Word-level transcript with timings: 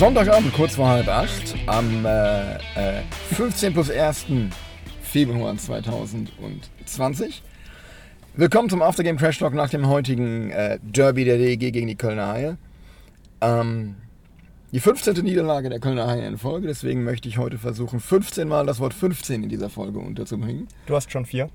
Sonntagabend, 0.00 0.54
kurz 0.54 0.76
vor 0.76 0.88
halb 0.88 1.08
acht, 1.08 1.54
am 1.66 2.06
äh, 2.06 2.54
äh, 2.54 3.02
15 3.34 3.74
plus 3.74 3.90
1. 3.90 4.28
Februar 5.02 5.54
2020. 5.54 7.42
Willkommen 8.34 8.70
zum 8.70 8.80
Aftergame 8.80 9.18
Trash 9.18 9.40
Talk 9.40 9.52
nach 9.52 9.68
dem 9.68 9.88
heutigen 9.88 10.52
äh, 10.52 10.78
Derby 10.82 11.26
der 11.26 11.36
DEG 11.36 11.70
gegen 11.70 11.86
die 11.86 11.96
Kölner 11.96 12.28
Haie. 12.28 12.56
Ähm, 13.42 13.96
die 14.72 14.80
15. 14.80 15.22
Niederlage 15.22 15.68
der 15.68 15.80
Kölner 15.80 16.06
Haie 16.06 16.26
in 16.26 16.38
Folge, 16.38 16.66
deswegen 16.66 17.04
möchte 17.04 17.28
ich 17.28 17.36
heute 17.36 17.58
versuchen, 17.58 18.00
15 18.00 18.48
Mal 18.48 18.64
das 18.64 18.80
Wort 18.80 18.94
15 18.94 19.42
in 19.42 19.50
dieser 19.50 19.68
Folge 19.68 19.98
unterzubringen. 19.98 20.66
Du 20.86 20.96
hast 20.96 21.12
schon 21.12 21.26
vier. 21.26 21.50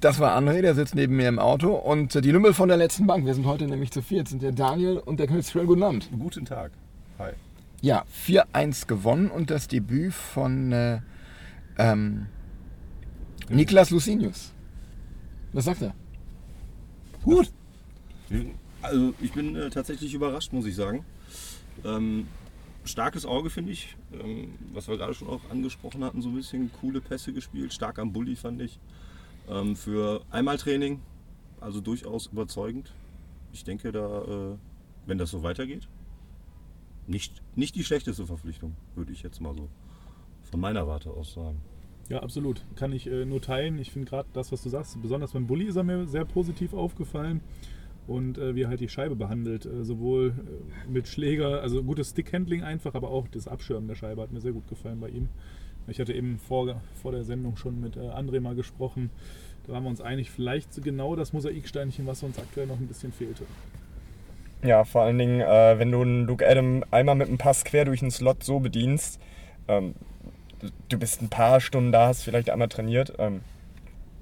Das 0.00 0.18
war 0.18 0.34
André, 0.34 0.62
der 0.62 0.74
sitzt 0.74 0.94
neben 0.94 1.16
mir 1.16 1.28
im 1.28 1.38
Auto 1.38 1.74
und 1.74 2.16
äh, 2.16 2.22
die 2.22 2.30
Lümmel 2.30 2.54
von 2.54 2.68
der 2.68 2.78
letzten 2.78 3.06
Bank. 3.06 3.26
Wir 3.26 3.34
sind 3.34 3.44
heute 3.44 3.66
nämlich 3.66 3.90
zu 3.90 4.00
viert, 4.00 4.28
sind 4.28 4.40
der 4.40 4.52
Daniel 4.52 4.96
und 4.96 5.20
der 5.20 5.26
Köln. 5.26 5.42
Guten 5.66 5.82
Abend. 5.82 6.08
Guten 6.18 6.46
Tag. 6.46 6.70
Hi. 7.18 7.32
Ja, 7.82 8.04
4-1 8.26 8.86
gewonnen 8.86 9.28
und 9.28 9.50
das 9.50 9.66
Debüt 9.66 10.14
von 10.14 10.70
äh, 10.70 11.00
ähm, 11.78 12.28
Niklas 13.48 13.90
Lucinius. 13.90 14.52
Was 15.52 15.64
sagt 15.64 15.82
er? 15.82 15.94
Gut. 17.24 17.52
Also 18.82 19.14
ich 19.20 19.32
bin 19.32 19.56
äh, 19.56 19.68
tatsächlich 19.68 20.14
überrascht, 20.14 20.52
muss 20.52 20.64
ich 20.64 20.76
sagen. 20.76 21.04
Ähm, 21.84 22.28
starkes 22.84 23.26
Auge, 23.26 23.50
finde 23.50 23.72
ich. 23.72 23.96
Ähm, 24.12 24.54
was 24.72 24.86
wir 24.86 24.96
gerade 24.96 25.14
schon 25.14 25.26
auch 25.26 25.40
angesprochen 25.50 26.04
hatten, 26.04 26.22
so 26.22 26.28
ein 26.28 26.36
bisschen 26.36 26.70
coole 26.80 27.00
Pässe 27.00 27.32
gespielt. 27.32 27.72
Stark 27.72 27.98
am 27.98 28.12
Bulli, 28.12 28.36
fand 28.36 28.62
ich. 28.62 28.78
Ähm, 29.48 29.74
für 29.74 30.24
Einmaltraining, 30.30 31.00
also 31.60 31.80
durchaus 31.80 32.26
überzeugend. 32.26 32.94
Ich 33.52 33.64
denke, 33.64 33.90
da, 33.90 34.22
äh, 34.22 34.56
wenn 35.06 35.18
das 35.18 35.32
so 35.32 35.42
weitergeht, 35.42 35.88
nicht, 37.06 37.42
nicht 37.56 37.74
die 37.74 37.84
schlechteste 37.84 38.26
Verpflichtung, 38.26 38.76
würde 38.94 39.12
ich 39.12 39.22
jetzt 39.22 39.40
mal 39.40 39.54
so 39.54 39.68
von 40.50 40.60
meiner 40.60 40.86
Warte 40.86 41.10
aus 41.10 41.34
sagen. 41.34 41.60
Ja, 42.08 42.22
absolut. 42.22 42.62
Kann 42.76 42.92
ich 42.92 43.06
äh, 43.06 43.24
nur 43.24 43.40
teilen. 43.40 43.78
Ich 43.78 43.90
finde 43.90 44.08
gerade 44.08 44.28
das, 44.32 44.52
was 44.52 44.62
du 44.62 44.68
sagst, 44.68 45.00
besonders 45.00 45.32
beim 45.32 45.46
Bulli 45.46 45.66
ist 45.66 45.76
er 45.76 45.84
mir 45.84 46.06
sehr 46.06 46.24
positiv 46.24 46.74
aufgefallen. 46.74 47.40
Und 48.06 48.36
äh, 48.36 48.56
wie 48.56 48.62
er 48.62 48.68
halt 48.68 48.80
die 48.80 48.88
Scheibe 48.88 49.14
behandelt, 49.14 49.64
äh, 49.64 49.84
sowohl 49.84 50.34
äh, 50.36 50.90
mit 50.90 51.06
Schläger, 51.06 51.62
also 51.62 51.82
gutes 51.84 52.10
Stickhandling 52.10 52.62
einfach, 52.62 52.94
aber 52.94 53.10
auch 53.10 53.28
das 53.28 53.46
Abschirmen 53.46 53.86
der 53.86 53.94
Scheibe 53.94 54.20
hat 54.20 54.32
mir 54.32 54.40
sehr 54.40 54.52
gut 54.52 54.68
gefallen 54.68 55.00
bei 55.00 55.08
ihm. 55.08 55.28
Ich 55.86 56.00
hatte 56.00 56.12
eben 56.12 56.38
vor, 56.38 56.80
vor 57.00 57.12
der 57.12 57.24
Sendung 57.24 57.56
schon 57.56 57.80
mit 57.80 57.96
äh, 57.96 58.00
André 58.00 58.40
mal 58.40 58.56
gesprochen. 58.56 59.10
Da 59.66 59.72
waren 59.72 59.84
wir 59.84 59.90
uns 59.90 60.00
einig, 60.00 60.30
vielleicht 60.30 60.82
genau 60.82 61.14
das 61.14 61.32
Mosaiksteinchen, 61.32 62.04
was 62.06 62.22
uns 62.24 62.38
aktuell 62.38 62.66
noch 62.66 62.78
ein 62.78 62.88
bisschen 62.88 63.12
fehlte. 63.12 63.44
Ja, 64.62 64.84
vor 64.84 65.02
allen 65.02 65.18
Dingen, 65.18 65.40
äh, 65.40 65.78
wenn 65.78 65.90
du 65.90 66.02
einen 66.02 66.26
Luke 66.26 66.48
Adam 66.48 66.84
einmal 66.92 67.16
mit 67.16 67.28
einem 67.28 67.38
Pass 67.38 67.64
quer 67.64 67.84
durch 67.84 68.00
den 68.00 68.12
Slot 68.12 68.44
so 68.44 68.60
bedienst, 68.60 69.20
ähm, 69.66 69.94
du 70.88 70.98
bist 70.98 71.20
ein 71.20 71.28
paar 71.28 71.60
Stunden 71.60 71.90
da, 71.90 72.06
hast 72.06 72.22
vielleicht 72.22 72.48
einmal 72.48 72.68
trainiert 72.68 73.12
ähm, 73.18 73.40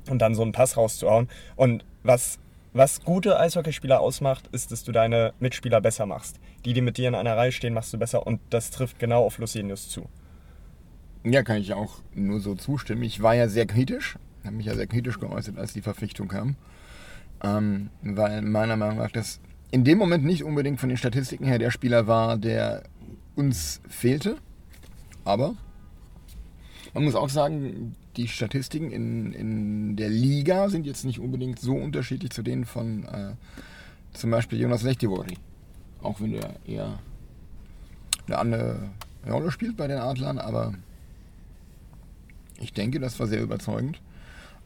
und 0.08 0.20
dann 0.20 0.34
so 0.34 0.42
einen 0.42 0.52
Pass 0.52 0.78
rauszuhauen. 0.78 1.28
Und 1.56 1.84
was, 2.04 2.38
was 2.72 3.02
gute 3.02 3.38
Eishockeyspieler 3.38 4.00
ausmacht, 4.00 4.48
ist, 4.52 4.72
dass 4.72 4.82
du 4.82 4.92
deine 4.92 5.34
Mitspieler 5.40 5.82
besser 5.82 6.06
machst. 6.06 6.40
Die, 6.64 6.72
die 6.72 6.80
mit 6.80 6.96
dir 6.96 7.08
in 7.08 7.14
einer 7.14 7.36
Reihe 7.36 7.52
stehen, 7.52 7.74
machst 7.74 7.92
du 7.92 7.98
besser 7.98 8.26
und 8.26 8.40
das 8.48 8.70
trifft 8.70 8.98
genau 8.98 9.24
auf 9.24 9.36
Lucinius 9.36 9.90
zu. 9.90 10.08
Ja, 11.22 11.42
kann 11.42 11.58
ich 11.58 11.74
auch 11.74 11.98
nur 12.14 12.40
so 12.40 12.54
zustimmen. 12.54 13.02
Ich 13.02 13.22
war 13.22 13.34
ja 13.34 13.46
sehr 13.48 13.66
kritisch, 13.66 14.16
habe 14.42 14.56
mich 14.56 14.66
ja 14.66 14.74
sehr 14.74 14.86
kritisch 14.86 15.20
geäußert, 15.20 15.58
als 15.58 15.74
die 15.74 15.82
Verpflichtung 15.82 16.28
kam. 16.28 16.56
Ähm, 17.42 17.90
weil 18.02 18.40
meiner 18.40 18.76
Meinung 18.76 18.98
nach 18.98 19.10
das 19.10 19.40
in 19.70 19.84
dem 19.84 19.98
Moment 19.98 20.24
nicht 20.24 20.44
unbedingt 20.44 20.80
von 20.80 20.88
den 20.88 20.98
Statistiken 20.98 21.44
her 21.44 21.58
der 21.58 21.70
Spieler 21.70 22.06
war, 22.06 22.36
der 22.36 22.82
uns 23.36 23.80
fehlte. 23.88 24.36
Aber 25.24 25.54
man 26.92 27.04
muss 27.04 27.14
auch 27.14 27.28
sagen, 27.28 27.94
die 28.16 28.26
Statistiken 28.26 28.90
in, 28.90 29.32
in 29.32 29.96
der 29.96 30.08
Liga 30.08 30.68
sind 30.68 30.86
jetzt 30.86 31.04
nicht 31.04 31.20
unbedingt 31.20 31.60
so 31.60 31.74
unterschiedlich 31.74 32.30
zu 32.30 32.42
denen 32.42 32.64
von 32.64 33.04
äh, 33.04 33.34
zum 34.12 34.30
Beispiel 34.30 34.60
Jonas 34.60 34.82
Lechtivori. 34.82 35.36
Auch 36.02 36.20
wenn 36.20 36.32
der 36.32 36.56
eher 36.66 36.98
eine 38.26 38.38
andere 38.38 38.90
Rolle 39.28 39.50
spielt 39.50 39.76
bei 39.76 39.86
den 39.86 39.98
Adlern, 39.98 40.38
aber 40.38 40.74
ich 42.58 42.72
denke, 42.72 42.98
das 42.98 43.18
war 43.20 43.26
sehr 43.26 43.42
überzeugend. 43.42 44.00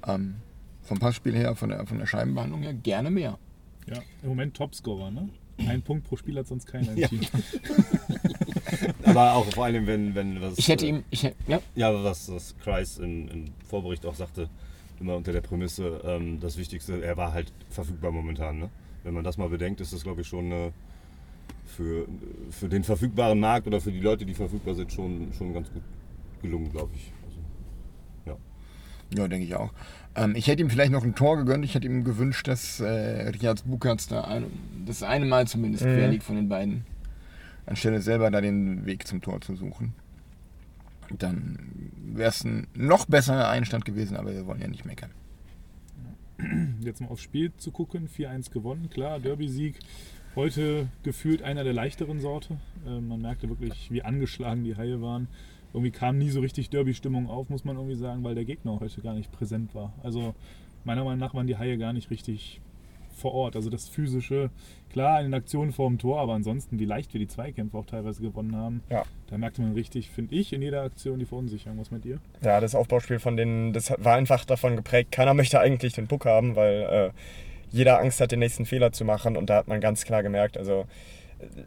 Ähm, 0.06 0.36
vom 0.82 0.98
Passspiel 0.98 1.34
her, 1.34 1.54
von 1.54 1.70
der, 1.70 1.86
von 1.86 1.98
der 1.98 2.06
Scheibenbehandlung 2.06 2.62
her, 2.62 2.74
gerne 2.74 3.10
mehr. 3.10 3.38
Ja, 3.86 4.00
im 4.22 4.28
Moment 4.30 4.56
Topscorer, 4.56 5.10
ne? 5.10 5.28
Ein 5.58 5.82
Punkt 5.82 6.04
pro 6.08 6.16
Spiel 6.16 6.36
hat 6.38 6.46
sonst 6.48 6.66
keiner 6.66 6.92
im 6.92 6.98
Ja. 6.98 7.08
Team. 7.08 7.20
Aber 9.04 9.34
auch 9.34 9.44
vor 9.52 9.64
allem, 9.66 9.86
wenn, 9.86 10.14
wenn 10.14 10.40
was. 10.40 10.58
Ich 10.58 10.68
hätte 10.68 10.86
äh, 10.86 10.90
ihm, 10.90 11.04
ich, 11.10 11.22
hätt- 11.24 11.36
ja, 11.46 11.60
Ja, 11.74 12.02
was, 12.04 12.30
was 12.32 12.56
Kreis 12.58 12.98
in, 12.98 13.28
in 13.28 13.50
Vorbericht 13.68 14.04
auch 14.06 14.14
sagte, 14.14 14.48
immer 15.00 15.14
unter 15.16 15.32
der 15.32 15.40
Prämisse, 15.42 16.00
ähm, 16.04 16.40
das 16.40 16.56
Wichtigste, 16.56 17.02
er 17.02 17.16
war 17.16 17.32
halt 17.32 17.52
verfügbar 17.70 18.10
momentan. 18.10 18.58
Ne? 18.58 18.70
Wenn 19.04 19.14
man 19.14 19.24
das 19.24 19.36
mal 19.36 19.48
bedenkt, 19.48 19.80
ist 19.80 19.92
das, 19.92 20.02
glaube 20.02 20.22
ich, 20.22 20.26
schon 20.26 20.50
äh, 20.50 20.70
für, 21.66 22.06
für 22.50 22.68
den 22.68 22.82
verfügbaren 22.84 23.38
Markt 23.38 23.66
oder 23.66 23.80
für 23.80 23.92
die 23.92 24.00
Leute, 24.00 24.24
die 24.24 24.34
verfügbar 24.34 24.74
sind, 24.74 24.92
schon, 24.92 25.32
schon 25.36 25.52
ganz 25.52 25.70
gut 25.72 25.82
gelungen, 26.42 26.70
glaube 26.70 26.90
ich. 26.94 27.12
Also, 27.26 27.38
ja. 28.26 28.36
Ja, 29.22 29.28
denke 29.28 29.46
ich 29.46 29.54
auch. 29.54 29.70
Ähm, 30.16 30.34
ich 30.36 30.46
hätte 30.46 30.62
ihm 30.62 30.70
vielleicht 30.70 30.92
noch 30.92 31.04
ein 31.04 31.14
Tor 31.14 31.36
gegönnt. 31.36 31.64
Ich 31.64 31.74
hätte 31.74 31.86
ihm 31.86 32.04
gewünscht, 32.04 32.46
dass 32.48 32.80
äh, 32.80 33.28
Richard 33.28 33.64
Bukatz 33.64 34.06
da 34.06 34.22
ein, 34.22 34.46
das 34.86 35.02
eine 35.02 35.26
Mal 35.26 35.46
zumindest 35.46 35.84
quer 35.84 36.08
liegt 36.08 36.22
von 36.22 36.36
den 36.36 36.48
beiden. 36.48 36.86
Anstelle 37.66 38.00
selber 38.02 38.30
da 38.30 38.40
den 38.40 38.84
Weg 38.86 39.06
zum 39.06 39.22
Tor 39.22 39.40
zu 39.40 39.56
suchen. 39.56 39.94
Dann 41.18 41.90
wäre 42.14 42.28
es 42.28 42.44
ein 42.44 42.66
noch 42.74 43.06
besserer 43.06 43.48
Einstand 43.48 43.84
gewesen, 43.84 44.16
aber 44.16 44.32
wir 44.32 44.46
wollen 44.46 44.60
ja 44.60 44.68
nicht 44.68 44.84
meckern. 44.84 45.10
Jetzt 46.80 47.00
mal 47.00 47.08
aufs 47.08 47.22
Spiel 47.22 47.52
zu 47.56 47.70
gucken. 47.70 48.08
4-1 48.08 48.52
gewonnen, 48.52 48.90
klar, 48.90 49.20
Derby-Sieg. 49.20 49.78
Heute 50.34 50.88
gefühlt 51.04 51.42
einer 51.42 51.62
der 51.62 51.72
leichteren 51.72 52.20
Sorte. 52.20 52.56
Äh, 52.86 53.00
man 53.00 53.20
merkte 53.22 53.48
wirklich, 53.48 53.90
wie 53.90 54.02
angeschlagen 54.02 54.64
die 54.64 54.76
Haie 54.76 55.00
waren. 55.00 55.28
Irgendwie 55.74 55.90
kam 55.90 56.18
nie 56.18 56.30
so 56.30 56.40
richtig 56.40 56.70
Derby-Stimmung 56.70 57.28
auf, 57.28 57.50
muss 57.50 57.64
man 57.64 57.76
irgendwie 57.76 57.96
sagen, 57.96 58.22
weil 58.22 58.36
der 58.36 58.44
Gegner 58.44 58.78
heute 58.80 59.00
gar 59.02 59.14
nicht 59.14 59.32
präsent 59.32 59.74
war. 59.74 59.92
Also 60.02 60.34
meiner 60.84 61.04
Meinung 61.04 61.18
nach 61.18 61.34
waren 61.34 61.48
die 61.48 61.58
Haie 61.58 61.76
gar 61.76 61.92
nicht 61.92 62.10
richtig 62.10 62.60
vor 63.14 63.34
Ort. 63.34 63.56
Also 63.56 63.70
das 63.70 63.88
physische, 63.88 64.50
klar, 64.92 65.18
in 65.20 65.26
den 65.26 65.34
Aktionen 65.34 65.72
vor 65.72 65.88
dem 65.88 65.98
Tor, 65.98 66.20
aber 66.20 66.34
ansonsten, 66.34 66.78
wie 66.78 66.84
leicht 66.84 67.12
wir 67.12 67.18
die 67.18 67.26
Zweikämpfe 67.26 67.76
auch 67.76 67.86
teilweise 67.86 68.22
gewonnen 68.22 68.56
haben. 68.56 68.82
Ja. 68.90 69.02
Da 69.28 69.36
merkte 69.36 69.62
man 69.62 69.72
richtig, 69.72 70.10
finde 70.10 70.34
ich, 70.34 70.52
in 70.52 70.62
jeder 70.62 70.82
Aktion 70.82 71.18
die 71.18 71.24
Verunsicherung. 71.24 71.78
Was 71.78 71.90
mit 71.90 72.04
dir? 72.04 72.18
Ja, 72.42 72.60
das 72.60 72.74
Aufbauspiel 72.74 73.18
von 73.18 73.36
denen, 73.36 73.72
das 73.72 73.92
war 73.98 74.14
einfach 74.14 74.44
davon 74.44 74.76
geprägt, 74.76 75.10
keiner 75.12 75.34
möchte 75.34 75.58
eigentlich 75.58 75.94
den 75.94 76.06
Puck 76.06 76.26
haben, 76.26 76.54
weil 76.54 76.82
äh, 76.90 77.10
jeder 77.70 77.98
Angst 77.98 78.20
hat, 78.20 78.30
den 78.30 78.38
nächsten 78.38 78.66
Fehler 78.66 78.92
zu 78.92 79.04
machen. 79.04 79.36
Und 79.36 79.50
da 79.50 79.56
hat 79.56 79.68
man 79.68 79.80
ganz 79.80 80.04
klar 80.04 80.22
gemerkt, 80.22 80.56
also 80.56 80.84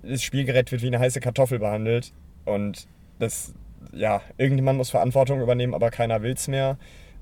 das 0.03 0.23
Spielgerät 0.23 0.71
wird 0.71 0.81
wie 0.81 0.87
eine 0.87 0.99
heiße 0.99 1.19
Kartoffel 1.19 1.59
behandelt. 1.59 2.13
Und 2.45 2.87
das, 3.19 3.53
ja, 3.93 4.21
irgendjemand 4.37 4.77
muss 4.77 4.89
Verantwortung 4.89 5.41
übernehmen, 5.41 5.73
aber 5.73 5.89
keiner 5.89 6.21
will 6.21 6.33
es 6.33 6.47
mehr. 6.47 6.77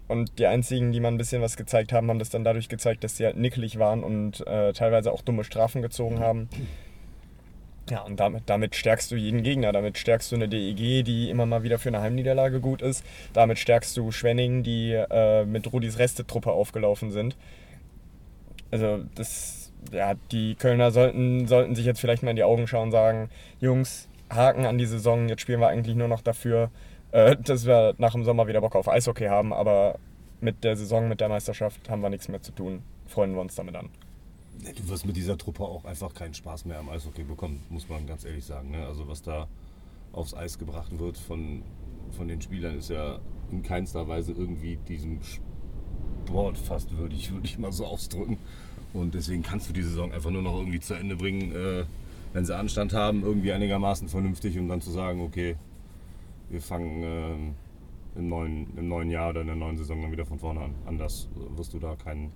Und 0.08 0.38
die 0.38 0.46
einzigen, 0.46 0.92
die 0.92 1.00
mal 1.00 1.08
ein 1.08 1.18
bisschen 1.18 1.42
was 1.42 1.58
gezeigt 1.58 1.92
haben, 1.92 2.10
haben 2.10 2.20
das 2.20 2.30
dann 2.30 2.44
dadurch 2.44 2.70
gezeigt, 2.70 3.04
dass 3.04 3.18
sie 3.18 3.26
halt 3.26 3.38
nickelig 3.38 3.80
waren 3.80 4.04
und 4.04 4.46
äh, 4.46 4.72
teilweise 4.74 5.12
auch 5.12 5.22
dumme 5.22 5.44
Strafen 5.44 5.82
gezogen 5.82 6.20
haben. 6.20 6.48
Ja, 7.90 8.02
und 8.02 8.20
damit, 8.20 8.44
damit 8.48 8.76
stärkst 8.76 9.12
du 9.12 9.16
jeden 9.16 9.44
Gegner. 9.44 9.72
Damit 9.72 9.98
stärkst 9.98 10.32
du 10.32 10.36
eine 10.36 10.48
DEG, 10.48 11.04
die 11.04 11.30
immer 11.30 11.46
mal 11.46 11.64
wieder 11.64 11.78
für 11.78 11.90
eine 11.90 12.02
Heimniederlage 12.02 12.60
gut 12.60 12.82
ist. 12.82 13.04
Damit 13.34 13.60
stärkst 13.60 13.96
du 13.98 14.12
Schwenning, 14.12 14.64
die 14.64 14.92
äh, 14.94 15.46
mit 15.46 15.72
Rudis 15.72 16.00
Restetruppe 16.00 16.52
aufgelaufen 16.52 17.12
sind. 17.12 17.36
Also, 18.72 19.06
das, 19.14 19.72
ja, 19.92 20.16
die 20.32 20.56
Kölner 20.56 20.90
sollten, 20.92 21.48
sollten 21.48 21.76
sich 21.76 21.86
jetzt 21.86 22.00
vielleicht 22.00 22.24
mal 22.24 22.32
in 22.32 22.36
die 22.36 22.44
Augen 22.44 22.68
schauen 22.68 22.86
und 22.86 22.92
sagen: 22.92 23.30
Jungs, 23.60 24.08
Haken 24.30 24.66
an 24.66 24.78
die 24.78 24.86
Saison, 24.86 25.30
jetzt 25.30 25.42
spielen 25.42 25.60
wir 25.60 25.68
eigentlich 25.68 25.96
nur 25.96 26.08
noch 26.08 26.22
dafür, 26.22 26.72
äh, 27.12 27.36
dass 27.38 27.66
wir 27.66 27.96
nach 27.98 28.14
dem 28.14 28.24
Sommer 28.24 28.48
wieder 28.48 28.62
Bock 28.62 28.76
auf 28.76 28.88
Eishockey 28.88 29.26
haben. 29.26 29.54
Aber 29.54 30.00
mit 30.42 30.64
der 30.64 30.76
Saison, 30.76 31.08
mit 31.08 31.22
der 31.22 31.30
Meisterschaft 31.30 31.90
haben 31.90 32.02
wir 32.02 32.10
nichts 32.10 32.28
mehr 32.28 32.42
zu 32.42 32.52
tun. 32.52 32.82
Freuen 33.08 33.34
wir 33.34 33.42
uns 33.42 33.56
damit 33.56 33.76
an. 33.76 33.90
Du 34.60 34.90
wirst 34.90 35.06
mit 35.06 35.16
dieser 35.16 35.38
Truppe 35.38 35.64
auch 35.64 35.86
einfach 35.86 36.14
keinen 36.14 36.34
Spaß 36.34 36.66
mehr 36.66 36.80
am 36.80 36.90
Eishockey 36.90 37.24
bekommen, 37.24 37.64
muss 37.70 37.88
man 37.90 38.08
ganz 38.08 38.26
ehrlich 38.26 38.46
sagen. 38.46 38.72
Ne? 38.72 38.86
Also 38.86 39.08
was 39.08 39.22
da 39.22 39.48
aufs 40.14 40.34
Eis 40.34 40.58
gebracht 40.58 40.98
wird 40.98 41.18
von 41.18 41.64
von 42.12 42.28
den 42.28 42.42
Spielern 42.42 42.78
ist 42.78 42.90
ja 42.90 43.20
in 43.52 43.64
keinster 43.64 44.08
Weise 44.08 44.32
irgendwie 44.32 44.78
diesem 44.88 45.20
Sport 46.26 46.58
fast 46.58 46.96
würdig, 46.98 47.32
würde 47.34 47.46
ich 47.46 47.58
mal 47.58 47.72
so 47.72 47.86
ausdrücken. 47.86 48.38
Und 48.94 49.14
deswegen 49.14 49.44
kannst 49.44 49.70
du 49.70 49.74
die 49.74 49.84
Saison 49.84 50.12
einfach 50.12 50.30
nur 50.30 50.42
noch 50.42 50.58
irgendwie 50.58 50.80
zu 50.80 50.94
Ende 50.94 51.16
bringen, 51.16 51.52
äh, 51.54 51.86
wenn 52.36 52.44
sie 52.44 52.54
Anstand 52.54 52.92
haben, 52.92 53.24
irgendwie 53.24 53.54
einigermaßen 53.54 54.10
vernünftig, 54.10 54.60
um 54.60 54.68
dann 54.68 54.82
zu 54.82 54.92
sagen, 54.92 55.22
okay, 55.22 55.56
wir 56.50 56.62
fangen 56.62 57.02
ähm, 57.02 57.54
im, 58.14 58.28
neuen, 58.28 58.68
im 58.76 58.90
neuen 58.90 59.10
Jahr 59.10 59.30
oder 59.30 59.40
in 59.40 59.48
der 59.48 59.56
neuen 59.56 59.78
Saison 59.78 60.02
dann 60.02 60.12
wieder 60.12 60.26
von 60.26 60.38
vorne 60.38 60.60
an. 60.60 60.76
Anders 60.86 61.30
wirst 61.56 61.74
du 61.74 61.80
da 61.80 61.96
keinen, 61.96 62.34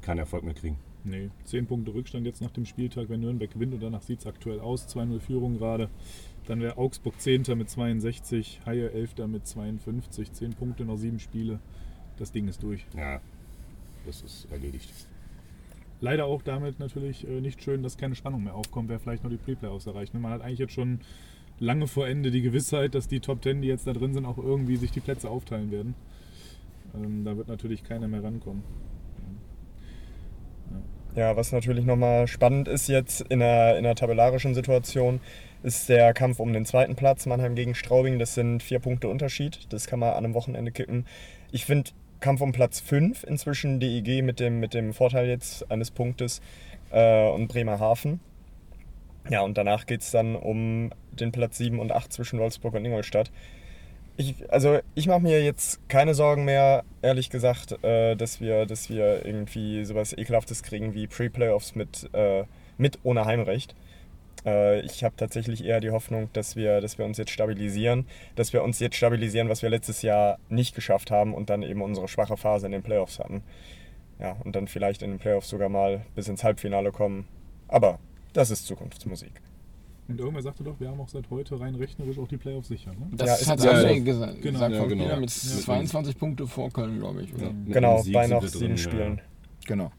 keinen 0.00 0.16
Erfolg 0.16 0.44
mehr 0.44 0.54
kriegen. 0.54 0.78
Nee, 1.04 1.28
10 1.44 1.66
Punkte 1.66 1.92
Rückstand 1.92 2.24
jetzt 2.24 2.40
nach 2.40 2.52
dem 2.52 2.64
Spieltag, 2.64 3.10
wenn 3.10 3.20
Nürnberg 3.20 3.50
gewinnt 3.50 3.74
und 3.74 3.82
danach 3.82 4.00
sieht 4.00 4.20
es 4.20 4.26
aktuell 4.26 4.60
aus. 4.60 4.88
2-0 4.88 5.20
Führung 5.20 5.58
gerade. 5.58 5.90
Dann 6.46 6.60
wäre 6.62 6.78
Augsburg 6.78 7.20
10. 7.20 7.42
mit 7.54 7.68
62, 7.68 8.62
Haie 8.64 8.92
11. 8.92 9.26
mit 9.26 9.46
52, 9.46 10.32
10 10.32 10.54
Punkte, 10.54 10.86
noch 10.86 10.96
7 10.96 11.18
Spiele. 11.18 11.60
Das 12.16 12.32
Ding 12.32 12.48
ist 12.48 12.62
durch. 12.62 12.86
Ja, 12.96 13.20
das 14.06 14.22
ist 14.22 14.50
erledigt. 14.50 14.90
Leider 16.02 16.26
auch 16.26 16.42
damit 16.42 16.80
natürlich 16.80 17.26
äh, 17.28 17.40
nicht 17.40 17.62
schön, 17.62 17.84
dass 17.84 17.96
keine 17.96 18.16
Spannung 18.16 18.42
mehr 18.42 18.56
aufkommt, 18.56 18.88
wer 18.88 18.98
vielleicht 18.98 19.22
noch 19.22 19.30
die 19.30 19.36
Pre-Playoffs 19.36 19.86
erreicht. 19.86 20.12
Ne? 20.14 20.20
Man 20.20 20.32
hat 20.32 20.42
eigentlich 20.42 20.58
jetzt 20.58 20.72
schon 20.74 20.98
lange 21.60 21.86
vor 21.86 22.08
Ende 22.08 22.32
die 22.32 22.42
Gewissheit, 22.42 22.96
dass 22.96 23.06
die 23.06 23.20
Top 23.20 23.40
10, 23.40 23.62
die 23.62 23.68
jetzt 23.68 23.86
da 23.86 23.92
drin 23.92 24.12
sind, 24.12 24.26
auch 24.26 24.36
irgendwie 24.36 24.74
sich 24.74 24.90
die 24.90 24.98
Plätze 24.98 25.30
aufteilen 25.30 25.70
werden. 25.70 25.94
Ähm, 26.96 27.24
da 27.24 27.36
wird 27.36 27.46
natürlich 27.46 27.84
keiner 27.84 28.08
mehr 28.08 28.24
rankommen. 28.24 28.64
Ja, 31.14 31.36
was 31.36 31.52
natürlich 31.52 31.84
nochmal 31.84 32.26
spannend 32.26 32.66
ist 32.66 32.88
jetzt 32.88 33.20
in 33.20 33.38
der, 33.38 33.76
in 33.78 33.84
der 33.84 33.94
tabellarischen 33.94 34.54
Situation, 34.54 35.20
ist 35.62 35.88
der 35.88 36.14
Kampf 36.14 36.40
um 36.40 36.52
den 36.52 36.66
zweiten 36.66 36.96
Platz, 36.96 37.26
Mannheim 37.26 37.54
gegen 37.54 37.76
Straubing. 37.76 38.18
Das 38.18 38.34
sind 38.34 38.60
vier 38.60 38.80
Punkte 38.80 39.08
Unterschied. 39.08 39.72
Das 39.72 39.86
kann 39.86 40.00
man 40.00 40.14
an 40.14 40.24
einem 40.24 40.34
Wochenende 40.34 40.72
kippen. 40.72 41.06
Ich 41.52 41.64
finde 41.64 41.90
Kampf 42.22 42.40
um 42.40 42.52
Platz 42.52 42.80
5 42.80 43.24
inzwischen 43.24 43.80
DEG 43.80 44.22
mit 44.22 44.40
dem, 44.40 44.60
mit 44.60 44.72
dem 44.72 44.94
Vorteil 44.94 45.28
jetzt 45.28 45.70
eines 45.70 45.90
Punktes 45.90 46.40
äh, 46.90 47.28
und 47.28 47.48
Bremerhaven. 47.48 48.20
Ja, 49.28 49.42
und 49.42 49.58
danach 49.58 49.84
geht 49.84 50.00
es 50.00 50.10
dann 50.10 50.34
um 50.34 50.90
den 51.12 51.32
Platz 51.32 51.58
7 51.58 51.78
und 51.78 51.92
8 51.92 52.12
zwischen 52.12 52.38
Wolfsburg 52.38 52.74
und 52.74 52.84
Ingolstadt. 52.84 53.30
Ich, 54.16 54.34
also 54.50 54.78
ich 54.94 55.06
mache 55.06 55.20
mir 55.20 55.42
jetzt 55.42 55.88
keine 55.88 56.14
Sorgen 56.14 56.44
mehr, 56.44 56.84
ehrlich 57.02 57.30
gesagt, 57.30 57.82
äh, 57.82 58.14
dass, 58.14 58.40
wir, 58.40 58.66
dass 58.66 58.90
wir 58.90 59.24
irgendwie 59.24 59.84
sowas 59.84 60.12
Ekelhaftes 60.16 60.62
kriegen 60.62 60.94
wie 60.94 61.06
Pre-Playoffs 61.06 61.74
mit, 61.74 62.10
äh, 62.12 62.44
mit 62.78 62.98
ohne 63.04 63.24
Heimrecht. 63.24 63.74
Äh, 64.44 64.80
ich 64.80 65.04
habe 65.04 65.14
tatsächlich 65.16 65.64
eher 65.64 65.80
die 65.80 65.90
Hoffnung, 65.90 66.28
dass 66.32 66.56
wir, 66.56 66.80
dass 66.80 66.98
wir 66.98 67.04
uns 67.04 67.18
jetzt 67.18 67.30
stabilisieren, 67.30 68.06
dass 68.36 68.52
wir 68.52 68.62
uns 68.62 68.78
jetzt 68.80 68.96
stabilisieren, 68.96 69.48
was 69.48 69.62
wir 69.62 69.70
letztes 69.70 70.02
Jahr 70.02 70.38
nicht 70.48 70.74
geschafft 70.74 71.10
haben 71.10 71.34
und 71.34 71.50
dann 71.50 71.62
eben 71.62 71.82
unsere 71.82 72.08
schwache 72.08 72.36
Phase 72.36 72.66
in 72.66 72.72
den 72.72 72.82
Playoffs 72.82 73.18
hatten. 73.18 73.42
Ja, 74.18 74.36
und 74.44 74.54
dann 74.54 74.68
vielleicht 74.68 75.02
in 75.02 75.10
den 75.10 75.18
Playoffs 75.18 75.48
sogar 75.48 75.68
mal 75.68 76.02
bis 76.14 76.28
ins 76.28 76.44
Halbfinale 76.44 76.92
kommen. 76.92 77.26
Aber 77.68 77.98
das 78.32 78.50
ist 78.50 78.66
Zukunftsmusik. 78.66 79.32
Und 80.08 80.18
irgendwer 80.20 80.42
sagte 80.42 80.62
doch, 80.64 80.78
wir 80.78 80.88
haben 80.88 81.00
auch 81.00 81.08
seit 81.08 81.30
heute 81.30 81.58
rein 81.58 81.74
rechnerisch 81.74 82.18
auch 82.18 82.28
die 82.28 82.36
Playoffs 82.36 82.68
sicher. 82.68 82.90
Ne? 82.90 83.06
Das 83.12 83.40
Ja, 83.46 83.52
hat 83.52 83.64
ja, 83.64 83.72
André 83.72 83.92
ja. 83.92 83.98
gesa 84.00 84.26
Genau. 84.26 84.40
gesagt. 84.42 84.74
Ja, 84.74 84.84
genau. 84.84 85.16
Mit 85.20 85.30
Ja. 85.30 85.60
22 85.60 86.18
Punkte 86.18 86.46
vor 86.46 86.70
Köln, 86.70 86.98
glaube 86.98 87.22
ich. 87.22 87.32
Oder? 87.34 87.44
Ja. 87.46 87.52
Mit 87.52 87.72
Genau, 87.72 88.02
bei 88.12 88.26
noch 88.26 88.46
sieben 88.46 88.76
Spielen. 88.76 89.20
Genau. 89.66 89.90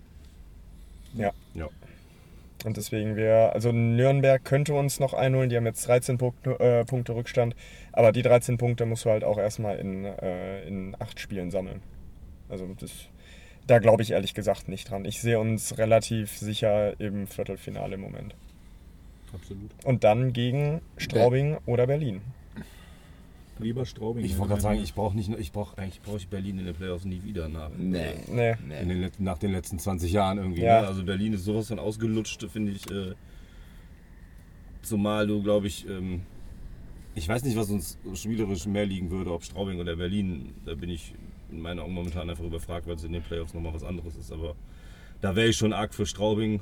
Ja. 1.16 1.32
Ja. 1.54 1.68
Und 2.64 2.78
deswegen 2.78 3.16
wir, 3.16 3.52
also 3.54 3.72
Nürnberg 3.72 4.44
könnte 4.44 4.74
uns 4.74 5.00
noch 5.00 5.14
einholen, 5.14 5.50
die 5.50 5.58
haben 5.58 5.66
jetzt 5.66 5.88
13 5.88 6.18
Punkte, 6.18 6.60
äh, 6.60 6.86
Punkte 6.86 7.14
Rückstand, 7.14 7.56
aber 7.92 8.12
die 8.12 8.22
13 8.22 8.58
Punkte 8.58 8.86
musst 8.86 9.06
du 9.06 9.10
halt 9.10 9.24
auch 9.24 9.38
erstmal 9.38 9.78
in, 9.78 10.06
äh, 10.06 10.64
in 10.66 10.96
acht 11.00 11.20
Spielen 11.20 11.52
sammeln. 11.52 11.82
Also 12.50 12.68
das, 12.80 12.92
da 13.68 13.80
glaube 13.80 14.04
ich 14.04 14.12
ehrlich 14.12 14.34
gesagt 14.34 14.70
nicht 14.70 14.90
dran. 14.90 15.04
Ich 15.06 15.20
sehe 15.20 15.40
uns 15.40 15.78
relativ 15.78 16.38
sicher 16.38 17.00
im 17.00 17.28
Viertelfinale 17.28 17.96
im 17.96 18.02
Moment. 18.02 18.36
Absolut. 19.34 19.72
Und 19.84 20.04
dann 20.04 20.32
gegen 20.32 20.82
Straubing 20.98 21.58
oder 21.66 21.88
Berlin. 21.88 22.22
Lieber 23.64 23.86
Straubing. 23.86 24.24
Ich 24.26 24.38
wollte 24.38 24.50
gerade 24.50 24.62
sagen, 24.62 24.80
ich 24.82 24.94
brauche 24.94 25.16
nicht, 25.16 25.30
nur- 25.30 25.40
ich 25.40 25.52
brauche 25.52 25.78
eigentlich 25.78 26.02
brauche 26.02 26.18
ich 26.18 26.28
Berlin 26.28 26.60
in 26.60 26.66
den 26.66 26.76
Playoffs 26.76 27.06
nie 27.06 27.24
wieder 27.24 27.48
nach. 27.50 27.70
Nee. 27.78 28.16
Nee. 28.32 28.56
In 28.82 28.90
den, 28.90 29.12
nach 29.20 29.38
den 29.38 29.52
letzten 29.52 29.80
20 29.80 30.12
Jahren 30.12 30.38
irgendwie. 30.38 30.62
Ja. 30.62 30.82
Ne? 30.82 30.88
Also 30.88 31.04
Berlin 31.04 31.34
ist 31.34 31.44
sowas 31.46 31.68
von 31.68 31.80
ausgelutscht, 31.80 32.44
finde 32.52 32.72
ich. 32.74 32.90
Äh, 32.92 33.14
zumal 34.82 35.28
du, 35.28 35.42
glaube 35.42 35.68
ich, 35.68 35.88
ähm, 35.88 36.22
ich 37.16 37.28
weiß 37.28 37.44
nicht, 37.44 37.56
was 37.56 37.70
uns 37.70 37.98
spielerisch 38.16 38.66
mehr 38.66 38.86
liegen 38.86 39.12
würde, 39.12 39.32
ob 39.32 39.44
Straubing 39.44 39.80
oder 39.80 39.96
Berlin. 39.96 40.54
Da 40.66 40.76
bin 40.76 40.90
ich 40.90 41.14
in 41.52 41.62
meinen 41.62 41.80
Augen 41.80 41.94
momentan 41.94 42.30
einfach 42.30 42.44
überfragt, 42.44 42.88
weil 42.88 42.96
es 42.96 43.04
in 43.04 43.14
den 43.14 43.22
Playoffs 43.22 43.54
nochmal 43.54 43.74
was 43.74 43.84
anderes 43.84 44.16
ist. 44.16 44.32
Aber 44.32 44.56
da 45.22 45.36
wäre 45.36 45.48
ich 45.50 45.58
schon 45.58 45.74
arg 45.74 45.94
für 45.94 46.06
Straubing. 46.06 46.62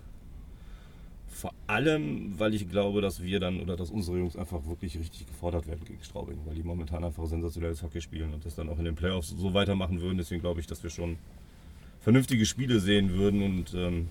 Vor 1.31 1.53
allem, 1.65 2.37
weil 2.37 2.53
ich 2.53 2.69
glaube, 2.69 3.01
dass 3.01 3.23
wir 3.23 3.39
dann 3.39 3.61
oder 3.61 3.77
dass 3.77 3.89
unsere 3.89 4.17
Jungs 4.17 4.35
einfach 4.35 4.67
wirklich 4.67 4.99
richtig 4.99 5.25
gefordert 5.25 5.65
werden 5.65 5.83
gegen 5.85 6.03
Straubing, 6.03 6.37
weil 6.45 6.55
die 6.55 6.61
momentan 6.61 7.03
einfach 7.03 7.25
sensationelles 7.25 7.81
Hockey 7.81 8.01
spielen 8.01 8.33
und 8.33 8.45
das 8.45 8.55
dann 8.55 8.69
auch 8.69 8.77
in 8.77 8.85
den 8.85 8.95
Playoffs 8.95 9.29
so 9.29 9.53
weitermachen 9.53 10.01
würden. 10.01 10.17
Deswegen 10.17 10.41
glaube 10.41 10.59
ich, 10.59 10.67
dass 10.67 10.83
wir 10.83 10.89
schon 10.89 11.17
vernünftige 12.01 12.45
Spiele 12.45 12.79
sehen 12.79 13.13
würden 13.13 13.41
und 13.43 13.73
ähm, 13.73 14.09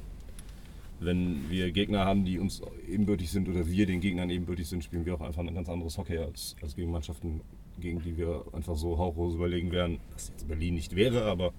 wenn 0.98 1.48
wir 1.50 1.70
Gegner 1.72 2.04
haben, 2.04 2.24
die 2.24 2.38
uns 2.38 2.62
ebenbürtig 2.88 3.30
sind 3.30 3.48
oder 3.48 3.66
wir 3.66 3.86
den 3.86 4.00
Gegnern 4.00 4.30
ebenbürtig 4.30 4.68
sind, 4.68 4.82
spielen 4.82 5.04
wir 5.04 5.14
auch 5.14 5.20
einfach 5.20 5.40
ein 5.40 5.54
ganz 5.54 5.68
anderes 5.68 5.98
Hockey 5.98 6.18
als, 6.18 6.56
als 6.62 6.74
gegen 6.74 6.90
Mannschaften, 6.90 7.42
gegen 7.78 8.00
die 8.02 8.16
wir 8.16 8.44
einfach 8.52 8.76
so 8.76 8.98
hauchlos 8.98 9.34
überlegen 9.34 9.72
wären, 9.72 9.98
was 10.12 10.28
jetzt 10.28 10.48
Berlin 10.48 10.74
nicht 10.74 10.96
wäre, 10.96 11.24
aber 11.24 11.52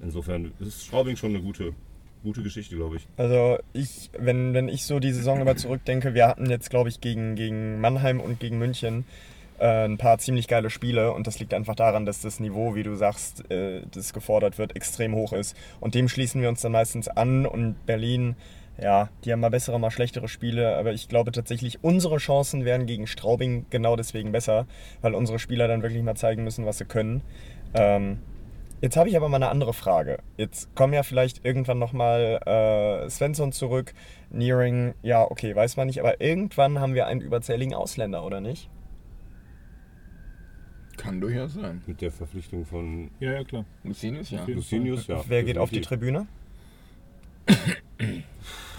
insofern 0.00 0.52
ist 0.60 0.84
Straubing 0.84 1.16
schon 1.16 1.30
eine 1.30 1.42
gute, 1.42 1.74
gute 2.22 2.42
Geschichte, 2.42 2.76
glaube 2.76 2.96
ich. 2.96 3.06
Also 3.16 3.58
ich, 3.72 4.10
wenn, 4.18 4.54
wenn 4.54 4.68
ich 4.68 4.84
so 4.84 4.98
die 4.98 5.12
Saison 5.12 5.40
über 5.40 5.56
zurückdenke, 5.56 6.14
wir 6.14 6.26
hatten 6.26 6.50
jetzt, 6.50 6.70
glaube 6.70 6.88
ich, 6.88 7.00
gegen, 7.00 7.34
gegen 7.34 7.80
Mannheim 7.80 8.20
und 8.20 8.40
gegen 8.40 8.58
München 8.58 9.04
äh, 9.58 9.84
ein 9.84 9.98
paar 9.98 10.18
ziemlich 10.18 10.48
geile 10.48 10.70
Spiele 10.70 11.12
und 11.12 11.26
das 11.26 11.38
liegt 11.40 11.54
einfach 11.54 11.74
daran, 11.74 12.06
dass 12.06 12.20
das 12.20 12.40
Niveau, 12.40 12.74
wie 12.74 12.82
du 12.82 12.94
sagst, 12.94 13.50
äh, 13.50 13.82
das 13.92 14.12
gefordert 14.12 14.58
wird, 14.58 14.76
extrem 14.76 15.14
hoch 15.14 15.32
ist. 15.32 15.56
Und 15.80 15.94
dem 15.94 16.08
schließen 16.08 16.40
wir 16.40 16.48
uns 16.48 16.60
dann 16.60 16.72
meistens 16.72 17.08
an 17.08 17.46
und 17.46 17.84
Berlin, 17.86 18.36
ja, 18.80 19.08
die 19.24 19.32
haben 19.32 19.40
mal 19.40 19.50
bessere, 19.50 19.80
mal 19.80 19.90
schlechtere 19.90 20.28
Spiele, 20.28 20.76
aber 20.76 20.92
ich 20.92 21.08
glaube 21.08 21.32
tatsächlich, 21.32 21.82
unsere 21.82 22.18
Chancen 22.18 22.64
wären 22.64 22.86
gegen 22.86 23.08
Straubing 23.08 23.66
genau 23.70 23.96
deswegen 23.96 24.30
besser, 24.30 24.66
weil 25.02 25.14
unsere 25.14 25.40
Spieler 25.40 25.66
dann 25.66 25.82
wirklich 25.82 26.02
mal 26.02 26.14
zeigen 26.14 26.44
müssen, 26.44 26.64
was 26.64 26.78
sie 26.78 26.84
können. 26.84 27.22
Ähm, 27.74 28.18
Jetzt 28.80 28.96
habe 28.96 29.08
ich 29.08 29.16
aber 29.16 29.28
mal 29.28 29.36
eine 29.36 29.48
andere 29.48 29.74
Frage. 29.74 30.18
Jetzt 30.36 30.74
kommen 30.76 30.92
ja 30.92 31.02
vielleicht 31.02 31.44
irgendwann 31.44 31.78
nochmal 31.78 32.40
äh, 32.46 33.10
Svensson 33.10 33.50
zurück, 33.50 33.92
Nearing, 34.30 34.94
ja, 35.02 35.28
okay, 35.28 35.54
weiß 35.54 35.76
man 35.76 35.88
nicht, 35.88 35.98
aber 36.00 36.20
irgendwann 36.20 36.78
haben 36.78 36.94
wir 36.94 37.06
einen 37.06 37.20
überzähligen 37.20 37.74
Ausländer, 37.74 38.24
oder 38.24 38.40
nicht? 38.40 38.70
Kann 40.96 41.20
durchaus 41.20 41.54
sein. 41.54 41.82
Mit 41.86 42.00
der 42.00 42.10
Verpflichtung 42.10 42.64
von 42.66 43.10
Ja, 43.20 43.32
ja, 43.32 43.44
klar. 43.44 43.64
Lucinius, 43.84 44.30
ja. 44.30 44.44
Lucinius, 44.46 45.06
ja. 45.06 45.24
Wer 45.26 45.44
geht 45.44 45.58
auf 45.58 45.70
die. 45.70 45.80
Tribüne? 45.80 46.26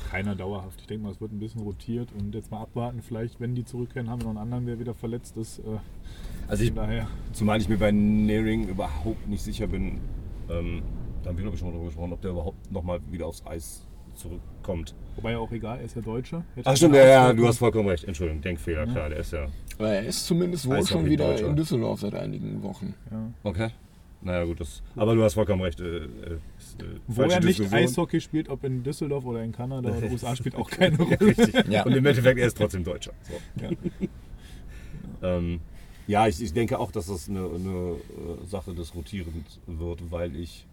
Keiner 0.09 0.35
dauerhaft. 0.35 0.81
Ich 0.81 0.87
denke 0.87 1.03
mal, 1.03 1.11
es 1.11 1.21
wird 1.21 1.31
ein 1.31 1.39
bisschen 1.39 1.61
rotiert 1.61 2.09
und 2.17 2.33
jetzt 2.33 2.49
mal 2.51 2.61
abwarten. 2.61 3.01
Vielleicht, 3.01 3.39
wenn 3.39 3.53
die 3.55 3.63
zurückkehren, 3.63 4.09
haben 4.09 4.21
wir 4.21 4.25
noch 4.25 4.31
einen 4.31 4.39
anderen, 4.53 4.65
der 4.65 4.79
wieder 4.79 4.93
verletzt 4.95 5.37
ist. 5.37 5.59
Äh, 5.59 5.63
Also 6.47 6.63
ich, 6.63 6.73
daher. 6.73 7.07
zumal 7.31 7.59
ich 7.61 7.69
mir 7.69 7.77
bei 7.77 7.91
Nearing 7.91 8.67
überhaupt 8.69 9.27
nicht 9.27 9.43
sicher 9.43 9.67
bin, 9.67 9.99
ähm, 10.49 10.81
da 11.21 11.29
haben 11.29 11.37
wir 11.37 11.43
glaube 11.43 11.55
ich 11.55 11.59
schon 11.59 11.67
mal 11.69 11.73
drüber 11.73 11.85
gesprochen, 11.85 12.13
ob 12.13 12.21
der 12.21 12.31
überhaupt 12.31 12.71
nochmal 12.71 12.99
wieder 13.11 13.27
aufs 13.27 13.45
Eis 13.45 13.85
zurückkommt. 14.15 14.95
Wobei 15.15 15.31
ja 15.33 15.37
auch 15.39 15.51
egal, 15.51 15.77
er 15.79 15.85
ist 15.85 15.95
ja 15.95 16.01
Deutscher. 16.01 16.43
Hätte 16.55 16.69
Ach 16.69 16.75
stimmt, 16.75 16.95
ja, 16.95 17.05
ja, 17.07 17.33
du 17.33 17.47
hast 17.47 17.59
vollkommen 17.59 17.87
recht. 17.89 18.03
Entschuldigung, 18.05 18.41
Denkfehler, 18.41 18.87
klar, 18.87 19.09
der 19.09 19.19
ist 19.19 19.31
ja. 19.31 19.45
Aber 19.77 19.89
er 19.89 20.05
ist 20.05 20.25
zumindest 20.25 20.67
wohl 20.67 20.85
schon 20.85 21.05
wieder 21.05 21.27
Deutscher. 21.27 21.47
in 21.47 21.55
Düsseldorf 21.55 21.99
seit 22.01 22.15
einigen 22.15 22.61
Wochen. 22.63 22.95
Ja. 23.11 23.31
Okay. 23.43 23.69
Naja, 24.21 24.43
gut, 24.43 24.59
das. 24.59 24.83
Aber 24.95 25.15
du 25.15 25.23
hast 25.23 25.35
vollkommen 25.35 25.61
recht. 25.61 25.79
Äh, 25.79 25.97
äh, 25.97 26.39
ist, 26.57 26.81
äh, 26.81 26.85
Wo 27.07 27.21
er 27.21 27.27
nicht 27.27 27.59
Diskussion. 27.59 27.79
Eishockey 27.79 28.19
spielt, 28.19 28.49
ob 28.49 28.63
in 28.63 28.83
Düsseldorf 28.83 29.25
oder 29.25 29.43
in 29.43 29.51
Kanada 29.51 29.89
oder 29.97 30.11
USA, 30.11 30.35
spielt 30.35 30.55
auch 30.55 30.69
keine 30.69 30.97
Rolle. 30.97 31.19
Richtig. 31.21 31.67
Ja. 31.67 31.85
Und 31.85 31.93
im 31.93 32.05
Endeffekt, 32.05 32.37
er 32.39 32.47
ist 32.47 32.57
trotzdem 32.57 32.83
Deutscher. 32.83 33.13
So. 33.23 33.63
Ja. 33.63 33.69
Ähm, 35.21 35.59
ja, 36.07 36.27
ich, 36.27 36.41
ich 36.41 36.53
denke 36.53 36.79
auch, 36.79 36.91
dass 36.91 37.07
das 37.07 37.29
eine, 37.29 37.41
eine 37.41 37.97
äh, 37.97 38.45
Sache 38.45 38.73
des 38.73 38.95
Rotierens 38.95 39.59
wird, 39.67 40.11
weil 40.11 40.35
ich, 40.35 40.65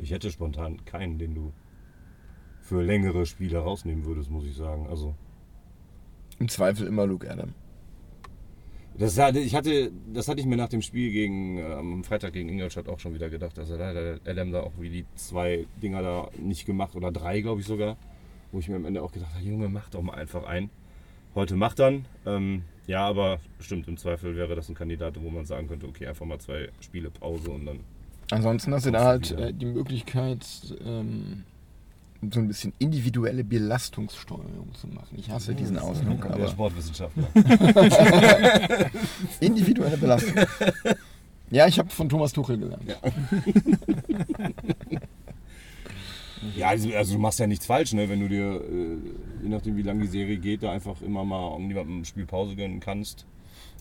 ich 0.00 0.10
hätte 0.10 0.30
spontan 0.30 0.84
keinen, 0.84 1.18
den 1.18 1.34
du 1.34 1.52
für 2.60 2.82
längere 2.82 3.26
Spiele 3.26 3.58
rausnehmen 3.58 4.04
würdest, 4.04 4.30
muss 4.30 4.44
ich 4.44 4.56
sagen. 4.56 4.86
Also, 4.88 5.14
Im 6.38 6.48
Zweifel 6.48 6.86
immer 6.86 7.06
Luke 7.06 7.30
Adam. 7.30 7.54
Das 8.98 9.18
hatte, 9.18 9.38
ich 9.40 9.54
hatte, 9.54 9.90
das 10.12 10.28
hatte 10.28 10.40
ich 10.40 10.46
mir 10.46 10.56
nach 10.56 10.68
dem 10.68 10.82
Spiel 10.82 11.10
gegen, 11.10 11.58
äh, 11.58 11.62
am 11.62 12.04
Freitag 12.04 12.32
gegen 12.32 12.48
Ingolstadt 12.48 12.88
auch 12.88 13.00
schon 13.00 13.14
wieder 13.14 13.30
gedacht, 13.30 13.56
dass 13.56 13.70
er 13.70 13.78
da, 13.78 13.92
der 13.92 14.18
Adam 14.26 14.52
da 14.52 14.60
auch 14.60 14.72
wie 14.78 14.90
die 14.90 15.04
zwei 15.14 15.66
Dinger 15.82 16.02
da 16.02 16.28
nicht 16.38 16.66
gemacht 16.66 16.94
oder 16.94 17.10
drei, 17.10 17.40
glaube 17.40 17.60
ich 17.60 17.66
sogar, 17.66 17.96
wo 18.50 18.58
ich 18.58 18.68
mir 18.68 18.76
am 18.76 18.84
Ende 18.84 19.02
auch 19.02 19.12
gedacht 19.12 19.34
habe, 19.34 19.44
Junge, 19.44 19.68
mach 19.68 19.88
doch 19.90 20.02
mal 20.02 20.14
einfach 20.14 20.44
ein. 20.44 20.70
Heute 21.34 21.56
macht 21.56 21.78
dann. 21.78 22.04
Ähm, 22.26 22.62
Ja, 22.86 23.06
aber 23.06 23.38
stimmt, 23.60 23.88
im 23.88 23.96
Zweifel 23.96 24.36
wäre 24.36 24.54
das 24.54 24.68
ein 24.68 24.74
Kandidat, 24.74 25.22
wo 25.22 25.30
man 25.30 25.46
sagen 25.46 25.68
könnte, 25.68 25.86
okay, 25.86 26.06
einfach 26.06 26.26
mal 26.26 26.38
zwei 26.38 26.68
Spiele 26.80 27.10
Pause 27.10 27.50
und 27.50 27.64
dann. 27.64 27.80
Ansonsten 28.30 28.74
hast 28.74 28.86
du 28.86 28.90
da 28.90 29.04
halt 29.04 29.30
wieder. 29.30 29.48
äh, 29.48 29.54
die 29.54 29.66
Möglichkeit, 29.66 30.44
ähm, 30.84 31.44
so 32.30 32.40
ein 32.40 32.46
bisschen 32.48 32.72
individuelle 32.78 33.42
Belastungssteuerung 33.42 34.72
zu 34.74 34.86
machen. 34.88 35.16
Ich 35.16 35.28
hasse 35.30 35.54
diesen 35.54 35.78
Ausdruck, 35.78 36.22
Der 36.22 36.34
aber 36.34 36.48
Sportwissenschaftler. 36.48 37.26
individuelle 39.40 39.96
Belastung. 39.96 40.34
Ja, 41.50 41.66
ich 41.66 41.78
habe 41.78 41.90
von 41.90 42.08
Thomas 42.08 42.32
Tuchel 42.32 42.58
gelernt. 42.58 42.82
Ja, 46.56 46.68
also 46.68 46.88
also 46.94 47.14
du 47.14 47.20
machst 47.20 47.38
ja 47.38 47.46
nichts 47.46 47.66
falsch, 47.66 47.92
ne? 47.92 48.08
wenn 48.08 48.20
du 48.20 48.28
dir, 48.28 48.60
äh, 48.60 48.96
je 49.44 49.48
nachdem 49.48 49.76
wie 49.76 49.82
lange 49.82 50.02
die 50.02 50.08
Serie 50.08 50.38
geht, 50.38 50.62
da 50.64 50.72
einfach 50.72 51.00
immer 51.02 51.24
mal 51.24 51.58
niemandem 51.60 52.00
ein 52.00 52.04
Spiel 52.04 52.26
Pause 52.26 52.56
gönnen 52.56 52.80
kannst. 52.80 53.26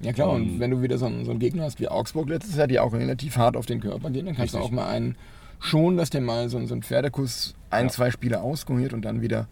Ja 0.02 0.14
klar, 0.14 0.32
und 0.32 0.44
Ähm, 0.44 0.60
wenn 0.60 0.72
du 0.72 0.82
wieder 0.82 0.98
so 0.98 1.06
einen, 1.06 1.26
so 1.26 1.32
einen 1.32 1.40
Gegner 1.40 1.64
hast 1.64 1.80
wie 1.80 1.88
Augsburg 1.88 2.30
letztes 2.30 2.56
Jahr, 2.56 2.68
die 2.68 2.80
auch 2.80 2.94
relativ 2.94 3.38
hart 3.38 3.58
auf 3.58 3.66
den 3.66 3.80
Körper 3.80 4.10
gehen, 4.12 4.26
dann 4.28 4.36
kannst 4.36 4.54
du 4.54 4.58
Richtig. 4.60 4.74
auch 4.74 4.76
mal 4.76 4.88
einen 4.88 5.16
schon, 5.62 5.96
dass 5.96 6.10
der 6.10 6.20
mal 6.22 6.50
so, 6.50 6.64
so 6.66 6.74
einen 6.74 6.84
Pferdekuss 6.84 7.54
ein, 7.70 7.86
Ja. 7.86 7.92
zwei 7.92 8.12
Spiele 8.12 8.42
auskuriert 8.42 8.92
und 8.92 9.04
dann 9.04 9.22
wieder 9.22 9.48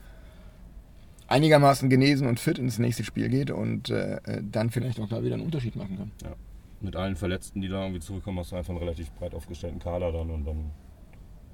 einigermaßen 1.28 1.90
genesen 1.90 2.28
und 2.28 2.40
fit 2.40 2.58
ins 2.58 2.80
nächste 2.80 3.04
Spiel 3.04 3.30
geht 3.30 3.52
und 3.52 3.90
äh, 3.90 4.16
äh, 4.24 4.44
dann 4.44 4.70
vielleicht 4.72 5.00
auch 5.00 5.08
da 5.08 5.24
wieder 5.24 5.36
einen 5.36 5.44
Unterschied 5.46 5.76
machen 5.76 5.98
kann. 5.98 6.12
Ja. 6.24 6.36
Mit 6.82 6.96
allen 6.96 7.16
Verletzten, 7.16 7.62
die 7.62 7.68
da 7.68 7.84
irgendwie 7.84 8.00
zurückkommen, 8.02 8.40
hast 8.40 8.52
du 8.52 8.56
einfach 8.56 8.72
einen 8.72 8.80
relativ 8.80 9.12
breit 9.12 9.36
aufgestellten 9.36 9.80
Kader 9.80 10.12
dann 10.12 10.30
und 10.32 10.46
dann 10.46 10.72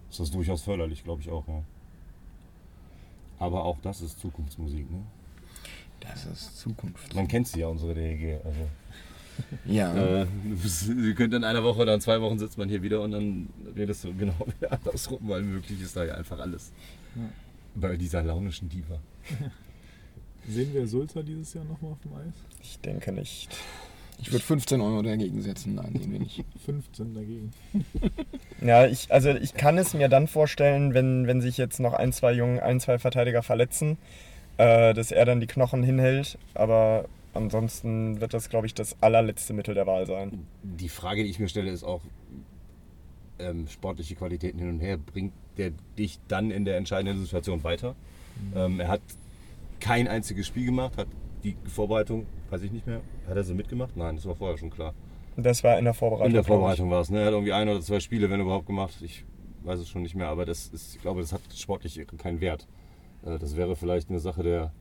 ist 0.09 0.19
das 0.19 0.31
durchaus 0.31 0.61
förderlich, 0.63 1.03
glaube 1.03 1.21
ich 1.21 1.29
auch. 1.29 1.45
Ja. 1.47 1.63
Aber 3.39 3.65
auch 3.65 3.77
das 3.81 4.01
ist 4.01 4.19
Zukunftsmusik. 4.19 4.89
Ne? 4.89 5.01
Das 5.99 6.25
ist 6.25 6.57
Zukunft. 6.59 7.13
Man 7.15 7.27
kennt 7.27 7.47
sie 7.47 7.59
ja, 7.59 7.67
unsere 7.67 7.93
DEG. 7.93 8.39
Also, 8.45 8.59
Ja. 9.65 9.93
äh, 9.95 10.25
ihr 10.97 11.15
könnt 11.15 11.33
in 11.33 11.43
einer 11.43 11.63
Woche 11.63 11.81
oder 11.81 11.95
in 11.95 12.01
zwei 12.01 12.21
Wochen 12.21 12.37
sitzt 12.39 12.57
man 12.57 12.69
hier 12.69 12.81
wieder 12.81 13.01
und 13.01 13.11
dann 13.11 13.49
redest 13.75 14.03
du 14.03 14.13
genau 14.13 14.35
wieder 14.59 14.71
andersrum, 14.71 15.19
weil 15.23 15.41
möglich 15.41 15.81
ist 15.81 15.95
da 15.95 16.03
ja 16.05 16.15
einfach 16.15 16.39
alles. 16.39 16.71
Bei 17.75 17.97
dieser 17.97 18.23
launischen 18.23 18.69
Diva. 18.69 18.99
Sehen 20.47 20.73
wir 20.73 20.87
Sulzer 20.87 21.23
dieses 21.23 21.53
Jahr 21.53 21.65
nochmal 21.65 21.93
auf 21.93 22.01
dem 22.01 22.13
Eis? 22.13 22.33
Ich 22.61 22.79
denke 22.79 23.11
nicht. 23.11 23.49
Ich 24.21 24.31
würde 24.31 24.43
15 24.45 24.79
Euro 24.79 25.01
dagegen 25.01 25.41
setzen. 25.41 25.75
Nein, 25.75 25.93
sehen 25.99 26.11
wir 26.11 26.19
nicht. 26.19 26.43
15 26.65 27.13
dagegen. 27.13 27.51
Ja, 28.61 28.85
ich, 28.85 29.11
also 29.11 29.29
ich 29.31 29.53
kann 29.53 29.77
es 29.77 29.93
mir 29.93 30.07
dann 30.07 30.27
vorstellen, 30.27 30.93
wenn, 30.93 31.27
wenn 31.27 31.41
sich 31.41 31.57
jetzt 31.57 31.79
noch 31.79 31.93
ein, 31.93 32.13
zwei 32.13 32.33
Jungen, 32.33 32.59
ein, 32.59 32.79
zwei 32.79 32.97
Verteidiger 32.97 33.43
verletzen, 33.43 33.97
äh, 34.57 34.93
dass 34.93 35.11
er 35.11 35.25
dann 35.25 35.41
die 35.41 35.47
Knochen 35.47 35.83
hinhält. 35.83 36.37
Aber 36.53 37.05
ansonsten 37.35 38.19
wird 38.21 38.33
das, 38.33 38.49
glaube 38.49 38.67
ich, 38.67 38.73
das 38.73 38.95
allerletzte 39.01 39.53
Mittel 39.53 39.75
der 39.75 39.85
Wahl 39.87 40.05
sein. 40.07 40.47
Die 40.63 40.89
Frage, 40.89 41.23
die 41.23 41.29
ich 41.29 41.39
mir 41.39 41.47
stelle, 41.49 41.71
ist 41.71 41.83
auch, 41.83 42.01
ähm, 43.39 43.67
sportliche 43.67 44.15
Qualitäten 44.15 44.59
hin 44.59 44.69
und 44.69 44.79
her, 44.79 44.97
bringt 44.97 45.33
der 45.57 45.71
dich 45.97 46.19
dann 46.27 46.51
in 46.51 46.65
der 46.65 46.77
entscheidenden 46.77 47.21
Situation 47.23 47.63
weiter? 47.63 47.95
Ähm, 48.55 48.79
er 48.79 48.87
hat 48.87 49.01
kein 49.79 50.07
einziges 50.07 50.47
Spiel 50.47 50.65
gemacht, 50.65 50.97
hat 50.97 51.07
die 51.43 51.55
Vorbereitung, 51.65 52.25
weiß 52.49 52.61
ich 52.63 52.71
nicht 52.71 52.87
mehr, 52.87 53.01
hat 53.27 53.35
er 53.35 53.43
sie 53.43 53.53
mitgemacht? 53.53 53.95
Nein, 53.95 54.15
das 54.15 54.25
war 54.25 54.35
vorher 54.35 54.57
schon 54.57 54.69
klar. 54.69 54.93
Das 55.37 55.63
war 55.63 55.77
in 55.77 55.85
der 55.85 55.93
Vorbereitung. 55.93 56.27
In 56.27 56.33
der. 56.33 56.43
Vorbereitung 56.43 56.89
war 56.89 57.01
es, 57.01 57.09
ne? 57.09 57.19
Er 57.19 57.25
hat 57.25 57.33
irgendwie 57.33 57.51
ein 57.53 57.67
oder 57.67 57.81
zwei 57.81 57.99
Spiele, 57.99 58.29
wenn 58.29 58.39
überhaupt, 58.39 58.67
gemacht. 58.67 58.95
Ich 59.01 59.25
weiß 59.63 59.79
es 59.79 59.89
schon 59.89 60.01
nicht 60.01 60.15
mehr, 60.15 60.27
aber 60.27 60.45
das 60.45 60.67
ist, 60.67 60.95
ich 60.95 61.01
glaube, 61.01 61.21
das 61.21 61.33
hat 61.33 61.41
sportlich 61.53 61.99
keinen 62.17 62.39
Wert. 62.39 62.67
Äh, 63.25 63.37
Das 63.37 63.57
wäre 63.57 63.75
vielleicht 63.75 64.09
eine 64.09 64.19
Sache 64.19 64.43
der 64.43 64.71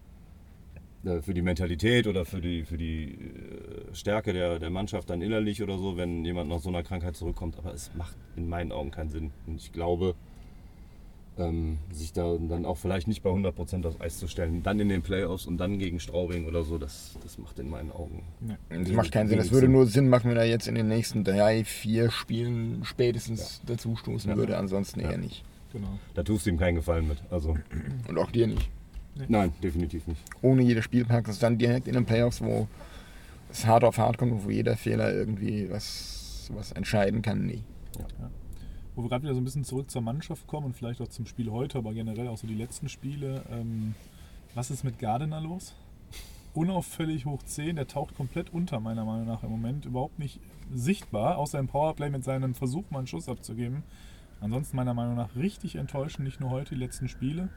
für 1.23 1.35
die 1.35 1.43
Mentalität 1.43 2.07
oder 2.07 2.25
für 2.25 2.41
die, 2.41 2.65
für 2.65 2.79
die 2.79 3.13
äh, 3.15 3.95
Stärke 3.95 4.33
der, 4.33 4.59
der 4.59 4.71
Mannschaft 4.71 5.11
dann 5.11 5.21
innerlich 5.23 5.63
oder 5.63 5.77
so, 5.79 5.97
wenn 5.97 6.25
jemand 6.25 6.49
nach 6.49 6.61
so 6.61 6.69
einer 6.71 6.83
Krankheit 6.83 7.17
zurückkommt. 7.17 7.59
Aber 7.59 7.73
es 7.75 7.91
macht 7.95 8.17
in 8.37 8.49
meinen 8.49 8.73
Augen 8.73 8.91
keinen 8.91 9.11
Sinn. 9.11 9.31
Und 9.47 9.57
ich 9.57 9.73
glaube, 9.73 10.15
ähm, 11.37 11.79
sich 11.91 12.13
da 12.13 12.37
dann 12.49 12.65
auch 12.65 12.77
vielleicht 12.79 13.09
nicht 13.09 13.23
bei 13.23 13.31
100% 13.31 13.85
aufs 13.87 14.01
Eis 14.01 14.19
zu 14.19 14.29
stellen, 14.29 14.63
dann 14.63 14.79
in 14.81 14.89
den 14.89 15.03
Playoffs 15.03 15.47
und 15.47 15.59
dann 15.59 15.79
gegen 15.79 15.99
Straubing 16.01 16.47
oder 16.47 16.63
so, 16.63 16.79
das, 16.79 17.17
das 17.23 17.39
macht 17.39 17.59
in 17.59 17.69
meinen 17.69 17.91
Augen. 17.91 18.23
Das 18.71 18.89
macht 18.93 19.11
keinen 19.13 19.29
Sinn. 19.29 19.39
Das 19.39 19.51
würde 19.51 19.69
nur 19.69 19.87
Sinn 19.87 20.09
machen, 20.09 20.31
wenn 20.31 20.37
er 20.37 20.45
jetzt 20.47 20.69
in 20.69 20.75
den 20.77 20.89
nächsten 20.89 21.25
drei, 21.25 21.65
vier 21.65 22.11
Spielen 22.11 22.83
spätestens 22.85 23.61
dazu 23.67 23.97
stoßen 23.97 24.31
Ja. 24.31 24.37
würde. 24.37 24.57
Ansonsten 24.57 25.01
Ja. 25.01 25.11
eher 25.11 25.19
nicht. 25.19 25.45
Genau. 25.73 25.99
Da 26.15 26.23
tust 26.23 26.47
du 26.47 26.51
ihm 26.51 26.57
keinen 26.59 26.77
Gefallen 26.77 27.09
mit. 27.09 27.19
Also, 27.31 27.57
Und 28.09 28.17
auch 28.17 28.31
dir 28.31 28.47
nicht. 28.47 28.71
Nein, 29.29 29.53
definitiv 29.63 30.07
nicht. 30.07 30.23
Ohne 30.43 30.63
jede 30.63 30.83
Spielpraxis 30.83 31.39
dann 31.39 31.59
direkt 31.59 31.89
in 31.89 31.95
den 31.95 32.05
Playoffs, 32.05 32.41
wo 32.41 32.69
es 33.51 33.67
hart 33.67 33.85
auf 33.85 33.99
hart 33.99 34.19
kommt 34.19 34.33
und 34.33 34.45
wo 34.45 34.51
jeder 34.51 34.77
Fehler 34.77 35.13
irgendwie 35.13 35.71
was, 35.71 36.51
was 36.55 36.73
entscheiden 36.73 37.23
kann. 37.23 37.47
Nee. 37.47 37.63
Wo 38.95 39.03
wir 39.03 39.09
gerade 39.09 39.25
wieder 39.25 39.35
so 39.35 39.41
ein 39.41 39.45
bisschen 39.45 39.65
zurück 39.65 39.91
zur 39.91 40.03
Mannschaft 40.03 40.47
kommen 40.47 40.67
und 40.67 40.77
vielleicht 40.77 41.01
auch 41.01 41.09
zum 41.09 41.27
Spiel 41.27 41.51
heute, 41.51 41.79
aber 41.79 41.95
generell 41.95 42.29
auch 42.29 42.39
so 42.39 42.47
die 42.47 42.55
letzten 42.55 42.89
Spiele. 42.89 43.43
Ähm, 43.51 43.95
was 44.55 44.71
ist 44.71 44.85
mit 44.85 44.99
Gardner 44.99 45.41
los? 45.41 45.75
Unauffällig 46.55 47.27
hoch 47.27 47.43
10, 47.43 47.75
der 47.75 47.89
taucht 47.89 48.15
komplett 48.15 48.53
unter, 48.53 48.79
meiner 48.79 49.05
Meinung 49.05 49.27
nach 49.27 49.43
im 49.43 49.51
Moment. 49.51 49.87
Überhaupt 49.87 50.21
nicht 50.21 50.39
sichtbar, 50.73 51.39
außer 51.39 51.59
im 51.59 51.67
Powerplay 51.67 52.11
mit 52.11 52.23
seinem 52.23 52.55
Versuch, 52.55 52.89
mal 52.91 52.99
einen 52.99 53.09
Schuss 53.09 53.29
abzugeben. 53.29 53.83
Ansonsten 54.41 54.77
meiner 54.77 54.95
Meinung 54.95 55.17
nach 55.17 55.35
richtig 55.35 55.77
enttäuschend, 55.77 56.25
nicht 56.25 56.41
nur 56.41 56.51
heute, 56.51 56.75
die 56.75 56.81
letzten 56.81 57.09
Spiele. 57.09 57.49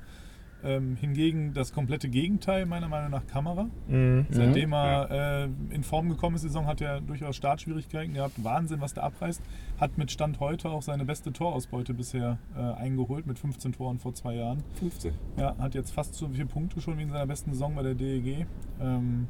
Ähm, 0.64 0.96
hingegen 0.96 1.54
das 1.54 1.72
komplette 1.72 2.10
Gegenteil, 2.10 2.66
meiner 2.66 2.88
Meinung 2.88 3.12
nach, 3.12 3.28
Kamera. 3.28 3.68
Mhm. 3.88 4.26
Seitdem 4.30 4.74
er 4.74 5.48
äh, 5.70 5.74
in 5.74 5.84
Form 5.84 6.10
gekommen 6.10 6.36
ist, 6.36 6.42
Saison 6.42 6.66
hat 6.66 6.82
er 6.82 7.00
durchaus 7.00 7.36
Startschwierigkeiten 7.36 8.16
gehabt. 8.16 8.44
Wahnsinn, 8.44 8.82
was 8.82 8.94
der 8.94 9.04
abreißt. 9.04 9.42
Hat 9.80 9.98
mit 9.98 10.12
Stand 10.12 10.40
heute 10.40 10.70
auch 10.70 10.82
seine 10.82 11.06
beste 11.06 11.32
Torausbeute 11.32 11.94
bisher 11.94 12.40
äh, 12.56 12.60
eingeholt, 12.60 13.28
mit 13.28 13.38
15 13.38 13.74
Toren 13.74 14.00
vor 14.00 14.14
zwei 14.16 14.36
Jahren. 14.36 14.64
15. 14.80 15.14
Ja, 15.38 15.56
hat 15.60 15.76
jetzt 15.76 15.92
fast 15.92 16.16
so 16.16 16.28
viele 16.30 16.48
Punkte 16.48 16.82
schon 16.82 16.98
wie 16.98 17.04
in 17.04 17.10
seiner 17.10 17.28
besten 17.28 17.52
Saison 17.54 17.76
bei 17.76 17.84
der 17.84 17.94
DEG. 17.94 18.48
Ähm, 18.82 19.28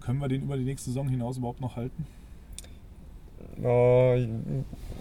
können 0.00 0.20
wir 0.20 0.28
den 0.28 0.42
über 0.42 0.56
die 0.56 0.64
nächste 0.64 0.90
Saison 0.90 1.08
hinaus 1.08 1.38
überhaupt 1.38 1.60
noch 1.60 1.76
halten? 1.76 2.06
Oh, 3.62 4.16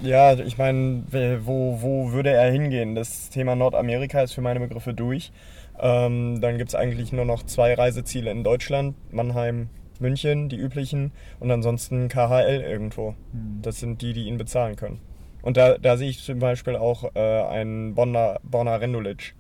ja, 0.02 0.34
ich 0.34 0.58
meine, 0.58 1.04
wo, 1.46 1.82
wo 1.82 2.12
würde 2.12 2.32
er 2.32 2.52
hingehen? 2.52 2.96
Das 2.96 3.30
Thema 3.30 3.56
Nordamerika 3.56 4.22
ist 4.22 4.34
für 4.34 4.42
meine 4.42 4.60
Begriffe 4.60 4.94
durch. 4.94 5.32
Ähm, 5.80 6.42
dann 6.42 6.58
gibt 6.58 6.70
es 6.70 6.76
eigentlich 6.76 7.12
nur 7.12 7.26
noch 7.26 7.44
zwei 7.44 7.74
Reiseziele 7.74 8.32
in 8.32 8.44
Deutschland, 8.44 8.96
Mannheim, 9.12 9.70
München, 10.00 10.50
die 10.50 10.58
üblichen, 10.58 11.12
und 11.40 11.52
ansonsten 11.52 12.08
KHL 12.08 12.62
irgendwo. 12.62 13.16
Das 13.62 13.80
sind 13.80 14.02
die, 14.02 14.14
die 14.14 14.26
ihn 14.26 14.38
bezahlen 14.38 14.76
können. 14.76 15.00
Und 15.42 15.58
da, 15.58 15.78
da 15.78 15.98
sehe 15.98 16.10
ich 16.10 16.24
zum 16.24 16.40
Beispiel 16.40 16.76
auch 16.76 17.16
äh, 17.16 17.20
einen 17.20 17.96
Bonner, 17.96 18.40
Bonner 18.44 18.80
Rendulic, 18.80 19.34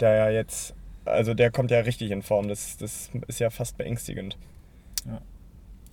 der 0.00 0.14
ja 0.16 0.30
jetzt, 0.30 0.74
also 1.04 1.34
der 1.34 1.50
kommt 1.50 1.70
ja 1.70 1.80
richtig 1.80 2.10
in 2.10 2.22
Form. 2.22 2.48
Das, 2.48 2.76
das 2.76 3.10
ist 3.26 3.40
ja 3.40 3.50
fast 3.50 3.78
beängstigend. 3.78 4.36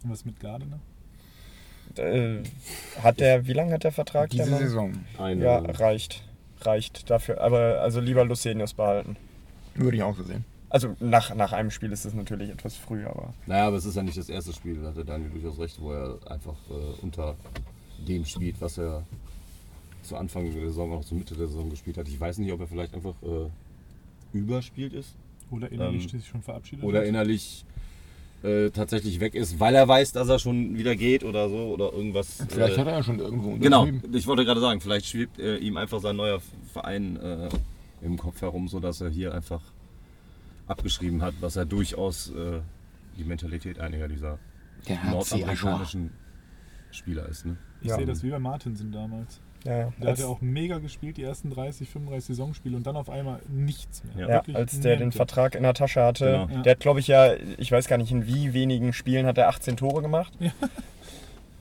Und 0.04 0.12
was 0.12 0.25
mit 0.25 0.39
Gardner? 0.39 0.80
Äh, 1.98 2.44
hat 3.01 3.20
der, 3.20 3.48
wie 3.48 3.53
lange 3.53 3.74
hat 3.74 3.84
der 3.84 3.91
Vertrag? 3.91 4.29
der 4.29 4.39
Diese 4.39 4.51
Mann? 4.51 4.60
Saison 4.60 4.94
Eine, 5.17 5.44
Ja, 5.44 5.58
reicht. 5.60 6.24
Reicht 6.62 7.10
dafür. 7.10 7.41
Aber 7.41 7.82
also 7.82 8.00
lieber 8.00 8.25
Lucenius 8.25 8.74
behalten. 8.74 9.15
würde 9.75 9.98
ich 9.98 10.03
auch 10.03 10.15
so 10.15 10.24
sehen. 10.24 10.44
Also 10.70 10.96
nach, 11.00 11.34
nach 11.36 11.53
einem 11.53 11.72
Spiel 11.72 11.91
ist 11.94 12.03
es 12.03 12.13
natürlich 12.13 12.50
etwas 12.50 12.75
früh, 12.75 13.06
aber. 13.06 13.34
Naja, 13.46 13.67
aber 13.67 13.77
es 13.77 13.86
ist 13.86 13.96
ja 13.96 14.03
nicht 14.03 14.17
das 14.17 14.27
erste 14.27 14.51
Spiel, 14.53 14.82
da 14.82 14.89
hatte 14.89 15.06
Daniel 15.06 15.29
durchaus 15.29 15.58
recht, 15.60 15.79
wo 15.79 15.94
er 15.94 16.17
einfach 16.29 16.56
äh, 16.70 17.01
unter 17.03 17.36
dem 18.06 18.25
spielt, 18.25 18.60
was 18.60 18.77
er 18.77 19.03
zu 20.03 20.17
Anfang 20.17 20.44
der 20.51 20.67
Saison, 20.67 20.91
auch 20.94 21.06
zur 21.06 21.17
Mitte 21.17 21.36
der 21.36 21.48
Saison 21.48 21.70
gespielt 21.70 21.98
hat. 21.98 22.08
Ich 22.08 22.20
weiß 22.20 22.38
nicht, 22.39 22.51
ob 22.51 22.60
er 22.60 22.67
vielleicht 22.67 22.94
einfach 22.94 23.15
äh, 23.24 23.50
überspielt 24.38 24.94
ist 24.94 25.15
Oder 25.51 25.72
innerlich 25.72 26.03
Ähm, 26.03 26.10
sich 26.20 26.27
schon 26.27 26.41
verabschiedet 26.41 26.84
oder 26.84 27.00
hat? 27.00 27.06
innerlich 27.08 27.63
äh, 28.44 28.70
tatsächlich 28.70 29.20
weg 29.20 29.34
ist, 29.36 29.60
weil 29.60 29.74
er 29.75 29.88
weiß, 29.88 30.12
dass 30.12 30.29
er 30.29 30.39
schon 30.39 30.77
wieder 30.77 30.96
geht 30.96 31.24
oder 31.24 31.50
so 31.50 31.74
oder 31.74 31.91
irgendwas. 31.94 32.44
Vielleicht 32.50 32.77
äh, 32.77 32.79
hat 32.79 32.88
er 32.88 32.94
ja 32.94 33.03
schon 33.03 33.20
irgendwo 33.20 33.56
Genau, 33.58 33.88
ich 34.13 34.27
wollte 34.27 34.46
gerade 34.46 34.62
sagen, 34.62 34.79
vielleicht 34.82 35.08
schwebt 35.08 35.39
äh, 35.39 35.58
ihm 35.58 35.77
einfach 35.77 36.00
sein 36.01 36.15
neuer 36.15 36.39
Verein 36.72 37.17
äh, 37.17 37.50
im 38.01 38.17
Kopf 38.17 38.41
herum, 38.41 38.67
sodass 38.67 39.01
er 39.01 39.10
hier 39.10 39.34
einfach 39.34 39.62
abgeschrieben 40.67 41.22
hat, 41.22 41.34
was 41.41 41.56
er 41.56 41.65
durchaus 41.65 42.29
äh, 42.32 42.60
die 43.17 43.24
Mentalität 43.24 43.79
einiger 43.79 44.08
dieser 44.08 44.38
nordamerikanischen 45.10 46.12
Spieler 46.91 47.27
ist. 47.27 47.46
Ne? 47.46 47.58
Ich 47.82 47.88
Ja. 47.89 47.96
sehe 47.96 48.06
das 48.06 48.24
wie 48.24 48.29
bei 48.29 48.39
Martinsen 48.39 48.91
damals. 48.91 49.41
Ja, 49.66 49.92
Der 50.02 50.12
hat 50.12 50.20
ja 50.20 50.28
auch 50.28 50.40
mega 50.40 50.78
gespielt, 50.78 51.18
die 51.18 51.24
ersten 51.24 51.50
30, 51.50 51.90
35 51.90 52.28
Saisonspiele 52.28 52.78
und 52.78 52.88
dann 52.88 52.96
auf 52.96 53.10
einmal 53.10 53.40
nichts 53.50 54.04
mehr. 54.16 54.30
Ja, 54.48 54.54
als 54.56 54.80
der 54.80 54.98
den. 54.98 55.12
Vertrag 55.12 55.56
in 55.56 55.64
der 55.64 55.74
Tasche 55.74 56.02
hatte. 56.04 56.48
Genau. 56.48 56.62
Der 56.64 56.72
hat, 56.72 56.80
glaube 56.80 57.00
ich, 57.00 57.08
ja, 57.08 57.34
ich 57.58 57.72
weiß 57.72 57.88
gar 57.88 57.98
nicht, 57.98 58.12
in 58.12 58.28
wie 58.28 58.54
wenigen 58.54 58.94
Spielen 58.94 59.26
hat 59.26 59.38
er 59.38 59.50
18 59.50 59.76
Tore 59.78 60.02
gemacht. 60.02 60.34
Ja. 60.40 60.52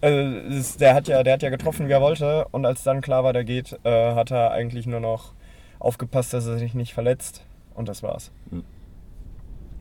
Also, 0.03 0.38
ist- 0.55 0.81
der, 0.83 0.95
hat 0.95 1.09
ja, 1.09 1.23
der 1.23 1.33
hat 1.33 1.43
ja 1.43 1.49
getroffen, 1.49 1.88
wie 1.88 1.93
er 1.93 2.03
wollte. 2.03 2.47
Und 2.53 2.67
als 2.67 2.83
dann 2.83 3.00
klar 3.00 3.25
war, 3.25 3.33
der 3.33 3.45
geht, 3.45 3.76
äh, 3.83 4.15
hat 4.15 4.31
er 4.31 4.50
eigentlich 4.53 4.87
nur 4.87 5.00
noch 5.00 5.33
aufgepasst, 5.79 6.35
dass 6.35 6.47
er 6.47 6.59
sich 6.59 6.75
nicht 6.75 6.93
verletzt. 6.93 7.45
Und 7.75 7.88
das 7.88 8.03
war's. 8.03 8.31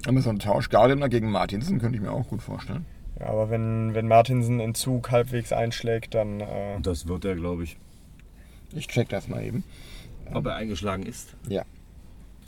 Aber 0.08 0.22
so 0.22 0.30
ein 0.30 0.40
Tausch 0.40 0.70
Gardiner 0.70 1.10
gegen 1.10 1.30
Martinsen 1.32 1.80
könnte 1.80 1.98
ich 1.98 2.02
mir 2.02 2.12
auch 2.12 2.28
gut 2.28 2.42
vorstellen. 2.42 2.86
Ja, 3.20 3.28
aber 3.28 3.50
wenn, 3.50 3.94
wenn 3.94 4.08
Martinsen 4.08 4.62
in 4.62 4.74
Zug 4.74 5.12
halbwegs 5.12 5.52
einschlägt, 5.52 6.14
dann 6.14 6.40
äh, 6.40 6.80
Das 6.82 7.08
wird 7.08 7.26
er, 7.26 7.36
glaube 7.36 7.64
ich. 7.66 7.78
Ich 8.76 8.88
check 8.88 9.10
das 9.10 9.28
mal 9.28 9.44
eben. 9.44 9.64
Ob 10.34 10.46
er 10.46 10.56
eingeschlagen 10.56 11.04
ist. 11.06 11.36
Ja, 11.48 11.64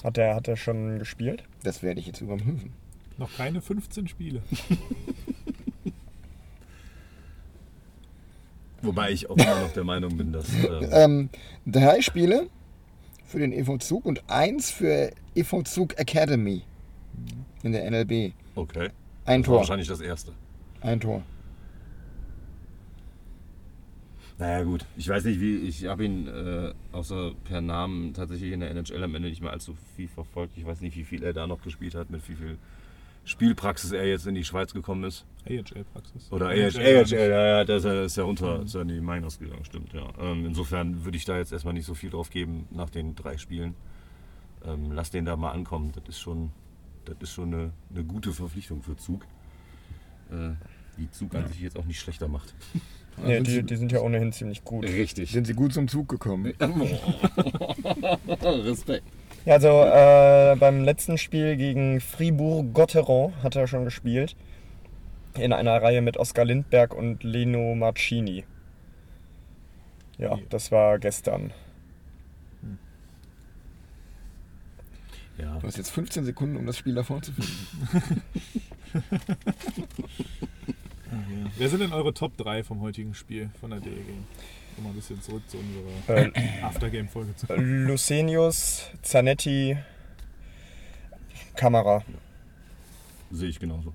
hat 0.03 0.17
er 0.17 0.35
hat 0.35 0.47
er 0.47 0.55
schon 0.57 0.99
gespielt. 0.99 1.43
das 1.63 1.81
werde 1.83 1.99
ich 1.99 2.05
jetzt 2.07 2.21
überprüfen. 2.21 2.73
Noch 3.17 3.35
keine 3.35 3.61
15 3.61 4.07
Spiele. 4.07 4.41
Wobei 8.81 9.11
ich 9.11 9.29
auch 9.29 9.35
immer 9.37 9.61
noch 9.61 9.71
der 9.73 9.83
Meinung 9.83 10.15
bin, 10.17 10.31
dass. 10.31 10.47
Ähm, 10.53 10.89
Ähm, 10.91 11.29
drei 11.65 12.01
Spiele 12.01 12.47
für 13.25 13.39
den 13.39 13.51
EV 13.51 13.77
Zug 13.79 14.05
und 14.05 14.23
eins 14.29 14.69
für 14.69 15.11
EV 15.35 15.63
Zug 15.63 15.97
Academy 15.99 16.61
in 17.63 17.71
der 17.71 17.89
NLB. 17.89 18.33
okay. 18.55 18.89
Ein 19.25 19.41
Das 19.41 19.47
war 19.49 19.53
Tor. 19.55 19.57
wahrscheinlich 19.59 19.87
das 19.87 19.99
erste. 19.99 20.31
Ein 20.81 20.99
Tor. 21.01 21.21
Naja, 24.39 24.63
gut. 24.63 24.85
Ich 24.95 25.07
weiß 25.07 25.23
nicht, 25.25 25.39
wie. 25.39 25.57
Ich 25.57 25.85
habe 25.85 26.05
ihn 26.05 26.27
äh, 26.27 26.73
außer 26.91 27.33
per 27.43 27.61
Namen 27.61 28.13
tatsächlich 28.13 28.51
in 28.51 28.59
der 28.59 28.69
NHL 28.71 29.03
am 29.03 29.15
Ende 29.15 29.29
nicht 29.29 29.41
mehr 29.41 29.51
allzu 29.51 29.75
viel 29.95 30.07
verfolgt. 30.07 30.57
Ich 30.57 30.65
weiß 30.65 30.81
nicht, 30.81 30.95
wie 30.95 31.03
viel 31.03 31.23
er 31.23 31.33
da 31.33 31.47
noch 31.47 31.61
gespielt 31.61 31.95
hat, 31.95 32.11
mit 32.11 32.27
wie 32.29 32.35
viel 32.35 32.57
Spielpraxis 33.27 33.91
er 33.91 34.07
jetzt 34.07 34.25
in 34.25 34.35
die 34.35 34.45
Schweiz 34.45 34.73
gekommen 34.73 35.03
ist. 35.03 35.25
AHL-Praxis. 35.45 36.31
Oder 36.31 36.47
AHL, 36.47 36.77
AHL, 36.77 37.11
ja, 37.11 37.47
ja, 37.47 37.65
das 37.65 37.83
ist 37.83 38.15
ja 38.15 38.23
unter, 38.23 38.61
ist 38.61 38.73
ja 38.73 38.81
in 38.81 38.87
die 38.87 39.01
Miners 39.01 39.37
gegangen, 39.37 39.65
stimmt, 39.65 39.91
ja. 39.91 40.07
Ähm, 40.19 40.45
insofern 40.45 41.03
würde 41.03 41.17
ich 41.17 41.25
da 41.25 41.37
jetzt 41.37 41.51
erstmal 41.51 41.73
nicht 41.73 41.85
so 41.85 41.93
viel 41.93 42.09
drauf 42.09 42.29
geben 42.29 42.67
nach 42.71 42.89
den 42.89 43.15
drei 43.15 43.37
Spielen. 43.37 43.75
Ähm, 44.65 44.91
lass 44.93 45.11
den 45.11 45.25
da 45.25 45.35
mal 45.35 45.51
ankommen. 45.51 45.91
Das 45.93 46.03
ist 46.07 46.19
schon, 46.19 46.51
das 47.03 47.17
ist 47.19 47.33
schon 47.33 47.53
eine, 47.53 47.73
eine 47.93 48.05
gute 48.05 48.31
Verpflichtung 48.31 48.81
für 48.81 48.95
Zug. 48.95 49.25
Äh, 50.31 50.51
die 50.97 51.11
Zug 51.11 51.35
an 51.35 51.47
sich 51.47 51.59
jetzt 51.59 51.77
auch 51.77 51.85
nicht 51.85 51.99
schlechter 51.99 52.29
macht. 52.29 52.55
Nee, 53.25 53.35
sind 53.35 53.47
die, 53.47 53.51
sie- 53.51 53.63
die 53.63 53.75
sind 53.75 53.91
ja 53.91 53.99
ohnehin 54.01 54.31
ziemlich 54.31 54.63
gut. 54.63 54.85
Richtig. 54.85 55.31
Sind 55.31 55.47
sie 55.47 55.53
gut 55.53 55.73
zum 55.73 55.87
Zug 55.87 56.07
gekommen? 56.07 56.53
Respekt. 58.41 59.03
Ja, 59.45 59.53
also 59.55 59.67
äh, 59.83 60.55
beim 60.59 60.83
letzten 60.83 61.17
Spiel 61.17 61.55
gegen 61.57 61.99
Fribourg-Gotteron 62.01 63.33
hat 63.43 63.55
er 63.55 63.67
schon 63.67 63.85
gespielt. 63.85 64.35
In 65.35 65.53
einer 65.53 65.81
Reihe 65.81 66.01
mit 66.01 66.17
Oskar 66.17 66.45
Lindberg 66.45 66.93
und 66.93 67.23
Leno 67.23 67.73
Marcini. 67.75 68.43
Ja, 70.17 70.35
Ja. 70.35 70.39
das 70.49 70.71
war 70.71 70.99
gestern. 70.99 71.51
Ja. 75.37 75.57
Du 75.59 75.67
hast 75.67 75.77
jetzt 75.77 75.91
15 75.91 76.25
Sekunden, 76.25 76.57
um 76.57 76.65
das 76.65 76.77
Spiel 76.77 76.95
davor 76.95 77.21
zu 77.21 77.31
finden. 77.31 78.21
Wer 81.57 81.69
sind 81.69 81.79
denn 81.81 81.93
eure 81.93 82.13
Top 82.13 82.35
3 82.37 82.63
vom 82.63 82.81
heutigen 82.81 83.13
Spiel 83.13 83.49
von 83.59 83.69
der 83.71 83.79
DEG? 83.79 83.93
Um 84.77 84.83
mal 84.83 84.89
ein 84.89 84.95
bisschen 84.95 85.21
zurück 85.21 85.41
zu 85.47 85.57
unserer 85.57 86.35
Äh, 86.35 86.61
Aftergame-Folge 86.61 87.35
zu 87.35 87.47
kommen. 87.47 87.87
Lucenius, 87.87 88.89
Zanetti, 89.01 89.77
Kamera. 91.55 92.03
Sehe 93.31 93.49
ich 93.49 93.59
genauso. 93.59 93.93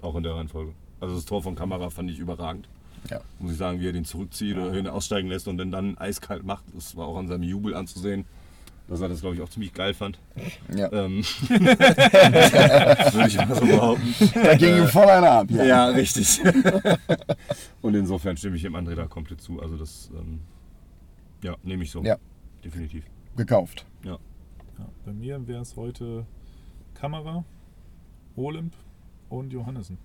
Auch 0.00 0.16
in 0.16 0.22
der 0.22 0.34
Reihenfolge. 0.34 0.72
Also 1.00 1.14
das 1.16 1.24
Tor 1.26 1.42
von 1.42 1.54
Kamera 1.54 1.90
fand 1.90 2.10
ich 2.10 2.18
überragend. 2.18 2.68
Ja. 3.10 3.20
Muss 3.38 3.52
ich 3.52 3.58
sagen, 3.58 3.80
wie 3.80 3.88
er 3.88 3.92
den 3.92 4.04
zurückzieht 4.04 4.56
oder 4.56 4.74
ihn 4.74 4.86
aussteigen 4.86 5.28
lässt 5.28 5.48
und 5.48 5.58
den 5.58 5.70
dann 5.70 5.96
eiskalt 5.98 6.44
macht. 6.44 6.64
Das 6.74 6.96
war 6.96 7.06
auch 7.06 7.16
an 7.16 7.28
seinem 7.28 7.42
Jubel 7.42 7.74
anzusehen. 7.74 8.24
Dass 8.90 9.00
er 9.00 9.08
das, 9.08 9.20
glaube 9.20 9.36
ich, 9.36 9.40
auch 9.40 9.48
ziemlich 9.48 9.72
geil 9.72 9.94
fand. 9.94 10.18
Ja. 10.74 10.92
Ähm, 10.92 11.22
Würde 11.48 13.28
ich 13.28 13.36
mal 13.36 13.54
so 13.54 13.64
behaupten. 13.64 14.14
Da 14.34 14.56
ging 14.56 14.78
ihm 14.78 14.88
voll 14.88 15.06
einer 15.06 15.30
ab. 15.30 15.46
Ja. 15.48 15.64
Ja, 15.64 15.86
richtig. 15.86 16.40
und 17.82 17.94
insofern 17.94 18.36
stimme 18.36 18.56
ich 18.56 18.62
dem 18.62 18.74
André 18.74 18.96
da 18.96 19.06
komplett 19.06 19.40
zu. 19.40 19.62
Also 19.62 19.76
das, 19.76 20.10
ähm, 20.12 20.40
ja, 21.44 21.54
nehme 21.62 21.84
ich 21.84 21.92
so. 21.92 22.02
Ja. 22.02 22.16
Definitiv. 22.64 23.04
Gekauft. 23.36 23.86
Ja. 24.02 24.18
Ja, 24.76 24.88
bei 25.04 25.12
mir 25.12 25.46
wäre 25.46 25.62
es 25.62 25.76
heute 25.76 26.26
Kamera, 26.94 27.44
Olymp 28.34 28.74
und 29.28 29.52
Johannessen. 29.52 29.98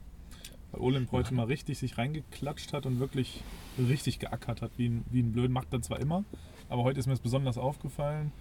Weil 0.72 0.82
Olymp 0.82 1.12
heute 1.12 1.34
mal 1.34 1.48
richtig 1.48 1.80
sich 1.80 1.98
reingeklatscht 1.98 2.72
hat 2.72 2.86
und 2.86 3.00
wirklich 3.00 3.42
richtig 3.80 4.20
geackert 4.20 4.62
hat, 4.62 4.78
wie 4.78 4.90
ein, 4.90 5.06
wie 5.10 5.24
ein 5.24 5.32
Blöd. 5.32 5.50
Macht 5.50 5.74
er 5.74 5.82
zwar 5.82 6.00
immer, 6.00 6.24
aber 6.70 6.84
heute 6.84 7.00
ist 7.00 7.08
mir 7.08 7.14
das 7.14 7.22
besonders 7.22 7.58
aufgefallen. 7.58 8.32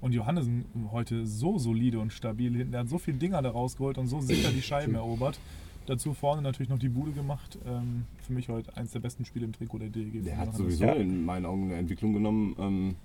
Und 0.00 0.12
Johannessen 0.12 0.64
heute 0.92 1.26
so 1.26 1.58
solide 1.58 1.98
und 1.98 2.12
stabil 2.12 2.54
hinten. 2.54 2.74
Er 2.74 2.80
hat 2.80 2.88
so 2.88 2.98
viele 2.98 3.16
Dinger 3.16 3.40
da 3.40 3.50
rausgeholt 3.50 3.96
und 3.98 4.06
so 4.08 4.20
sicher 4.20 4.50
die 4.50 4.60
Scheiben 4.62 4.94
erobert. 4.94 5.38
Dazu 5.86 6.14
vorne 6.14 6.42
natürlich 6.42 6.68
noch 6.70 6.78
die 6.78 6.88
Bude 6.88 7.12
gemacht. 7.12 7.58
Ähm, 7.66 8.04
für 8.22 8.32
mich 8.32 8.48
heute 8.48 8.74
eins 8.76 8.92
der 8.92 9.00
besten 9.00 9.24
Spiele 9.24 9.44
im 9.46 9.52
Trikot 9.52 9.78
der 9.78 9.88
DEG. 9.88 10.22
Der 10.24 10.36
hat 10.38 10.54
sowieso 10.56 10.84
in 10.86 11.24
meinen 11.24 11.46
Augen 11.46 11.64
eine 11.64 11.74
Entwicklung 11.76 12.12
genommen 12.14 12.54
ähm, 12.58 12.96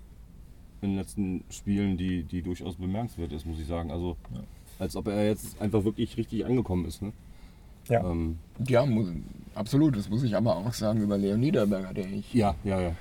in 0.82 0.90
den 0.92 0.98
letzten 0.98 1.44
Spielen, 1.50 1.98
die, 1.98 2.24
die 2.24 2.42
durchaus 2.42 2.76
bemerkenswert 2.76 3.32
ist, 3.34 3.46
muss 3.46 3.60
ich 3.60 3.68
sagen. 3.68 3.92
Also 3.92 4.16
Ja. 4.34 4.42
als 4.80 4.96
ob 4.96 5.08
er 5.08 5.26
jetzt 5.28 5.62
einfach 5.62 5.84
wirklich 5.84 6.16
richtig 6.18 6.46
angekommen 6.46 6.86
ist. 6.86 7.02
Ne? 7.02 7.12
Ja. 7.90 8.10
Ähm, 8.10 8.38
Ja, 8.68 8.86
muss, 8.86 9.08
absolut. 9.56 9.98
Das 9.98 10.10
muss 10.10 10.24
ich 10.24 10.36
aber 10.36 10.56
auch 10.56 10.74
sagen 10.74 11.02
über 11.02 11.18
Leon 11.18 11.40
Niederberger, 11.42 11.94
der 11.94 12.10
ich. 12.10 12.34
ja, 12.34 12.56
ja, 12.64 12.80
ja. 12.82 12.96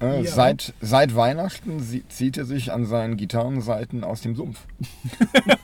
Äh, 0.00 0.22
Ja. 0.22 0.30
seit, 0.30 0.74
seit 0.80 1.14
Weihnachten 1.14 1.80
zieht 2.08 2.36
er 2.36 2.44
sich 2.44 2.72
an 2.72 2.84
seinen 2.86 3.16
Gitarrenseiten 3.16 4.04
aus 4.04 4.20
dem 4.22 4.34
Sumpf. 4.36 4.66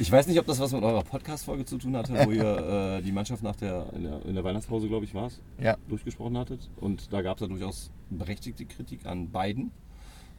Ich 0.00 0.10
weiß 0.10 0.26
nicht, 0.26 0.38
ob 0.40 0.46
das 0.46 0.58
was 0.58 0.72
mit 0.72 0.82
eurer 0.82 1.02
Podcast-Folge 1.04 1.64
zu 1.64 1.78
tun 1.78 1.96
hatte, 1.96 2.12
wo 2.26 2.30
ihr 2.32 2.98
äh, 2.98 3.02
die 3.02 3.12
Mannschaft 3.12 3.42
nach 3.44 3.54
der 3.56 3.86
in, 3.94 4.02
der, 4.02 4.26
in 4.26 4.34
der 4.34 4.42
Weihnachtspause, 4.44 4.88
glaube 4.88 5.04
ich, 5.04 5.14
war 5.14 5.28
es, 5.28 5.40
Ja. 5.62 5.76
durchgesprochen 5.88 6.36
hattet. 6.36 6.68
Und 6.80 7.12
da 7.12 7.22
gab 7.22 7.36
es 7.36 7.42
ja 7.42 7.46
durchaus 7.46 7.90
berechtigte 8.10 8.66
Kritik 8.66 9.06
an 9.06 9.30
beiden, 9.30 9.70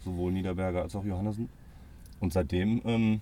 sowohl 0.04 0.34
Niederberger 0.34 0.82
als 0.84 0.96
auch 0.96 1.06
Johannessen. 1.06 1.50
Und 2.20 2.34
seitdem, 2.34 2.82
ähm, 2.86 3.22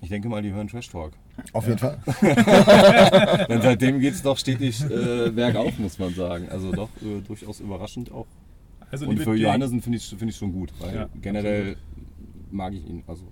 ich 0.00 0.08
denke 0.08 0.28
mal, 0.28 0.42
die 0.42 0.52
hören 0.52 0.68
Trash 0.68 0.88
Talk. 0.88 1.12
Auf 1.52 1.66
jeden 1.66 1.78
Fall. 1.78 1.98
Denn 3.48 3.60
seitdem 3.60 3.98
geht 4.00 4.14
es 4.14 4.22
doch 4.22 4.38
stetig 4.38 4.80
äh, 4.84 5.30
bergauf, 5.30 5.76
muss 5.78 5.98
man 5.98 6.14
sagen. 6.14 6.48
Also 6.50 6.70
doch 6.72 6.88
äh, 7.02 7.20
durchaus 7.26 7.58
überraschend 7.60 8.12
auch. 8.12 8.26
Also, 8.90 9.04
Und 9.06 9.12
liebe 9.12 9.24
für 9.24 9.32
DEG 9.32 9.42
Johannessen 9.42 9.82
finde 9.82 9.98
ich 9.98 10.06
find 10.16 10.30
ich 10.30 10.36
schon 10.36 10.52
gut, 10.52 10.72
weil 10.80 10.94
Ja, 10.94 11.08
generell 11.20 11.76
mag 12.50 12.72
ich 12.72 12.86
ihn. 12.88 13.02
Also 13.06 13.24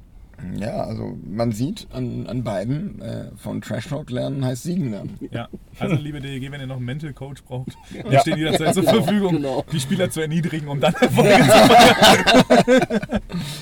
Ja, 0.59 0.83
also 0.85 1.17
man 1.25 1.53
sieht 1.53 1.87
an, 1.93 2.27
an 2.27 2.43
beiden, 2.43 3.01
äh, 3.01 3.27
von 3.37 3.61
Trash 3.61 3.87
Talk 3.89 4.11
lernen 4.11 4.45
heißt 4.45 4.65
siegen 4.65 4.91
lernen. 4.91 5.17
Ja, 5.31 5.49
also 5.79 5.95
liebe 5.97 6.21
DEG, 6.21 6.51
wenn 6.51 6.61
ihr 6.61 6.67
noch 6.67 6.79
einen 6.79 6.85
Mental 6.87 7.13
Coach 7.13 7.43
braucht, 7.45 7.77
wir 7.91 8.11
Ja. 8.13 8.21
stehen 8.21 8.39
jederzeit 8.39 8.75
zur 8.75 8.83
Verfügung, 8.83 9.37
genau. 9.37 9.65
die 9.71 9.79
Spieler 9.79 10.11
zu 10.11 10.21
erniedrigen, 10.21 10.67
um 10.67 10.81
dann 10.81 10.95
Erfolge 10.95 11.45
zu 11.45 13.21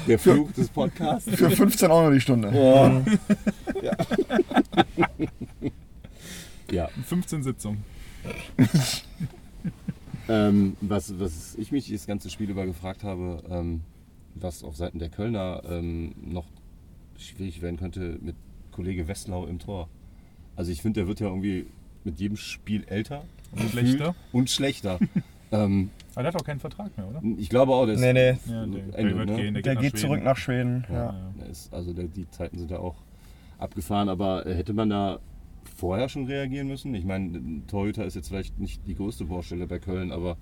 der 0.08 0.18
Fluch 0.18 0.50
des 0.52 0.68
Podcasts. 0.70 1.28
Für 1.34 1.50
15 1.50 1.90
Euro 1.90 2.12
die 2.12 2.20
Stunde. 2.20 2.50
Oh. 2.54 3.02
Ja. 6.70 6.88
15 7.06 7.42
Sitzungen. 7.42 7.84
Ähm, 10.30 10.76
was, 10.80 11.18
was 11.18 11.56
ich 11.56 11.72
mich 11.72 11.90
das 11.90 12.06
ganze 12.06 12.30
Spiel 12.30 12.50
über 12.50 12.64
gefragt 12.64 13.02
habe, 13.02 13.42
ähm, 13.50 13.80
was 14.36 14.62
auf 14.62 14.76
Seiten 14.76 15.00
der 15.00 15.08
Kölner 15.08 15.62
ähm, 15.68 16.14
noch 16.22 16.46
schwierig 17.18 17.60
werden 17.62 17.76
könnte 17.78 18.16
mit 18.22 18.36
Kollege 18.70 19.08
Westlau 19.08 19.46
im 19.46 19.58
Tor. 19.58 19.88
Also 20.54 20.70
ich 20.70 20.82
finde, 20.82 21.00
der 21.00 21.08
wird 21.08 21.18
ja 21.18 21.26
irgendwie 21.26 21.66
mit 22.04 22.20
jedem 22.20 22.36
Spiel 22.36 22.84
älter 22.86 23.24
Und 23.52 23.70
schlechter. 23.70 24.14
und 24.32 24.48
schlechter. 24.50 24.98
ähm, 25.52 25.90
Aber 26.14 26.22
der 26.22 26.32
hat 26.32 26.40
auch 26.40 26.46
keinen 26.46 26.60
Vertrag 26.60 26.96
mehr, 26.96 27.08
oder? 27.08 27.20
ich 27.38 27.48
glaube 27.48 27.72
auch, 27.72 27.86
das 27.86 28.00
Nee, 28.00 28.12
nee. 28.12 28.38
Ja, 28.46 28.66
der, 28.66 28.82
der 28.82 28.98
Ende, 28.98 29.16
wird 29.16 29.28
ne? 29.30 29.36
gehen, 29.36 29.54
der, 29.54 29.62
Der 29.64 29.74
geht, 29.74 29.82
geht 29.82 29.94
nach 29.94 30.00
zurück 30.00 30.22
nach 30.24 30.36
Schweden. 30.36 30.86
Ja, 30.88 30.94
Ja. 30.94 31.06
ja. 31.06 31.34
Der 31.40 31.48
ist, 31.48 31.74
also 31.74 31.92
der, 31.92 32.04
die 32.06 32.30
Zeiten 32.30 32.56
sind 32.56 32.70
ja 32.70 32.78
auch 32.78 32.94
abgefahren, 33.58 34.08
aber 34.08 34.46
äh, 34.46 34.54
hätte 34.54 34.72
man 34.74 34.90
da 34.90 35.18
vorher 35.80 36.08
schon 36.08 36.26
reagieren 36.26 36.68
müssen? 36.68 36.94
Ich 36.94 37.04
meine, 37.04 37.38
ein 37.38 37.66
Torhüter 37.66 38.04
ist 38.04 38.14
jetzt 38.14 38.28
vielleicht 38.28 38.58
nicht 38.58 38.86
die 38.86 38.94
größte 38.94 39.24
Baustelle 39.24 39.66
bei 39.66 39.78
Köln, 39.78 40.12
aber 40.12 40.36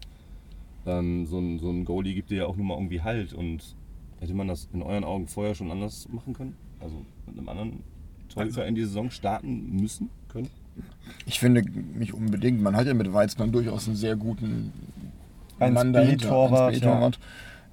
ähm, 0.84 1.26
so, 1.26 1.38
ein, 1.38 1.58
so 1.58 1.70
ein 1.70 1.84
Goalie 1.84 2.14
gibt 2.14 2.30
dir 2.30 2.38
ja 2.38 2.46
auch 2.46 2.56
nur 2.56 2.66
mal 2.66 2.74
irgendwie 2.74 3.02
Halt 3.02 3.32
und 3.32 3.76
hätte 4.20 4.34
man 4.34 4.48
das 4.48 4.68
in 4.72 4.82
euren 4.82 5.04
Augen 5.04 5.28
vorher 5.28 5.54
schon 5.54 5.70
anders 5.70 6.08
machen 6.08 6.34
können? 6.34 6.56
Also 6.80 7.04
mit 7.26 7.38
einem 7.38 7.48
anderen 7.48 7.82
Torhüter 8.28 8.66
in 8.66 8.74
die 8.74 8.84
Saison 8.84 9.10
starten 9.10 9.76
müssen 9.76 10.10
können? 10.28 10.50
Ich 11.26 11.38
finde 11.38 11.62
nicht 11.62 12.14
unbedingt. 12.14 12.60
Man 12.60 12.76
hat 12.76 12.86
ja 12.86 12.94
mit 12.94 13.12
Weizmann 13.12 13.52
durchaus 13.52 13.86
einen 13.86 13.96
sehr 13.96 14.16
guten 14.16 14.72
1B 15.60 15.92
dahinter, 15.92 16.28
Torwart, 16.28 16.74
1B 16.74 16.80
Torwart. 16.82 17.18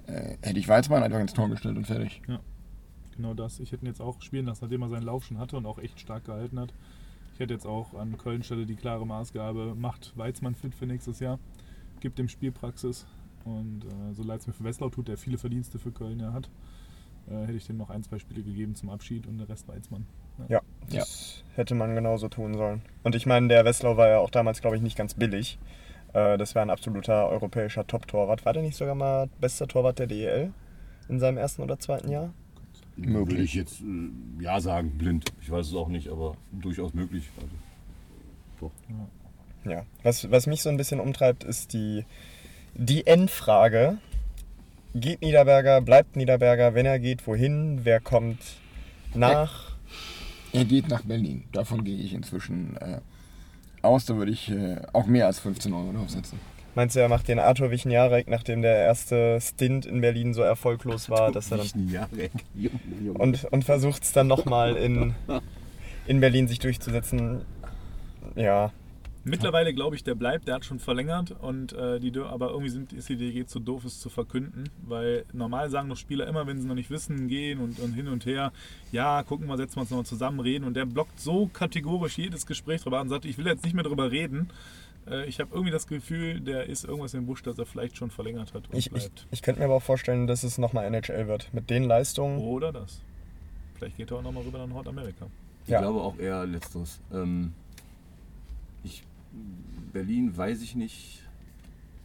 Äh, 0.08 0.38
hätte 0.42 0.60
ich 0.60 0.68
Weizmann 0.68 1.04
einfach 1.04 1.20
ins 1.20 1.34
Tor 1.34 1.50
gestellt 1.50 1.78
und 1.78 1.86
fertig. 1.86 2.22
Genau 3.16 3.34
das. 3.34 3.60
Ich 3.60 3.72
hätte 3.72 3.86
ihn 3.86 3.88
jetzt 3.88 4.02
auch 4.02 4.22
spielen 4.22 4.46
lassen, 4.46 4.66
nachdem 4.66 4.82
er 4.82 4.90
seinen 4.90 5.04
Lauf 5.04 5.26
schon 5.26 5.40
hatte 5.40 5.58
und 5.58 5.66
auch 5.66 5.80
echt 5.80 6.00
stark 6.00 6.26
gehalten 6.26 6.60
hat. 6.60 6.74
Ich 7.36 7.40
hätte 7.42 7.54
jetzt 7.54 7.68
auch 7.68 7.94
an 7.96 8.18
Köln 8.18 8.44
Stelle 8.44 8.66
die 8.66 8.78
klare 8.78 9.06
Maßgabe, 9.06 9.76
macht 9.76 10.14
Weizmann 10.16 10.56
fit 10.56 10.74
für 10.74 10.86
nächstes 10.86 11.20
Jahr, 11.20 11.38
gibt 12.00 12.18
ihm 12.18 12.30
Spielpraxis 12.30 13.06
und 13.44 13.84
äh, 13.84 14.14
so 14.14 14.24
leid 14.24 14.40
es 14.40 14.48
mir 14.48 14.54
für 14.54 14.64
Westlau 14.64 14.88
tut, 14.90 15.10
der 15.10 15.18
viele 15.18 15.38
Verdienste 15.38 15.78
für 15.78 15.92
Köln 15.92 16.18
ja 16.22 16.32
hat, 16.32 16.50
äh, 17.30 17.42
hätte 17.42 17.58
ich 17.58 17.68
dem 17.68 17.76
noch 17.76 17.90
ein, 17.90 18.04
zwei 18.04 18.20
Spiele 18.20 18.42
gegeben 18.42 18.74
zum 18.74 18.90
Abschied 18.90 19.28
und 19.28 19.38
der 19.38 19.50
Rest 19.50 19.68
Weizmann. 19.68 20.06
Ja, 20.48 20.62
Das 20.90 21.44
hätte 21.56 21.76
man 21.76 21.94
genauso 21.94 22.30
tun 22.30 22.54
sollen. 22.54 22.82
Und 23.04 23.16
ich 23.16 23.26
meine, 23.26 23.50
der 23.50 23.66
Wesslau 23.66 23.98
war 23.98 24.08
ja 24.08 24.20
auch 24.20 24.30
damals, 24.30 24.62
glaube 24.62 24.78
ich, 24.78 24.82
nicht 24.82 24.98
ganz 24.98 25.14
billig. 25.14 25.60
Äh, 26.14 26.38
Das 26.38 26.56
war 26.56 26.62
ein 26.62 26.70
absoluter 26.70 27.28
europäischer 27.28 27.86
Top-Torwart. 27.86 28.46
War 28.46 28.54
der 28.54 28.64
nicht 28.64 28.78
sogar 28.78 28.96
mal 28.96 29.28
bester 29.42 29.68
Torwart 29.68 30.00
der 30.00 30.08
DEL 30.08 30.54
in 31.10 31.20
seinem 31.20 31.38
ersten 31.38 31.64
oder 31.64 31.80
zweiten 31.80 32.10
Jahr? 32.10 32.34
Möglich. 32.98 33.28
Würde 33.28 33.44
ich 33.44 33.54
jetzt 33.56 33.82
äh, 33.82 34.44
ja 34.44 34.60
sagen, 34.62 34.98
blind. 34.98 35.26
Ich 35.42 35.52
weiß 35.52 35.68
es 35.68 35.74
auch 35.74 35.90
nicht, 35.90 36.08
aber 36.10 36.38
durchaus 36.52 36.94
möglich. 36.94 37.30
Also, 37.38 37.50
doch. 38.62 38.72
Ja. 39.70 39.86
Was, 40.04 40.30
was 40.32 40.48
mich 40.48 40.62
so 40.62 40.70
ein 40.70 40.78
bisschen 40.78 41.00
umtreibt, 41.00 41.44
ist 41.44 41.74
die, 41.74 42.06
die 42.74 43.06
Endfrage. 43.06 43.98
Geht 44.94 45.22
Niederberger, 45.22 45.82
bleibt 45.82 46.16
Niederberger? 46.16 46.74
Wenn 46.74 46.86
er 46.86 47.00
geht, 47.00 47.28
wohin? 47.28 47.82
Wer 47.84 48.00
kommt 48.00 48.40
nach? 49.14 49.76
Er 50.54 50.64
geht 50.64 50.88
nach 50.88 51.02
Berlin. 51.02 51.44
Davon 51.52 51.84
gehe 51.84 51.98
ich 51.98 52.14
inzwischen 52.14 52.78
äh, 52.78 53.02
aus. 53.82 54.06
Da 54.06 54.16
würde 54.16 54.32
ich 54.32 54.50
äh, 54.50 54.78
auch 54.94 55.06
mehr 55.06 55.28
als 55.28 55.40
15 55.40 55.74
Euro 55.74 55.92
draufsetzen. 55.92 56.40
Meinst 56.76 56.96
du, 56.96 57.00
er 57.00 57.08
macht 57.08 57.28
den 57.28 57.40
Arthur 57.40 57.72
Wichniarek, 57.72 58.28
nachdem 58.28 58.62
der 58.62 58.76
erste 58.76 59.40
Stint 59.42 59.86
in 59.86 60.02
Berlin 60.02 60.34
so 60.34 60.42
erfolglos 60.42 61.10
war, 61.10 61.32
dass 61.32 61.52
er 61.52 61.60
dann 61.60 62.30
und, 63.14 63.46
und 63.46 63.64
versucht 63.64 64.04
es 64.04 64.12
dann 64.12 64.28
nochmal 64.28 64.76
in, 64.76 65.16
in 66.06 66.20
Berlin 66.20 66.48
sich 66.50 66.60
durchzusetzen? 66.60 67.42
Ja, 68.36 68.72
Mittlerweile 69.28 69.74
glaube 69.74 69.96
ich, 69.96 70.04
der 70.04 70.14
bleibt, 70.14 70.48
der 70.48 70.54
hat 70.54 70.66
schon 70.66 70.78
verlängert 70.78 71.32
und 71.42 71.74
äh, 71.74 72.00
die 72.00 72.16
aber 72.20 72.52
irgendwie 72.52 72.70
sind, 72.70 72.94
ist 72.94 73.10
die 73.10 73.16
DG 73.16 73.48
zu 73.48 73.60
doof, 73.60 73.84
es 73.84 74.00
zu 74.00 74.10
verkünden, 74.10 74.70
weil 74.86 75.26
normal 75.34 75.72
sagen 75.72 75.90
doch 75.90 75.98
Spieler 75.98 76.28
immer, 76.28 76.46
wenn 76.46 76.62
sie 76.62 76.68
noch 76.68 76.76
nicht 76.76 76.92
wissen, 76.92 77.28
gehen 77.28 77.60
und, 77.60 77.80
und 77.80 77.94
hin 77.94 78.08
und 78.08 78.28
her, 78.28 78.54
ja, 78.92 79.24
gucken 79.24 79.48
wir, 79.48 79.58
setzen 79.58 79.78
wir 79.78 79.82
uns 79.82 79.90
nochmal 79.90 80.06
zusammen, 80.06 80.42
reden 80.42 80.64
und 80.64 80.76
der 80.76 80.86
blockt 80.86 81.20
so 81.20 81.48
kategorisch 81.48 82.20
jedes 82.20 82.46
Gespräch 82.46 82.82
drüber 82.84 82.98
an 82.98 83.08
und 83.08 83.10
sagt, 83.10 83.26
ich 83.26 83.40
will 83.40 83.48
jetzt 83.48 83.66
nicht 83.66 83.74
mehr 83.74 83.84
drüber 83.84 84.12
reden. 84.12 84.52
Äh, 85.10 85.26
ich 85.26 85.40
habe 85.40 85.52
irgendwie 85.54 85.72
das 85.72 85.88
Gefühl, 85.88 86.40
der 86.40 86.66
ist 86.68 86.84
irgendwas 86.86 87.14
im 87.14 87.26
Busch, 87.26 87.44
dass 87.44 87.58
er 87.58 87.66
vielleicht 87.66 87.98
schon 87.98 88.12
verlängert 88.12 88.54
hat 88.54 88.68
und 88.70 88.78
ich, 88.78 88.88
ich, 88.88 88.92
bleibt. 88.92 89.28
ich 89.32 89.42
könnte 89.42 89.60
mir 89.60 89.66
aber 89.66 89.76
auch 89.76 89.84
vorstellen, 89.84 90.28
dass 90.28 90.44
es 90.44 90.58
nochmal 90.58 90.86
NHL 90.86 91.28
wird. 91.28 91.54
Mit 91.54 91.70
den 91.70 91.84
Leistungen. 91.84 92.40
Oder 92.40 92.72
das. 92.72 93.02
Vielleicht 93.76 93.98
geht 93.98 94.12
er 94.12 94.18
auch 94.18 94.22
nochmal 94.24 94.44
rüber 94.44 94.60
nach 94.60 94.68
Nordamerika. 94.68 95.28
Ich 95.66 95.70
Ja. 95.72 95.80
glaube 95.82 96.02
auch 96.02 96.18
eher 96.18 96.46
letzteres. 96.46 97.00
Ähm, 97.14 97.54
ich, 98.84 99.04
Berlin 99.94 100.36
weiß 100.36 100.62
ich 100.62 100.76
nicht. 100.76 101.22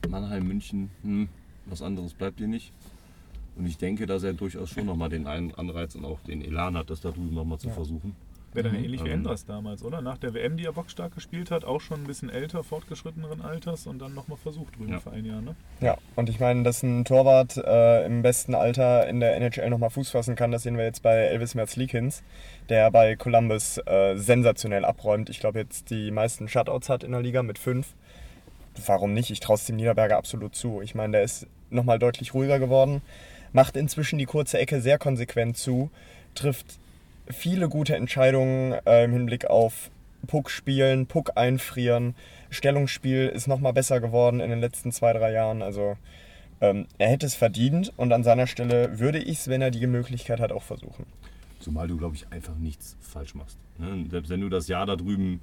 Mannheim, 0.09 0.47
München, 0.49 0.91
hm, 1.03 1.29
was 1.67 1.83
anderes 1.83 2.15
bleibt 2.15 2.41
dir 2.41 2.49
nicht. 2.49 2.73
Und 3.57 3.67
ich 3.67 3.77
denke, 3.77 4.07
dass 4.07 4.23
er 4.23 4.33
durchaus 4.33 4.71
schon 4.71 4.87
nochmal 4.87 5.11
den 5.11 5.27
einen 5.27 5.55
Anreiz 5.55 5.95
und 5.95 6.05
auch 6.05 6.21
den 6.21 6.43
Elan 6.43 6.77
hat, 6.77 6.89
das 6.89 7.01
da 7.03 7.11
drüben 7.11 7.35
nochmal 7.35 7.59
zu 7.59 7.69
versuchen. 7.69 8.17
Wäre 8.53 8.69
dann 8.71 8.83
ähnlich 8.83 9.05
wie. 9.05 9.11
Endras 9.11 9.45
damals, 9.45 9.85
oder? 9.85 10.01
Nach 10.01 10.19
der 10.19 10.35
WM, 10.35 10.57
die 10.57 10.65
er 10.65 10.73
bockstark 10.73 11.15
gespielt 11.15 11.53
hat, 11.53 11.65
auch 11.65 11.81
schon 11.81 12.01
ein 12.03 12.07
bisschen 12.07 12.31
älter, 12.31 12.65
fortgeschritteneren 12.65 13.43
Alters 13.43 13.87
und 13.87 14.01
dann 14.01 14.13
nochmal 14.15 14.39
versucht 14.39 14.77
drüben 14.77 14.93
Ja. 14.93 14.99
für 15.01 15.13
ein 15.13 15.25
Jahr, 15.25 15.41
ne? 15.41 15.55
Ja, 15.81 15.97
und 16.17 16.29
ich 16.29 16.41
meine, 16.41 16.65
dass 16.65 16.83
ein 16.83 17.05
Torwart 17.05 17.57
äh, 17.57 18.05
im 18.07 18.23
besten 18.23 18.57
Alter 18.57 19.07
in 19.09 19.21
der 19.21 19.37
NHL 19.37 19.71
nochmal 19.71 19.91
Fuß 19.91 20.11
fassen 20.11 20.35
kann, 20.35 20.51
das 20.51 20.65
sehen 20.65 20.77
wir 20.77 20.85
jetzt 20.85 21.03
bei 21.03 21.15
Elvis 21.17 21.55
Merzlikins, 21.55 22.25
der 22.69 22.91
bei 22.91 23.15
Columbus 23.15 23.79
äh, 23.87 24.17
sensationell 24.17 24.85
abräumt. 24.85 25.31
Ich 25.31 25.39
glaube, 25.39 25.61
jetzt 25.61 25.91
die 25.91 26.11
meisten 26.11 26.49
Shutouts 26.49 26.89
hat 26.89 27.05
in 27.05 27.13
der 27.13 27.23
Liga 27.23 27.43
mit 27.45 27.59
fünf. 27.59 27.95
Warum 28.87 29.15
nicht? 29.15 29.31
Ich 29.31 29.41
traue 29.41 29.57
es 29.57 29.67
dem 29.67 29.77
Niederberger 29.77 30.17
absolut 30.17 30.55
zu. 30.57 30.81
Ich 30.81 30.95
meine, 30.95 31.13
der 31.13 31.23
ist 31.23 31.47
nochmal 31.71 31.99
deutlich 31.99 32.35
ruhiger 32.35 32.59
geworden, 32.59 33.01
macht 33.53 33.77
inzwischen 33.77 34.19
die 34.19 34.27
kurze 34.27 34.59
Ecke 34.59 34.81
sehr 34.81 34.99
konsequent 34.99 35.57
zu, 35.57 35.91
trifft 36.35 36.79
viele 37.33 37.69
gute 37.69 37.97
Entscheidungen 37.97 38.75
äh, 38.87 39.05
im 39.05 39.13
Hinblick 39.13 39.47
auf 39.47 39.91
Puck 40.27 40.51
spielen, 40.51 41.07
Puck 41.07 41.33
einfrieren. 41.37 42.15
Stellungsspiel 42.51 43.29
ist 43.29 43.47
nochmal 43.47 43.73
besser 43.73 44.01
geworden 44.01 44.41
in 44.41 44.51
den 44.51 44.61
letzten 44.61 44.93
zwei, 44.93 45.13
drei 45.13 45.33
Jahren. 45.33 45.63
Also 45.63 45.97
ähm, 46.61 46.87
er 46.99 47.09
hätte 47.09 47.27
es 47.27 47.35
verdient 47.35 47.93
und 47.97 48.13
an 48.13 48.23
seiner 48.23 48.47
Stelle 48.47 48.99
würde 48.99 49.19
ich 49.19 49.39
es, 49.39 49.49
wenn 49.49 49.63
er 49.63 49.71
die 49.71 49.87
Möglichkeit 49.87 50.41
hat, 50.41 50.53
auch 50.53 50.63
versuchen. 50.63 51.07
Zumal 51.59 51.89
du, 51.89 51.97
glaube 51.97 52.17
ich, 52.17 52.31
einfach 52.31 52.57
nichts 52.57 52.97
falsch 53.01 53.35
machst. 53.35 53.59
Ne? 53.79 54.07
Selbst 54.11 54.31
wenn 54.31 54.41
du 54.41 54.49
das 54.49 54.69
Jahr 54.69 54.87
da 54.87 54.97
drüben 54.97 55.41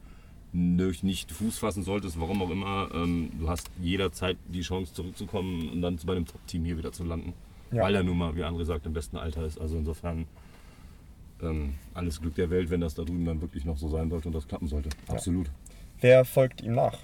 durch 0.54 1.04
nicht 1.04 1.32
Fuß 1.32 1.60
fassen 1.60 1.84
solltest, 1.84 2.20
warum 2.20 2.42
auch 2.42 2.50
immer, 2.50 2.90
ähm, 2.94 3.32
du 3.40 3.50
hast 3.50 3.70
jederzeit 3.82 4.38
die 4.48 4.62
Chance 4.62 4.94
zurückzukommen 4.94 5.70
und 5.70 5.82
dann 5.82 6.00
bei 6.06 6.14
einem 6.14 6.26
Top-Team 6.26 6.66
hier 6.66 6.78
wieder 6.78 6.92
zu 6.92 7.04
landen. 7.04 7.34
Ja. 7.72 7.84
Weil 7.84 7.96
er 7.96 8.04
nun 8.04 8.18
mal, 8.18 8.36
wie 8.36 8.44
André 8.44 8.64
sagt, 8.64 8.86
im 8.86 8.94
besten 8.94 9.18
Alter 9.18 9.46
ist. 9.46 9.60
Also 9.60 9.78
insofern 9.78 10.26
ähm, 11.42 11.76
alles 11.94 12.20
Glück 12.22 12.36
der 12.36 12.50
Welt, 12.50 12.70
wenn 12.70 12.82
das 12.82 12.94
da 12.96 13.04
drüben 13.04 13.26
dann 13.26 13.42
wirklich 13.42 13.66
noch 13.66 13.78
so 13.78 13.90
sein 13.90 14.10
sollte 14.10 14.28
und 14.30 14.34
das 14.34 14.48
klappen 14.48 14.68
sollte. 14.68 14.90
Absolut. 15.08 15.50
Wer 16.02 16.26
folgt 16.26 16.62
ihm 16.62 16.74
nach? 16.76 16.98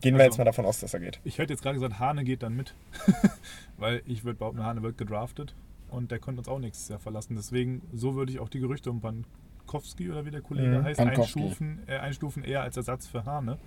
Gehen 0.00 0.14
wir 0.16 0.22
Also- 0.24 0.32
jetzt 0.32 0.38
mal 0.38 0.44
davon 0.44 0.64
aus, 0.66 0.80
dass 0.80 0.94
er 0.94 1.00
geht. 1.00 1.20
Ich 1.24 1.38
hätte 1.38 1.52
jetzt 1.52 1.62
gerade 1.62 1.74
gesagt, 1.74 1.98
Hane 2.00 2.24
geht 2.24 2.42
dann 2.42 2.54
mit. 2.56 2.74
Weil 3.76 4.02
ich 4.06 4.24
würde 4.24 4.38
behaupten, 4.38 4.64
Hane 4.64 4.82
wird 4.82 4.98
gedraftet 4.98 5.54
und 5.90 6.10
der 6.10 6.18
konnte 6.18 6.40
uns 6.40 6.48
auch 6.48 6.58
nächstes 6.58 6.88
Jahr 6.88 6.98
verlassen. 6.98 7.36
Deswegen, 7.36 7.82
so 7.92 8.14
würde 8.14 8.32
ich 8.32 8.38
auch 8.40 8.48
die 8.48 8.60
Gerüchte 8.60 8.90
um 8.90 9.00
Pankowski 9.00 10.10
oder 10.10 10.24
wie 10.26 10.30
der 10.30 10.40
Kollege 10.40 10.78
Mhm, 10.78 10.84
heißt, 10.84 10.98
Pankowski. 10.98 11.40
einstufen, 11.40 11.78
äh, 11.86 11.96
einstufen 11.98 12.42
eher 12.44 12.62
als 12.62 12.76
Ersatz 12.76 13.06
für 13.06 13.24
Hane. 13.24 13.58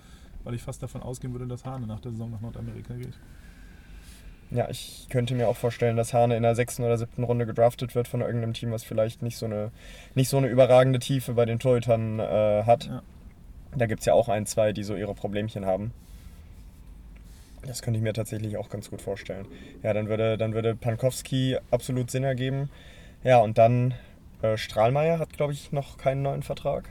Weil 0.44 0.54
ich 0.54 0.62
fast 0.62 0.80
davon 0.82 1.02
ausgehen 1.02 1.32
würde, 1.32 1.46
dass 1.48 1.64
Hane 1.64 1.86
nach 1.88 1.98
der 2.00 2.12
Saison 2.12 2.30
nach 2.30 2.40
Nordamerika 2.40 2.94
geht. 2.94 3.18
Ja, 4.50 4.68
ich 4.70 5.06
könnte 5.10 5.34
mir 5.34 5.48
auch 5.48 5.56
vorstellen, 5.56 5.96
dass 5.96 6.14
Hane 6.14 6.36
in 6.36 6.42
der 6.42 6.54
sechsten 6.54 6.84
oder 6.84 6.96
siebten 6.96 7.24
Runde 7.24 7.46
gedraftet 7.46 7.94
wird 7.94 8.06
von 8.06 8.20
irgendeinem 8.20 8.54
Team, 8.54 8.70
was 8.70 8.84
vielleicht 8.84 9.22
nicht 9.22 9.36
so 9.36 9.46
eine, 9.46 9.72
nicht 10.14 10.28
so 10.28 10.36
eine 10.36 10.46
überragende 10.46 10.98
Tiefe 10.98 11.34
bei 11.34 11.44
den 11.44 11.58
Torhütern 11.58 12.20
äh, 12.20 12.62
hat. 12.64 12.86
Ja. 12.86 13.02
Da 13.76 13.86
gibt 13.86 14.00
es 14.00 14.06
ja 14.06 14.14
auch 14.14 14.28
ein, 14.28 14.46
zwei, 14.46 14.72
die 14.72 14.84
so 14.84 14.94
ihre 14.94 15.14
Problemchen 15.14 15.66
haben. 15.66 15.92
Das 17.66 17.82
könnte 17.82 17.98
ich 17.98 18.04
mir 18.04 18.12
tatsächlich 18.12 18.56
auch 18.56 18.68
ganz 18.68 18.90
gut 18.90 19.02
vorstellen. 19.02 19.46
Ja, 19.82 19.92
dann 19.92 20.08
würde, 20.08 20.38
dann 20.38 20.54
würde 20.54 20.76
Pankowski 20.76 21.58
absolut 21.70 22.10
Sinn 22.10 22.22
ergeben. 22.22 22.70
Ja, 23.24 23.38
und 23.38 23.58
dann 23.58 23.94
äh, 24.42 24.56
Strahlmeier 24.56 25.18
hat, 25.18 25.32
glaube 25.32 25.52
ich, 25.52 25.72
noch 25.72 25.98
keinen 25.98 26.22
neuen 26.22 26.44
Vertrag. 26.44 26.88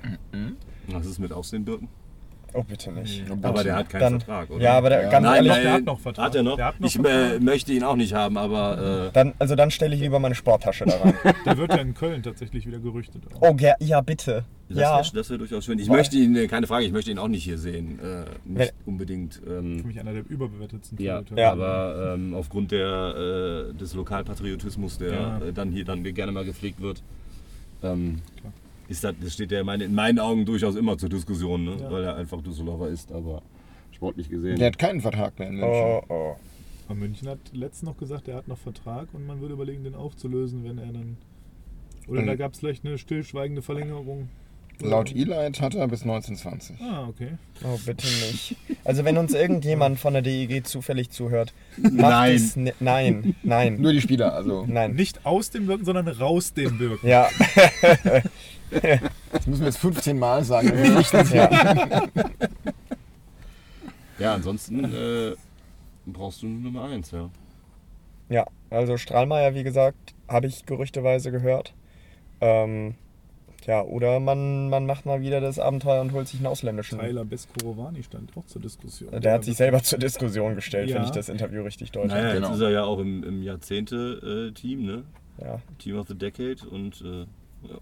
Was 0.87 1.05
ist 1.05 1.19
mit 1.19 1.31
Aufsehenbirken? 1.31 1.87
Oh, 2.55 2.63
bitte 2.63 2.91
nicht. 2.91 3.23
Aber 3.41 3.63
der 3.63 3.75
hat 3.75 3.89
keinen 3.89 3.99
Dann, 4.01 4.19
Vertrag, 4.21 4.49
oder? 4.49 4.63
ja, 4.63 4.77
aber 4.77 4.89
der, 4.89 5.03
Ja. 5.03 5.09
ganz 5.09 5.23
Nein, 5.25 5.35
ehrlich, 5.35 5.51
nein, 5.51 5.61
der 5.63 5.73
hat 5.73 5.83
noch 5.83 5.99
Vertrag. 5.99 6.25
Hat 6.27 6.35
er 6.35 6.43
noch? 6.43 6.57
Hat 6.59 6.79
noch 6.79 6.87
ich 6.87 6.97
äh, 6.97 7.01
Vertrag. 7.03 7.41
möchte 7.41 7.73
ihn 7.73 7.83
auch 7.83 7.95
nicht 7.95 8.13
haben, 8.13 8.37
aber 8.37 9.07
äh, 9.07 9.11
dann, 9.13 9.33
also 9.39 9.55
dann 9.55 9.71
stelle 9.71 9.93
ich 9.95 10.01
lieber 10.01 10.19
meine 10.19 10.35
Sporttasche 10.35 10.85
da 10.85 10.95
rein. 10.97 11.13
Der 11.45 11.57
wird 11.57 11.71
ja 11.73 11.79
in 11.79 11.93
Köln 11.93 12.23
tatsächlich 12.23 12.65
wieder 12.65 12.79
gerüchtet. 12.79 13.23
Auch. 13.39 13.41
Oh, 13.51 13.57
ja, 13.79 14.01
bitte. 14.01 14.45
das 14.69 14.77
ja. 14.77 14.95
wäre 14.97 15.09
das 15.13 15.29
wär 15.29 15.37
durchaus 15.37 15.65
schön. 15.65 15.79
Ich 15.79 15.87
Boah. 15.87 15.97
möchte 15.97 16.15
ihn, 16.17 16.35
äh, 16.35 16.47
keine 16.47 16.65
Frage, 16.67 16.85
ich 16.85 16.91
möchte 16.93 17.11
ihn 17.11 17.19
auch 17.19 17.27
nicht 17.27 17.43
hier 17.43 17.57
sehen. 17.57 17.99
Äh, 17.99 18.23
nicht 18.45 18.57
Wenn- 18.59 18.69
unbedingt. 18.93 19.35
Für 19.35 19.57
Ähm, 19.57 19.83
mich 19.85 19.99
einer 19.99 20.13
der 20.13 20.23
überbewertetsten 20.29 20.97
ja. 21.01 21.21
Ja. 21.35 21.51
aber 21.51 22.13
ähm, 22.15 22.33
aufgrund 22.33 22.71
der, 22.71 23.69
äh, 23.71 23.77
des 23.77 23.93
Lokalpatriotismus, 23.95 24.97
der 24.97 25.11
Ja. 25.11 25.37
äh, 25.39 25.51
dann 25.53 25.71
hier 25.71 25.83
dann 25.85 26.03
gerne 26.03 26.31
mal 26.31 26.45
gepflegt 26.45 26.81
wird, 26.81 27.03
ähm, 27.83 28.21
Klar. 28.39 28.53
Ist 28.87 29.03
das, 29.03 29.15
das 29.21 29.33
steht 29.33 29.51
ja 29.51 29.59
in, 29.61 29.65
meine, 29.65 29.83
in 29.85 29.93
meinen 29.95 30.19
Augen 30.19 30.45
durchaus 30.45 30.75
immer 30.75 30.97
zur 30.97 31.09
Diskussion, 31.09 31.65
ne? 31.65 31.77
Ja. 31.79 31.91
weil 31.91 32.03
er 32.03 32.15
einfach 32.15 32.41
Düsseldorfer 32.41 32.89
ist, 32.89 33.11
aber 33.11 33.41
sportlich 33.91 34.29
gesehen. 34.29 34.57
Der 34.57 34.67
hat 34.67 34.77
keinen 34.77 35.01
Vertrag 35.01 35.37
mehr 35.39 35.47
in 35.49 35.55
München. 35.55 35.71
Oh, 35.73 36.01
oh. 36.09 36.35
Aber 36.87 36.95
München 36.95 37.27
hat 37.27 37.39
letztens 37.53 37.83
noch 37.89 37.97
gesagt, 37.97 38.27
er 38.27 38.35
hat 38.35 38.47
noch 38.47 38.57
Vertrag 38.57 39.07
und 39.13 39.25
man 39.25 39.41
würde 39.41 39.53
überlegen, 39.55 39.83
den 39.83 39.95
aufzulösen, 39.95 40.63
wenn 40.63 40.77
er 40.77 40.91
dann. 40.93 41.17
Oder 42.07 42.21
Mhm. 42.21 42.27
da 42.27 42.35
gab 42.35 42.53
es 42.53 42.59
vielleicht 42.59 42.85
eine 42.85 42.97
stillschweigende 42.99 43.61
Verlängerung. 43.63 44.29
Laut 44.81 45.11
Elite 45.11 45.61
hat 45.61 45.75
er 45.75 45.87
bis 45.87 46.01
1920. 46.03 46.77
Ah, 46.81 47.07
okay. 47.07 47.37
Oh, 47.63 47.77
bitte 47.85 48.05
nicht. 48.05 48.55
Also 48.83 49.05
wenn 49.05 49.17
uns 49.17 49.33
irgendjemand 49.33 49.99
von 49.99 50.13
der 50.13 50.21
DEG 50.21 50.65
zufällig 50.67 51.09
zuhört, 51.11 51.53
macht 51.77 51.93
Nein. 51.93 52.35
es 52.35 52.55
ni- 52.55 52.73
nein, 52.79 53.35
nein, 53.43 53.81
Nur 53.81 53.93
die 53.93 54.01
Spieler, 54.01 54.33
also. 54.33 54.65
nein. 54.67 54.93
Nicht 54.93 55.25
aus 55.25 55.49
dem 55.49 55.67
Wirken, 55.67 55.85
sondern 55.85 56.07
raus 56.07 56.53
dem 56.53 56.77
Wirken. 56.79 57.07
Ja, 57.07 57.29
Das 59.31 59.45
müssen 59.47 59.61
wir 59.61 59.67
jetzt 59.67 59.77
15 59.77 60.17
Mal 60.19 60.43
sagen. 60.43 60.71
ja. 61.33 61.49
Ja, 64.17 64.33
ansonsten 64.33 64.83
äh, 64.85 65.35
brauchst 66.05 66.41
du 66.41 66.47
Nummer 66.47 66.85
1, 66.85 67.11
ja. 67.11 67.29
ja, 68.29 68.45
also 68.69 68.97
Strahlmeier, 68.97 69.53
wie 69.55 69.63
gesagt, 69.63 70.13
habe 70.27 70.47
ich 70.47 70.65
gerüchteweise 70.65 71.31
gehört. 71.31 71.73
Ähm, 72.41 72.95
ja, 73.65 73.81
oder 73.81 74.19
man, 74.19 74.69
man 74.69 74.85
macht 74.85 75.05
mal 75.05 75.21
wieder 75.21 75.41
das 75.41 75.57
Abenteuer 75.59 76.01
und 76.01 76.11
holt 76.13 76.27
sich 76.27 76.39
einen 76.39 76.47
ausländischen. 76.47 76.99
Tyler 76.99 77.25
Beskorowani 77.25 78.03
stand 78.03 78.35
auch 78.37 78.45
zur 78.45 78.61
Diskussion. 78.61 79.19
Der 79.19 79.33
hat 79.33 79.43
sich 79.43 79.57
selber 79.57 79.81
zur 79.81 79.99
Diskussion 79.99 80.55
gestellt, 80.55 80.89
Ja. 80.89 80.97
wenn 80.97 81.03
ich 81.03 81.11
das 81.11 81.29
Interview 81.29 81.63
richtig 81.63 81.91
deute. 81.91 82.09
Naja, 82.09 82.33
genau. 82.33 82.47
jetzt 82.47 82.55
ist 82.57 82.61
er 82.61 82.69
ja 82.69 82.83
auch 82.83 82.99
im, 82.99 83.23
im 83.23 83.41
Jahrzehnte-Team, 83.43 84.85
ne? 84.85 85.03
Ja. 85.41 85.59
Team 85.79 85.97
of 85.97 86.07
the 86.07 86.15
Decade 86.17 86.57
und 86.69 87.01
äh, 87.01 87.19
ja. 87.67 87.79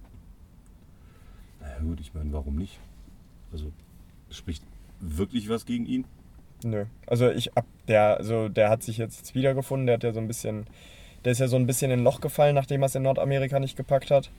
Naja 1.62 1.80
gut, 1.82 2.00
ich 2.00 2.14
meine, 2.14 2.32
warum 2.34 2.56
nicht? 2.56 2.80
Also 3.52 3.72
spricht 4.30 4.64
wirklich 5.00 5.50
was 5.50 5.66
gegen 5.66 5.86
ihn? 5.86 6.06
Nö. 6.64 6.86
Also 7.08 7.30
ich 7.30 7.52
hab 7.56 7.66
der, 7.88 8.18
also 8.18 8.48
der 8.50 8.70
hat 8.70 8.84
sich 8.84 8.98
jetzt 8.98 9.36
wiedergefunden, 9.36 9.86
der 9.86 9.96
hat 9.96 10.04
ja 10.04 10.14
so 10.14 10.20
ein 10.20 10.28
bisschen, 10.28 10.66
der 11.26 11.34
ist 11.34 11.40
ja 11.40 11.48
so 11.48 11.58
ein 11.58 11.68
bisschen 11.68 11.92
in 11.92 12.00
ein 12.00 12.04
Loch 12.04 12.22
gefallen, 12.22 12.56
nachdem 12.56 12.82
er 12.82 12.86
es 12.88 12.96
in 12.96 13.04
Nordamerika 13.04 13.60
nicht 13.60 13.76
gepackt 13.76 14.12
hat. 14.12 14.32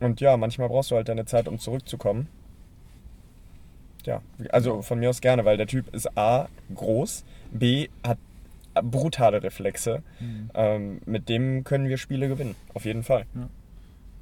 Und 0.00 0.20
ja, 0.20 0.36
manchmal 0.36 0.68
brauchst 0.68 0.90
du 0.90 0.96
halt 0.96 1.08
deine 1.08 1.26
Zeit, 1.26 1.46
um 1.46 1.58
zurückzukommen. 1.58 2.26
Ja, 4.06 4.22
also 4.48 4.80
von 4.82 4.98
mir 4.98 5.10
aus 5.10 5.20
gerne, 5.20 5.44
weil 5.44 5.56
der 5.58 5.66
Typ 5.66 5.94
ist 5.94 6.16
A, 6.16 6.48
groß, 6.74 7.24
B, 7.52 7.88
hat 8.02 8.18
brutale 8.82 9.42
Reflexe. 9.42 10.02
Ähm, 10.54 11.00
mit 11.04 11.28
dem 11.28 11.64
können 11.64 11.88
wir 11.88 11.98
Spiele 11.98 12.28
gewinnen, 12.28 12.54
auf 12.72 12.86
jeden 12.86 13.02
Fall. 13.02 13.26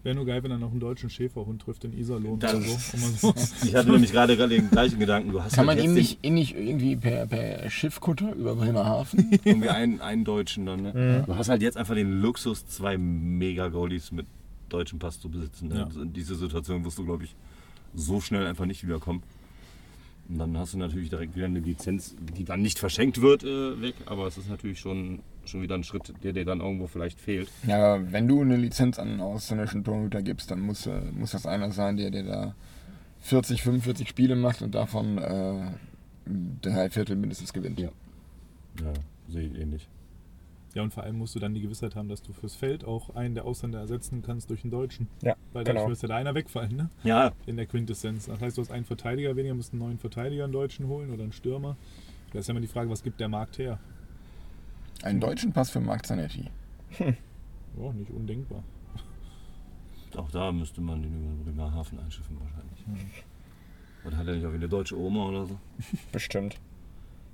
Wäre 0.03 0.15
nur 0.17 0.27
geil, 0.27 0.43
wenn 0.43 0.51
er 0.51 0.59
noch 0.59 0.71
einen 0.71 0.81
deutschen 0.81 1.11
Schäferhund 1.11 1.63
trifft 1.63 1.85
in 1.85 1.97
Iserlohn 1.97 2.39
Das- 2.41 2.55
oder 2.55 2.63
so. 3.19 3.35
Ich 3.65 3.75
hatte 3.75 3.91
nämlich 3.91 4.11
gerade 4.11 4.37
gerade 4.37 4.55
den 4.55 4.71
gleichen 4.71 4.99
Gedanken. 4.99 5.31
Du 5.33 5.43
hast 5.43 5.55
Kann 5.55 5.67
man 5.67 5.77
halt 5.77 5.85
ihm 5.85 5.91
jetzt 5.91 5.97
nicht, 5.99 6.25
ihn 6.25 6.35
nicht 6.35 6.57
irgendwie 6.57 6.97
per, 6.97 7.27
per 7.27 7.69
Schiffkutter 7.71 8.33
über 8.35 8.55
Bremerhaven? 8.57 9.39
irgendwie 9.45 9.69
einen, 9.69 10.01
einen 10.01 10.25
Deutschen 10.25 10.67
dann. 10.67 10.83
Ne? 10.83 11.25
Du 11.27 11.37
hast 11.37 11.49
halt 11.49 11.63
jetzt 11.63 11.77
einfach 11.77 11.95
den 11.95 12.21
Luxus, 12.21 12.67
zwei 12.67 12.97
Mega-Goalies 12.97 14.13
mit 14.13 14.27
deutschem 14.69 14.99
Pass 14.99 15.21
zu 15.21 15.29
besitzen. 15.29 15.75
Ja. 15.75 15.89
In 16.01 16.13
diese 16.13 16.35
Situation 16.35 16.85
wirst 16.85 16.99
du, 16.99 17.05
glaube 17.05 17.25
ich, 17.25 17.35
so 17.95 18.21
schnell 18.21 18.47
einfach 18.47 18.67
nicht 18.67 18.85
wiederkommen. 18.85 19.23
Und 20.29 20.39
dann 20.39 20.59
hast 20.59 20.75
du 20.75 20.79
natürlich 20.79 21.09
direkt 21.09 21.37
wieder 21.37 21.47
eine 21.47 21.61
Lizenz, 21.61 22.15
die 22.37 22.45
dann 22.45 22.61
nicht 22.61 22.79
verschenkt 22.79 23.23
wird, 23.23 23.45
äh, 23.45 23.81
weg. 23.81 23.95
Aber 24.07 24.27
es 24.27 24.37
ist 24.37 24.51
natürlich 24.51 24.79
schon, 24.79 25.21
schon 25.47 25.63
wieder 25.63 25.75
ein 25.75 25.85
Schritt, 25.85 26.13
der 26.23 26.35
dir 26.35 26.45
dann 26.45 26.61
irgendwo 26.61 26.87
vielleicht 26.87 27.19
fehlt. 27.19 27.51
Ja, 27.67 27.95
aber 27.95 28.13
wenn 28.13 28.29
du 28.29 28.43
eine 28.43 28.57
Lizenz 28.57 28.99
an 28.99 29.09
einen 29.09 29.21
ausländischen 29.21 29.85
Torhüter 29.85 30.21
gibst, 30.21 30.51
dann 30.51 30.61
muss, 30.61 30.87
äh, 30.87 31.01
muss 31.13 31.31
das 31.31 31.47
einer 31.47 31.73
sein, 31.73 31.97
der 31.97 32.11
dir 32.11 32.25
da 32.25 32.55
40, 33.21 33.63
45 33.63 34.09
Spiele 34.09 34.37
macht 34.37 34.61
und 34.61 34.75
davon 34.75 35.17
äh, 35.17 35.71
drei 36.61 36.91
Viertel 36.91 37.17
mindestens 37.17 37.55
gewinnt. 37.55 37.81
Ja. 37.81 37.89
Ja, 38.83 38.93
sehe 39.29 39.49
ich 39.49 39.59
ähnlich. 39.59 39.89
Ja, 40.75 40.83
und 40.83 40.93
vor 40.93 41.03
allem 41.03 41.17
musst 41.19 41.35
du 41.35 41.39
dann 41.39 41.55
die 41.55 41.61
Gewissheit 41.63 41.97
haben, 41.97 42.09
dass 42.09 42.23
du 42.23 42.33
fürs 42.33 42.55
Feld 42.55 42.85
auch 42.85 43.15
einen 43.17 43.35
der 43.35 43.45
Ausländer 43.45 43.81
ersetzen 43.81 44.23
kannst 44.23 44.51
durch 44.51 44.63
einen 44.65 44.71
Deutschen. 44.71 45.09
Ja, 45.23 45.35
Weil 45.53 45.65
dadurch 45.65 45.79
genau. 45.83 45.89
müsste 45.89 46.07
da 46.09 46.17
einer 46.17 46.35
wegfallen, 46.35 46.77
ne? 46.77 46.91
Ja, 47.05 47.33
In 47.47 47.57
der 47.57 47.67
Quintessenz. 47.67 48.27
Das 48.27 48.41
heißt, 48.41 48.59
du 48.59 48.63
hast 48.63 48.71
einen 48.71 48.85
Verteidiger 48.85 49.35
weniger, 49.35 49.55
musst 49.55 49.73
einen 49.73 49.81
neuen 49.81 49.99
Verteidiger, 49.99 50.45
einen 50.45 50.53
Deutschen 50.53 50.87
holen 50.89 51.11
oder 51.11 51.23
einen 51.23 51.33
Stürmer. 51.33 51.77
Da 52.33 52.41
ist 52.41 52.47
ja 52.49 52.53
immer 52.53 52.61
die 52.61 52.67
Frage, 52.67 52.91
was 52.91 53.03
gibt 53.03 53.19
der 53.21 53.29
Markt 53.29 53.59
her? 53.59 53.79
Einen 55.03 55.21
deutschen 55.21 55.53
Pass 55.53 55.71
für 55.71 55.81
Marc 55.81 56.05
Zanetti. 56.07 56.51
Oh, 57.77 57.93
nicht 57.93 58.11
undenkbar. 58.11 58.63
auch 60.17 60.31
da 60.31 60.51
müsste 60.53 60.81
man 60.81 61.03
den 61.03 61.15
über 61.15 61.45
Bremerhaven 61.45 61.99
einschiffen 62.01 62.37
wahrscheinlich. 62.41 63.25
Oder 64.05 64.17
hat 64.17 64.27
er 64.27 64.35
nicht 64.35 64.45
auch 64.47 64.51
wie 64.51 64.57
eine 64.57 64.69
deutsche 64.69 64.99
Oma 64.99 65.27
oder 65.27 65.47
so? 65.47 65.59
Bestimmt. 66.13 66.59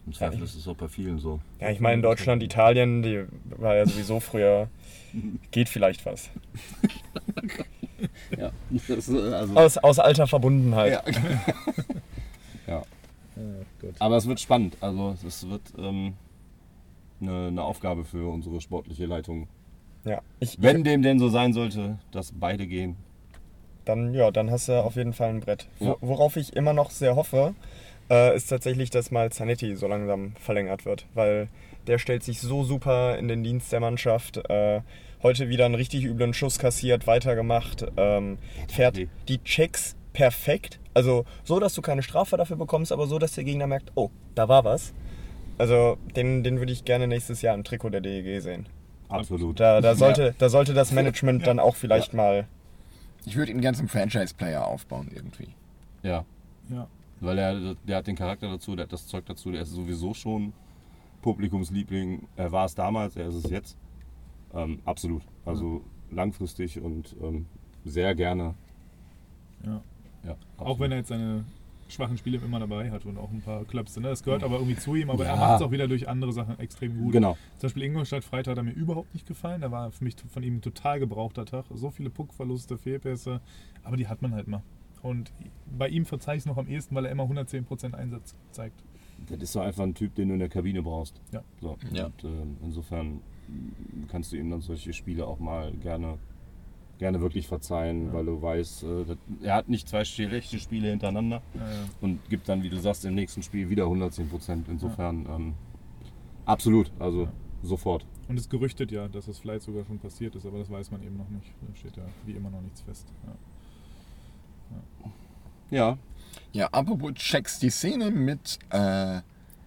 Im 0.07 0.13
Zweifel 0.13 0.43
ist 0.43 0.55
es 0.55 0.69
auch 0.69 0.77
bei 0.77 0.89
vielen 0.89 1.19
so. 1.19 1.41
Ja, 1.61 1.71
ich 1.71 1.81
meine, 1.81 2.03
Deutschland, 2.03 2.43
Italien, 2.43 3.03
die 3.03 3.25
war 3.57 3.75
ja 3.75 3.87
sowieso 3.87 4.21
früher. 4.21 4.69
Geht 5.51 5.69
vielleicht 5.69 6.05
was. 6.07 6.31
Ja, 8.37 8.51
äh, 8.71 9.33
also, 9.33 9.55
Aus, 9.55 9.79
aus 9.79 9.99
alter 9.99 10.27
Verbundenheit. 10.27 11.03
ja. 11.07 11.13
ja. 12.67 12.83
Gott. 13.81 13.95
Aber 13.99 14.17
es 14.17 14.27
wird 14.29 14.41
spannend. 14.41 14.77
Also 14.81 15.17
es 15.27 15.49
wird 15.49 15.63
ähm, 15.79 16.15
eine, 17.21 17.49
eine 17.49 17.63
Aufgabe 17.63 18.05
für 18.05 18.31
unsere 18.31 18.61
sportliche 18.61 19.07
Leitung. 19.07 19.49
Ja. 20.05 20.21
Ich, 20.41 20.61
Wenn 20.61 20.85
dem 20.85 21.03
denn 21.03 21.19
so 21.19 21.29
sein 21.29 21.53
sollte, 21.53 21.99
dass 22.13 22.33
beide 22.33 22.67
gehen. 22.67 22.97
dann, 23.87 24.13
ja, 24.13 24.31
dann 24.31 24.51
hast 24.51 24.69
du 24.69 24.83
auf 24.83 24.97
jeden 24.97 25.15
Fall 25.15 25.31
ein 25.31 25.41
Brett. 25.41 25.69
Wo, 25.79 25.87
Ja. 25.87 25.97
Worauf 26.01 26.37
ich 26.37 26.55
immer 26.55 26.73
noch 26.75 26.91
sehr 26.91 27.17
hoffe, 27.17 27.55
äh, 28.11 28.37
ist 28.37 28.49
tatsächlich, 28.49 28.91
dass 28.91 29.11
mal 29.11 29.31
Zanetti 29.33 29.77
so 29.77 29.87
langsam 29.87 30.33
verlängert 30.41 30.85
wird. 30.85 31.07
Weil 31.15 31.49
der 31.87 31.99
stellt 31.99 32.23
sich 32.23 32.41
so 32.41 32.65
super 32.65 33.19
in 33.19 33.29
den 33.29 33.43
Dienst 33.43 33.73
der 33.73 33.81
Mannschaft. 33.81 34.39
Äh, 34.49 34.81
heute 35.23 35.49
wieder 35.49 35.65
einen 35.67 35.75
richtig 35.75 36.05
üblen 36.05 36.35
Schuss 36.35 36.59
kassiert, 36.59 37.07
weitergemacht. 37.07 37.85
Ähm, 37.97 38.39
fährt 38.69 38.97
die- 39.29 39.39
Checks 39.45 39.97
perfekt. 40.13 40.79
Also 40.95 41.25
so, 41.43 41.59
dass 41.61 41.75
du 41.75 41.83
keine 41.83 42.03
Strafe 42.03 42.37
dafür 42.37 42.57
bekommst, 42.57 42.93
aber 42.93 43.07
so, 43.07 43.19
dass 43.19 43.33
der 43.33 43.45
Gegner 43.45 43.67
merkt, 43.67 43.91
oh, 43.97 44.11
da 44.35 44.49
war 44.49 44.65
was. 44.65 44.93
Also 45.59 45.99
den, 46.17 46.43
den 46.45 46.59
würde 46.59 46.73
ich 46.73 46.85
gerne 46.85 47.07
nächstes 47.07 47.43
Jahr 47.43 47.55
im 47.55 47.65
Trikot 47.65 47.91
der 47.91 48.01
DEG 48.01 48.41
sehen. 48.41 48.67
Absolut. 49.09 49.61
Da, 49.61 49.81
da, 49.81 49.95
sollte, 49.95 50.35
da 50.39 50.49
sollte 50.49 50.75
das 50.75 50.91
Management 50.93 51.47
dann 51.47 51.59
auch 51.61 51.77
vielleicht 51.77 52.15
mal 52.15 52.47
Ich 53.27 53.37
würde 53.37 53.53
ihn 53.53 53.61
gern 53.61 53.75
zum 53.75 53.89
Franchise-Player 53.89 54.67
aufbauen 54.67 55.11
irgendwie. 55.15 55.49
Ja. 56.03 56.25
Ja. 56.71 56.89
Weil 57.21 57.39
er, 57.39 57.75
der 57.87 57.97
hat 57.99 58.07
den 58.07 58.17
Charakter 58.17 58.49
dazu, 58.49 58.75
der 58.77 58.85
hat 58.85 58.93
das 58.93 59.07
Zeug 59.07 59.25
dazu, 59.27 59.51
der 59.51 59.63
ist 59.63 59.71
sowieso 59.71 60.15
schon 60.15 60.53
Publikumsliebling. 61.23 62.27
Er 62.37 62.53
war 62.53 62.67
es 62.67 62.75
damals, 62.75 63.17
er 63.17 63.29
ist 63.29 63.35
es 63.45 63.51
jetzt. 63.51 63.77
Ähm, 64.53 64.81
absolut. 64.85 65.23
Also 65.45 65.83
langfristig 66.11 66.81
und 66.81 67.17
ähm, 67.23 67.47
sehr 67.85 68.15
gerne. 68.15 68.55
Ja. 69.65 69.81
Ja, 70.25 70.37
Auch 70.59 70.81
wenn 70.81 70.91
er 70.93 70.99
jetzt 70.99 71.09
seine 71.09 71.45
schwachen 71.89 72.17
Spiele 72.17 72.39
immer 72.39 72.59
dabei 72.59 72.91
hat 72.91 73.05
und 73.05 73.19
auch 73.19 73.31
ein 73.31 73.43
paar 73.43 73.65
Klöpse. 73.65 74.01
Ne? 74.01 74.09
Das 74.09 74.23
gehört 74.23 74.43
aber 74.43 74.57
irgendwie 74.57 74.77
zu 74.77 74.95
ihm, 74.95 75.11
aber 75.11 75.27
er 75.27 75.35
Ja. 75.35 75.41
macht 75.41 75.57
es 75.61 75.67
auch 75.67 75.71
wieder 75.71 75.87
durch 75.87 76.09
andere 76.09 76.33
Sachen 76.33 76.59
extrem 76.59 76.97
gut. 76.99 77.13
Genau. 77.13 77.37
Zum 77.59 77.69
Beispiel 77.69 77.83
Ingolstadt 77.83 78.25
Freitag 78.25 78.53
hat 78.53 78.59
er 78.59 78.63
mir 78.65 78.73
überhaupt 78.73 79.13
nicht 79.13 79.27
gefallen. 79.27 79.61
Da 79.61 79.71
war 79.71 79.91
für 79.91 80.03
mich 80.03 80.17
von 80.33 80.43
ihm 80.43 80.57
ein 80.57 80.63
total 80.63 80.99
gebrauchter 80.99 81.45
Tag. 81.45 81.67
So 81.75 81.91
viele 81.91 82.09
Puckverluste, 82.11 82.79
Fehlpässe, 82.79 83.41
aber 83.83 83.97
die 83.99 84.09
hat 84.09 84.23
man 84.23 84.33
halt 84.35 84.49
mal. 84.49 84.63
Und 85.05 85.35
bei 85.67 85.89
ihm 85.89 86.07
verzeihe 86.07 86.37
ich 86.37 86.41
es 86.41 86.47
noch 86.47 86.57
am 86.57 86.67
ehesten, 86.67 86.95
weil 86.95 87.05
er 87.05 87.13
immer 87.13 87.25
110% 87.25 87.93
Einsatz 87.93 88.35
zeigt. 88.53 88.83
Das 89.29 89.39
ist 89.39 89.53
so 89.53 89.61
einfach 89.61 89.83
ein 89.83 89.95
Typ, 89.95 90.15
den 90.15 90.29
du 90.29 90.35
in 90.35 90.41
der 90.41 90.49
Kabine 90.49 90.83
brauchst. 90.83 91.21
Ja. 91.31 91.43
So. 91.61 91.77
Ja. 91.93 92.07
Und 92.07 92.25
ähm, 92.25 92.57
insofern 92.63 93.21
kannst 94.09 94.33
du 94.33 94.37
ihm 94.37 94.51
dann 94.51 94.63
solche 94.63 94.95
Spiele 94.95 95.27
auch 95.27 95.39
mal 95.39 95.73
gerne, 95.73 96.17
gerne 96.97 97.21
wirklich 97.21 97.47
verzeihen, 97.47 98.15
weil 98.15 98.25
du 98.25 98.41
weißt, 98.41 98.85
äh, 98.85 99.05
das, 99.05 99.19
er 99.43 99.57
hat 99.57 99.69
nicht 99.69 99.91
zwei 99.91 100.07
schlechte 100.07 100.59
Spiele 100.59 100.89
hintereinander 100.89 101.43
Ja, 101.53 101.61
ja. 101.61 101.85
und 102.01 102.27
gibt 102.31 102.49
dann, 102.49 102.63
wie 102.63 102.71
du 102.71 102.79
sagst, 102.79 103.05
im 103.05 103.15
nächsten 103.15 103.43
Spiel 103.43 103.69
wieder 103.69 103.85
110 103.85 104.31
Prozent. 104.31 104.69
Insofern 104.71 105.27
ähm, 105.29 105.55
absolut, 106.47 106.91
also 106.99 107.29
sofort. 107.63 108.07
Und 108.27 108.39
es 108.39 108.49
gerüchtet 108.49 108.91
ja, 108.91 109.07
dass 109.07 109.29
es 109.29 109.39
vielleicht 109.39 109.65
sogar 109.65 109.85
schon 109.85 109.99
passiert 109.99 110.35
ist, 110.35 110.47
aber 110.47 110.61
das 110.61 110.71
weiß 110.71 110.91
man 110.93 111.03
eben 111.03 111.19
noch 111.19 111.29
nicht. 111.29 111.53
Da 111.61 111.75
steht 111.75 111.99
ja 111.99 112.05
wie 112.25 112.33
immer 112.33 112.49
noch 112.49 112.63
nichts 112.63 112.81
fest. 112.81 113.13
Ja. 115.71 115.79
Ja, 115.91 115.99
Ja, 116.53 116.69
apropos 116.73 117.15
Checks, 117.15 117.59
die 117.59 117.71
Szene 117.71 118.11
mit. 118.11 118.59
Äh, 118.71 119.21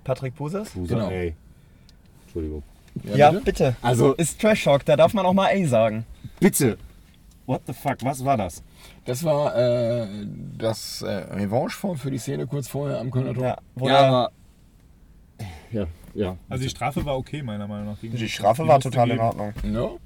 Patrick 0.04 0.36
Pusas? 0.36 0.70
Busa, 0.70 0.96
Genau. 0.96 1.10
ey. 1.10 1.36
Entschuldigung. 2.24 2.64
Ja, 3.04 3.32
bitte? 3.32 3.44
bitte. 3.44 3.76
Also- 3.82 4.14
ist 4.14 4.40
Trash 4.40 4.64
Talk, 4.64 4.86
da 4.86 4.96
darf 4.96 5.14
man 5.14 5.26
auch 5.26 5.34
mal 5.34 5.50
A 5.54 5.68
sagen. 5.68 6.06
Bitte! 6.40 6.78
What 7.46 7.62
the 7.68 7.74
fuck, 7.74 7.98
was 8.04 8.24
war 8.26 8.36
das? 8.38 8.62
Das 9.06 9.24
war 9.24 9.56
äh, 9.56 10.08
das 10.58 11.02
äh, 11.02 11.08
Revanche 11.10 11.96
für 11.96 12.12
die 12.12 12.18
Szene 12.18 12.46
kurz 12.48 12.68
vorher 12.68 13.00
am 13.00 13.10
Kölner 13.12 13.34
Tor. 13.34 13.44
Ja, 13.44 13.58
wo 13.76 13.88
Ja, 13.88 14.30
der-. 15.40 15.48
Ja, 15.72 15.88
ja. 16.14 16.38
Also 16.50 16.64
die 16.64 16.70
Strafe 16.70 17.06
war 17.06 17.18
okay, 17.18 17.42
meiner 17.44 17.68
Meinung 17.68 17.88
nach. 17.88 17.98
die 18.02 18.30
Strafe 18.30 18.68
war 18.68 18.80
total 18.80 19.12
in. 19.12 19.20
Ordnung. 19.20 19.54
No? 19.64 20.00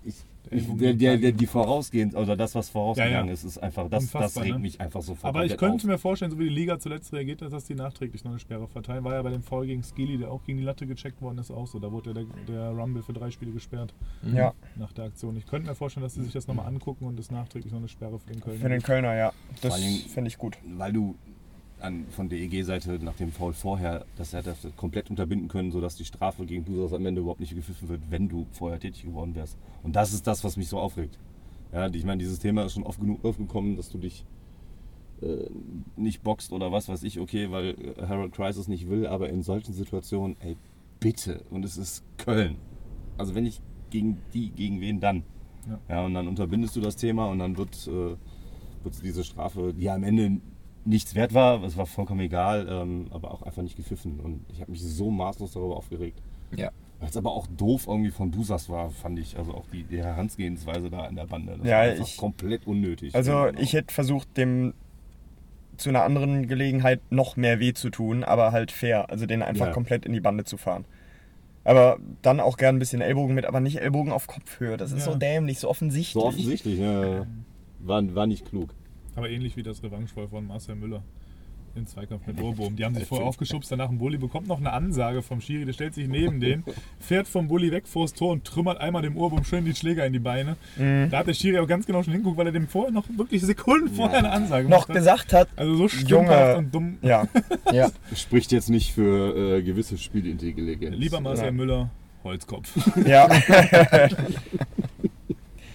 Der, 0.52 0.94
der, 0.94 1.18
der, 1.18 1.32
die 1.32 1.48
vorausgehend, 1.48 2.14
oder 2.14 2.36
das, 2.36 2.56
was 2.56 2.70
vorausgegangen 2.70 3.14
Ja, 3.14 3.26
ja. 3.26 3.32
ist, 3.32 3.46
ist 3.46 3.58
einfach, 3.58 3.90
das, 3.90 4.12
das 4.12 4.38
regt 4.38 4.54
ne? 4.56 4.60
mich 4.60 4.82
einfach 4.82 5.02
sofort 5.02 5.34
Aber 5.34 5.46
ich 5.46 5.56
könnte 5.56 5.78
auf. 5.78 5.84
mir 5.86 5.98
vorstellen, 5.98 6.30
so 6.30 6.38
wie 6.40 6.44
die 6.44 6.50
Liga 6.50 6.78
zuletzt 6.78 7.14
reagiert 7.14 7.42
hat, 7.42 7.54
dass 7.54 7.64
die 7.66 7.76
nachträglich 7.76 8.24
noch 8.26 8.32
eine 8.32 8.40
Sperre 8.40 8.68
verteilen. 8.68 9.04
War 9.06 9.14
ja 9.14 9.22
bei 9.22 9.30
dem 9.30 9.44
Foul 9.44 9.66
gegen 9.66 9.82
Skilly, 9.82 10.18
der 10.18 10.30
auch 10.30 10.44
gegen 10.44 10.58
die 10.58 10.66
Latte 10.66 10.86
gecheckt 10.86 11.22
worden 11.22 11.38
ist, 11.38 11.52
auch 11.52 11.68
so. 11.68 11.80
Da 11.80 11.92
wurde 11.92 12.14
der, 12.14 12.26
der 12.48 12.70
Rumble 12.72 13.02
für 13.02 13.14
drei 13.14 13.32
Spiele 13.32 13.52
gesperrt 13.52 13.94
Ja, 14.34 14.54
nach 14.76 14.92
der 14.92 15.06
Aktion. 15.06 15.38
Ich 15.38 15.46
könnte 15.46 15.70
mir 15.70 15.76
vorstellen, 15.76 16.04
dass 16.04 16.16
sie 16.16 16.24
sich 16.24 16.34
das 16.34 16.48
nochmal 16.48 16.68
angucken 16.68 17.06
und 17.06 17.18
es 17.20 17.32
nachträglich 17.32 17.72
noch 17.72 17.80
eine 17.80 17.88
Sperre 17.88 18.20
für 18.20 18.32
den 18.32 18.42
Köln 18.42 18.60
für 18.60 18.70
den 18.70 18.82
Kölner, 18.82 19.16
ja. 19.16 19.32
Das 19.62 19.80
finde 20.14 20.28
ich 20.28 20.38
gut. 20.38 20.58
Weil 20.66 20.92
du 20.92 21.16
an, 21.82 22.06
von 22.10 22.30
der 22.30 22.40
EG-Seite 22.40 23.00
nach 23.04 23.16
dem 23.16 23.32
Foul 23.32 23.54
vorher, 23.54 24.06
das 24.18 24.34
hätte 24.34 24.56
das 24.62 24.76
komplett 24.76 25.10
unterbinden 25.10 25.48
können, 25.48 25.72
sodass 25.72 25.96
die 25.96 26.06
Strafe 26.06 26.46
gegen 26.46 26.64
Busas 26.64 26.94
am 26.94 27.06
Ende 27.06 27.22
überhaupt 27.22 27.40
nicht 27.40 27.56
gepfiffen 27.56 27.90
wird, 27.90 28.02
wenn 28.10 28.30
du 28.30 28.46
vorher 28.52 28.80
tätig 28.80 29.04
geworden 29.04 29.36
wärst. 29.36 29.58
Und 29.84 29.96
das 29.96 30.14
ist 30.14 30.28
das, 30.28 30.44
was 30.44 30.58
mich 30.58 30.68
so 30.68 30.80
aufregt. 30.80 31.18
Ja, 31.74 31.88
ich 31.88 32.04
meine, 32.04 32.20
dieses 32.20 32.40
Thema 32.40 32.66
ist 32.66 32.74
schon 32.74 32.84
oft 32.84 33.00
genug 33.00 33.24
aufgekommen, 33.24 33.78
dass 33.78 33.90
du 33.90 33.98
dich 33.98 34.26
äh, 35.22 35.50
nicht 35.96 36.24
boxt 36.24 36.52
oder 36.52 36.72
was 36.72 36.90
weiß 36.90 37.04
ich, 37.04 37.20
okay, 37.20 37.52
weil 37.52 37.76
Harold 38.08 38.34
Crisis 38.34 38.68
nicht 38.68 38.90
will, 38.90 39.08
aber 39.08 39.30
in 39.30 39.42
solchen 39.42 39.74
Situationen, 39.74 40.36
ey, 40.40 40.58
bitte. 41.00 41.44
Und 41.50 41.64
es 41.64 41.78
ist 41.78 42.04
Köln. 42.18 42.58
Also 43.18 43.36
wenn 43.36 43.44
nicht 43.44 43.62
gegen 43.90 44.18
die, 44.34 44.50
gegen 44.50 44.82
wen 44.82 45.00
dann? 45.00 45.24
Ja. 45.68 45.80
Ja, 45.90 46.06
und 46.06 46.14
dann 46.14 46.28
unterbindest 46.28 46.76
du 46.76 46.82
das 46.82 46.96
Thema 46.96 47.28
und 47.28 47.40
dann 47.40 47.58
wird, 47.58 47.88
äh, 47.88 48.16
wird 48.84 49.04
diese 49.04 49.24
Strafe, 49.24 49.74
die 49.74 49.84
ja 49.84 49.96
am 49.96 50.04
Ende 50.04 50.42
nichts 50.86 51.16
wert 51.16 51.34
war, 51.34 51.64
es 51.64 51.78
war 51.78 51.86
vollkommen 51.86 52.22
egal, 52.22 52.68
ähm, 52.70 53.08
aber 53.12 53.32
auch 53.32 53.42
einfach 53.44 53.62
nicht 53.62 53.76
gepfiffen. 53.78 54.20
Und 54.20 54.46
ich 54.52 54.62
habe 54.62 54.72
mich 54.72 54.82
so 54.84 55.12
maßlos 55.12 55.52
darüber 55.54 55.78
aufgeregt. 55.78 56.22
Ja. 56.56 56.72
Weil 57.00 57.10
es 57.10 57.18
aber 57.18 57.32
auch 57.32 57.48
doof 57.48 57.86
irgendwie 57.88 58.12
von 58.12 58.30
Busas 58.32 58.70
war, 58.70 58.90
fand 58.92 59.18
ich. 59.20 59.38
Also 59.38 59.54
auch 59.54 59.66
die, 59.72 59.84
die 59.84 59.98
Herangehensweise 60.04 60.90
da 60.90 61.08
in 61.08 61.16
der 61.16 61.26
Bande. 61.26 61.58
Das 61.58 61.68
Ja, 61.68 61.78
war 61.78 61.84
einfach 61.84 62.08
ich- 62.08 62.18
komplett 62.18 62.68
unnötig. 62.68 63.16
Also 63.16 63.32
Genau. 63.32 63.60
ich 63.60 63.74
hätte 63.74 63.94
versucht, 63.94 64.38
dem 64.38 64.74
zu 65.78 65.90
einer 65.90 66.04
anderen 66.04 66.48
Gelegenheit 66.48 67.02
noch 67.10 67.38
mehr 67.38 67.60
weh 67.60 67.74
zu 67.74 67.90
tun, 67.90 68.24
aber 68.24 68.52
halt 68.52 68.72
fair. 68.72 69.10
Also 69.10 69.26
den 69.26 69.42
einfach 69.42 69.68
Ja. 69.68 69.72
komplett 69.74 70.06
in 70.06 70.14
die 70.14 70.20
Bande 70.20 70.44
zu 70.44 70.58
fahren. 70.58 70.86
Aber 71.64 71.98
dann 72.22 72.40
auch 72.40 72.58
gern 72.58 72.76
ein 72.76 72.80
bisschen 72.80 73.02
Ellbogen 73.02 73.34
mit, 73.36 73.46
aber 73.46 73.60
nicht 73.60 73.80
Ellbogen 73.82 74.12
auf 74.12 74.28
Kopfhöhe. 74.28 74.78
Das 74.78 74.92
ist 74.92 75.06
Ja. 75.06 75.12
so 75.14 75.18
dämlich, 75.18 75.60
so 75.60 75.70
offensichtlich. 75.70 76.14
So 76.14 76.26
offensichtlich, 76.28 76.80
ja. 76.80 77.20
ja. 77.20 77.28
war, 77.80 78.16
war 78.16 78.28
nicht 78.28 78.46
klug. 78.48 78.74
Aber 79.16 79.30
ähnlich 79.30 79.56
wie 79.58 79.64
das 79.64 79.84
Revanche 79.84 80.14
von 80.28 80.48
Marcel 80.48 80.76
Müller 80.76 81.04
im 81.74 81.88
Zweikampf 81.88 82.28
mit 82.28 82.42
Ohrbohm. 82.42 82.76
Die 82.76 82.84
haben 82.84 82.96
sich 82.96 83.06
vorher 83.08 83.26
aufgeschubst, 83.26 83.72
danach 83.72 83.88
ein 83.90 83.98
Bulli 83.98 84.18
bekommt 84.18 84.46
noch 84.46 84.58
eine 84.60 84.74
Ansage 84.74 85.22
vom 85.22 85.40
Schiri, 85.40 85.64
der 85.64 85.72
stellt 85.72 85.94
sich 85.94 86.06
neben 86.10 86.42
den, 86.42 86.66
fährt 87.00 87.30
vom 87.30 87.48
Bulli 87.48 87.72
weg 87.72 87.88
vors 87.88 88.14
Tor 88.14 88.34
und 88.34 88.44
trümmert 88.44 88.82
einmal 88.82 89.02
dem 89.04 89.16
Ohrbohm 89.16 89.46
schön 89.46 89.64
die 89.64 89.74
Schläger 89.74 90.06
in 90.06 90.12
die 90.12 90.20
Beine. 90.20 90.58
Da 90.78 91.20
hat 91.20 91.28
der 91.28 91.34
Schiri 91.34 91.60
auch 91.60 91.68
ganz 91.68 91.86
genau 91.86 92.04
schon 92.04 92.12
hinguckt, 92.12 92.38
weil 92.38 92.48
er 92.48 92.52
dem 92.52 92.68
vorher 92.68 92.92
noch 92.92 93.06
wirklich 93.16 93.42
Sekunden 93.42 93.88
vorher 93.88 94.20
eine 94.20 94.32
Ansage 94.32 94.68
Noch 94.68 94.86
gemacht 94.86 94.90
hat. 94.90 94.96
gesagt 94.98 95.34
hat, 95.34 95.48
Also 95.56 95.88
so 95.88 95.98
Junge, 96.06 96.58
und 96.58 96.76
dumm. 96.76 96.98
ja, 97.02 97.26
Ja, 97.72 97.90
Spricht 98.16 98.52
jetzt 98.52 98.70
nicht 98.70 98.92
für 98.94 99.58
äh, 99.58 99.62
gewisse 99.64 99.98
Spielintelligenz. 99.98 100.98
Lieber 100.98 101.22
Marcel 101.22 101.46
Ja. 101.46 101.52
Müller, 101.54 101.90
Holzkopf. 102.26 102.70
ja. 103.08 103.30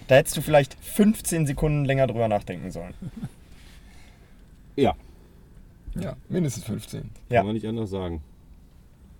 da 0.07 0.15
hättest 0.15 0.37
du 0.37 0.41
vielleicht 0.41 0.73
15 0.83 1.45
Sekunden 1.47 1.85
länger 1.85 2.07
drüber 2.07 2.27
nachdenken 2.27 2.71
sollen. 2.71 2.93
Ja, 4.75 4.95
ja, 5.99 6.15
mindestens 6.29 6.65
15. 6.65 7.09
Ja. 7.29 7.37
kann 7.37 7.47
man 7.47 7.55
nicht 7.55 7.65
anders 7.65 7.89
sagen. 7.89 8.21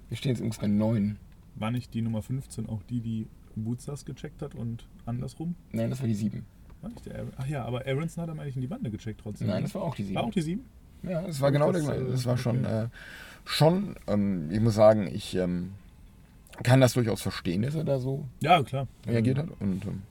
Wir 0.10 0.18
stehen 0.18 0.30
jetzt 0.30 0.40
übrigens 0.40 0.60
bei 0.60 0.68
9. 0.68 1.18
War 1.56 1.72
nicht 1.72 1.94
die 1.96 2.02
Nummer 2.04 2.22
15 2.22 2.70
auch 2.70 2.84
die, 2.84 3.00
die 3.02 3.26
Bootsas 3.56 4.06
gecheckt 4.06 4.44
hat 4.44 4.54
und 4.54 4.86
andersrum? 5.08 5.56
Nein, 5.72 5.90
das 5.90 6.00
war 6.00 6.08
die 6.08 6.14
7. 6.14 6.46
War 6.82 6.92
nicht 6.92 7.06
der 7.08 7.16
Aaron? 7.16 7.32
Ach 7.38 7.48
ja, 7.48 7.66
aber 7.66 7.88
Aronson 7.88 8.22
hat 8.22 8.30
er 8.30 8.40
eigentlich 8.40 8.56
in 8.56 8.62
die 8.62 8.68
Bande 8.68 8.92
gecheckt 8.92 9.22
trotzdem. 9.24 9.48
Nein, 9.48 9.64
das 9.64 9.74
war 9.74 9.82
auch 9.82 9.96
die 9.96 10.04
7. 10.04 10.16
War 10.16 10.24
auch 10.26 10.32
die 10.32 10.42
7? 10.42 10.64
Ja, 11.02 11.26
es 11.26 11.42
war 11.42 11.52
genau 11.52 11.72
der 11.72 11.82
Das, 11.82 11.90
gleiche. 11.90 12.06
äh, 12.08 12.12
Das 12.12 12.26
war 12.28 12.38
schon, 12.38 12.60
okay. 12.66 12.84
äh, 12.84 12.88
schon 13.46 13.96
ähm, 14.08 14.52
ich 14.52 14.60
muss 14.60 14.76
sagen, 14.76 15.08
ich 15.12 15.34
ähm, 15.36 15.72
kann 16.62 16.82
das 16.82 16.94
durchaus 16.94 17.24
verstehen, 17.24 17.64
dass 17.64 17.74
er 17.74 17.84
da 17.84 17.98
so 18.00 18.26
Ja, 18.42 18.62
klar. 18.62 18.88
reagiert 19.08 19.40
hat. 19.40 19.48
Und 19.60 19.84
ähm, 19.86 20.04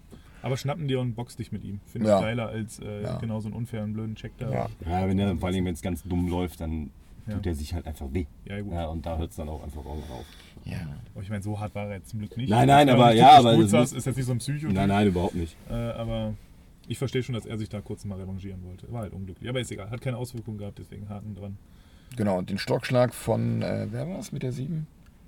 Aber 0.47 0.57
schnappen 0.57 0.87
dir 0.89 1.01
und 1.01 1.15
box 1.15 1.37
dich 1.37 1.51
mit 1.53 1.65
ihm. 1.65 1.81
Finde 1.87 2.09
Ja. 2.09 2.19
ich 2.19 2.25
geiler 2.25 2.49
als 2.49 2.79
äh, 2.79 3.03
Ja. 3.03 3.19
genau 3.19 3.41
so 3.41 3.49
einen 3.49 3.57
unfairen, 3.57 3.93
blöden 3.93 4.15
Check 4.15 4.33
da. 4.39 4.51
Ja. 4.51 4.69
Ja, 4.89 5.09
wenn 5.09 5.19
er, 5.19 5.37
vor 5.37 5.49
allem, 5.49 5.65
wenn 5.65 5.75
es 5.75 5.83
ganz 5.83 6.03
dumm 6.05 6.29
läuft, 6.29 6.61
dann 6.61 6.91
Ja. 7.27 7.35
tut 7.35 7.47
er 7.47 7.55
sich 7.55 7.75
halt 7.75 7.87
einfach 7.87 8.07
weh. 8.13 8.27
Ja, 8.45 8.61
gut. 8.61 8.73
Ja, 8.73 8.87
und 8.87 9.05
da 9.05 9.19
hört 9.19 9.31
es 9.31 9.37
dann 9.37 9.49
auch 9.49 9.63
einfach 9.65 9.85
irgendwann 9.85 10.11
auf. 10.19 10.27
ja. 10.65 10.77
Aber 11.15 11.23
ich 11.23 11.31
meine, 11.31 11.43
so 11.43 11.59
hart 11.59 11.75
war 11.75 11.87
er 11.89 11.97
jetzt 11.97 12.11
zum 12.11 12.21
Glück 12.21 12.37
nicht. 12.37 12.49
Nein, 12.49 12.69
nein, 12.69 12.89
aber- 12.89 13.13
ja, 13.13 13.31
aber 13.39 13.57
das 13.57 13.73
muss- 13.73 13.93
ist 13.93 14.07
jetzt 14.07 14.17
nicht 14.17 14.27
so 14.27 14.33
ein 14.33 14.39
Psycho. 14.39 14.69
Nein, 14.69 14.89
nein, 14.89 15.09
überhaupt 15.09 15.35
nicht. 15.35 15.57
Äh, 15.69 15.73
aber 15.75 16.35
ich 16.89 16.99
verstehe 16.99 17.23
schon, 17.25 17.35
dass 17.35 17.45
er 17.47 17.59
sich 17.59 17.69
da 17.69 17.81
kurz 17.81 18.05
mal 18.05 18.17
revanchieren 18.19 18.63
wollte. 18.65 18.91
War 18.93 19.03
halt 19.03 19.13
unglücklich. 19.13 19.49
Aber 19.49 19.59
ist 19.61 19.73
egal. 19.73 19.91
Hat 19.91 20.01
keine 20.01 20.17
Auswirkungen 20.17 20.59
gehabt, 20.59 20.79
deswegen 20.79 21.09
Haken 21.09 21.35
dran. 21.35 21.59
Genau, 22.17 22.39
und 22.39 22.49
den 22.51 22.59
Stockschlag 22.59 23.13
von, 23.13 23.63
äh, 23.63 23.89
wer 23.91 24.09
war 24.09 24.21
es 24.21 24.31
mit 24.31 24.45
der 24.45 24.53
7? 24.53 24.87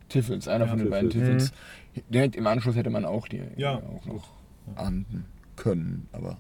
Tiffels, 0.09 0.46
einer 0.48 0.64
Ja, 0.66 0.70
von 0.70 0.78
den 0.78 0.88
beiden 0.90 1.11
Tiffels. 1.11 1.52
Tiffels. 1.92 2.09
Direkt 2.11 2.37
im 2.37 2.46
Anschluss 2.46 2.76
hätte 2.76 2.88
man 2.90 3.04
auch 3.04 3.26
die 3.28 3.42
Ja, 3.57 3.76
auch 3.78 4.07
noch 4.07 4.28
ahnden 4.76 5.24
können, 5.57 6.09
aber 6.12 6.37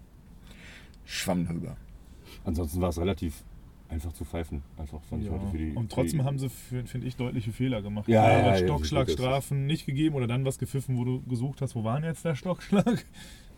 schwamm 1.04 1.46
drüber. 1.46 1.76
Ansonsten 2.44 2.80
war 2.80 2.90
es 2.90 2.98
relativ 3.00 3.42
einfach 3.88 4.12
zu 4.12 4.24
pfeifen. 4.24 4.62
Einfach 4.76 5.00
fand 5.04 5.22
ich 5.22 5.28
Ja. 5.28 5.34
heute 5.34 5.46
für 5.50 5.58
die. 5.58 5.72
Und 5.72 5.90
trotzdem 5.90 6.20
die, 6.20 6.24
haben 6.24 6.38
sie, 6.38 6.48
finde 6.50 7.06
ich, 7.06 7.16
deutliche 7.16 7.52
Fehler 7.52 7.80
gemacht. 7.82 8.06
Ja, 8.08 8.30
ja, 8.30 8.46
ja, 8.48 8.56
Stockschlagstrafen 8.58 9.66
nicht 9.66 9.86
gegeben 9.86 10.14
oder 10.14 10.26
dann 10.26 10.44
was 10.44 10.58
gepfiffen, 10.58 10.98
wo 10.98 11.04
du 11.04 11.22
gesucht 11.22 11.62
hast, 11.62 11.74
wo 11.74 11.84
war 11.84 11.96
denn 12.00 12.04
jetzt 12.10 12.24
der 12.24 12.34
Stockschlag? 12.34 13.04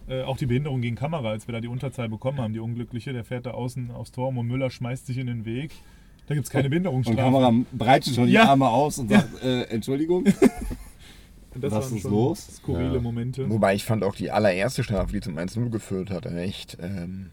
Äh, 0.09 0.23
auch 0.23 0.39
die 0.39 0.47
Behinderung 0.47 0.81
gegen 0.81 0.97
Kamera, 0.97 1.29
als 1.29 1.47
wir 1.47 1.53
da 1.53 1.61
die 1.61 1.69
Unterzahl 1.69 2.09
bekommen 2.09 2.41
haben, 2.41 2.53
die 2.53 2.59
Unglückliche, 2.59 3.13
der 3.13 3.23
fährt 3.23 3.47
da 3.47 3.53
außen 3.53 3.93
aufs 3.93 4.11
Tor 4.11 4.29
und 4.29 4.47
Müller 4.49 4.69
schmeißt 4.71 5.07
sich 5.07 5.19
in 5.19 5.29
den 5.29 5.45
Weg. 5.45 5.71
Da 6.27 6.35
gibt 6.35 6.47
es 6.47 6.51
keine 6.51 6.65
Und 6.65 6.71
Behinderungsstrafe. 6.71 7.21
Kamera 7.21 7.53
breitet 7.73 8.15
schon 8.15 8.25
Ja. 8.29 8.43
die 8.45 8.49
Arme 8.49 8.69
aus 8.71 8.99
und 8.99 9.09
sagt, 9.11 9.41
äh, 9.45 9.65
Entschuldigung. 9.65 10.25
Das 11.55 11.73
was 11.73 11.87
waren 11.87 11.97
ist 11.97 12.03
schon 12.03 12.11
los? 12.13 12.47
Skurrile 12.57 12.95
Ja. 12.95 13.01
Momente. 13.01 13.51
Wobei 13.51 13.75
ich 13.75 13.85
fand 13.85 14.05
auch 14.05 14.15
die 14.15 14.31
allererste 14.31 14.85
Strafe, 14.85 15.13
die 15.13 15.21
zum 15.21 15.37
1-0 15.37 15.69
geführt 15.71 16.11
hat, 16.11 16.27
echt. 16.27 16.79
Ähm, 16.81 17.31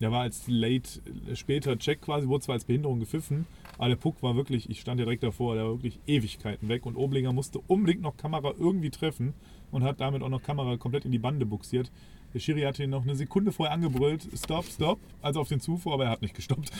Der 0.00 0.10
war 0.12 0.22
als 0.22 0.42
late, 0.48 1.00
äh, 1.30 1.36
später 1.36 1.78
Check 1.78 2.02
quasi, 2.02 2.26
wurde 2.28 2.44
zwar 2.44 2.54
als 2.54 2.64
Behinderung 2.64 2.98
gepfiffen, 3.00 3.46
aber 3.78 3.88
der 3.88 3.96
Puck 3.96 4.22
war 4.22 4.36
wirklich, 4.36 4.68
ich 4.68 4.80
stand 4.80 4.98
ja 4.98 5.06
direkt 5.06 5.22
davor, 5.22 5.54
der 5.54 5.64
war 5.64 5.70
wirklich 5.72 6.00
Ewigkeiten 6.06 6.68
weg 6.68 6.84
und 6.84 6.96
Oblinger 6.96 7.32
musste 7.32 7.60
unbedingt 7.66 8.02
noch 8.02 8.16
Kamera 8.16 8.52
irgendwie 8.58 8.90
treffen 8.90 9.32
und 9.70 9.84
hat 9.84 10.00
damit 10.00 10.22
auch 10.22 10.28
noch 10.28 10.42
Kamera 10.42 10.76
komplett 10.76 11.04
in 11.06 11.12
die 11.12 11.18
Bande 11.18 11.46
buxiert. 11.46 11.90
Der 12.34 12.40
Schiri 12.40 12.62
hatte 12.62 12.82
ihn 12.84 12.90
noch 12.90 13.04
eine 13.04 13.16
Sekunde 13.16 13.52
vorher 13.52 13.72
angebrüllt, 13.72 14.26
stopp, 14.34 14.66
stopp, 14.66 14.98
also 15.22 15.40
auf 15.40 15.48
den 15.48 15.60
Zufuhr, 15.60 15.94
aber 15.94 16.04
er 16.04 16.10
hat 16.10 16.20
nicht 16.22 16.34
gestoppt. 16.34 16.70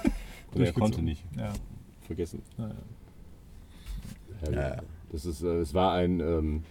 Oder 0.54 0.64
er 0.66 0.72
konnte 0.72 1.02
nicht. 1.02 1.22
Ja, 1.36 1.52
Vergessen. 2.06 2.42
naja. 2.56 2.74
Ja, 4.50 4.82
Das 5.14 5.24
ist, 5.26 5.42
äh, 5.44 5.60
es 5.60 5.72
war 5.72 5.92
ein, 5.92 6.18
ähm, 6.18 6.64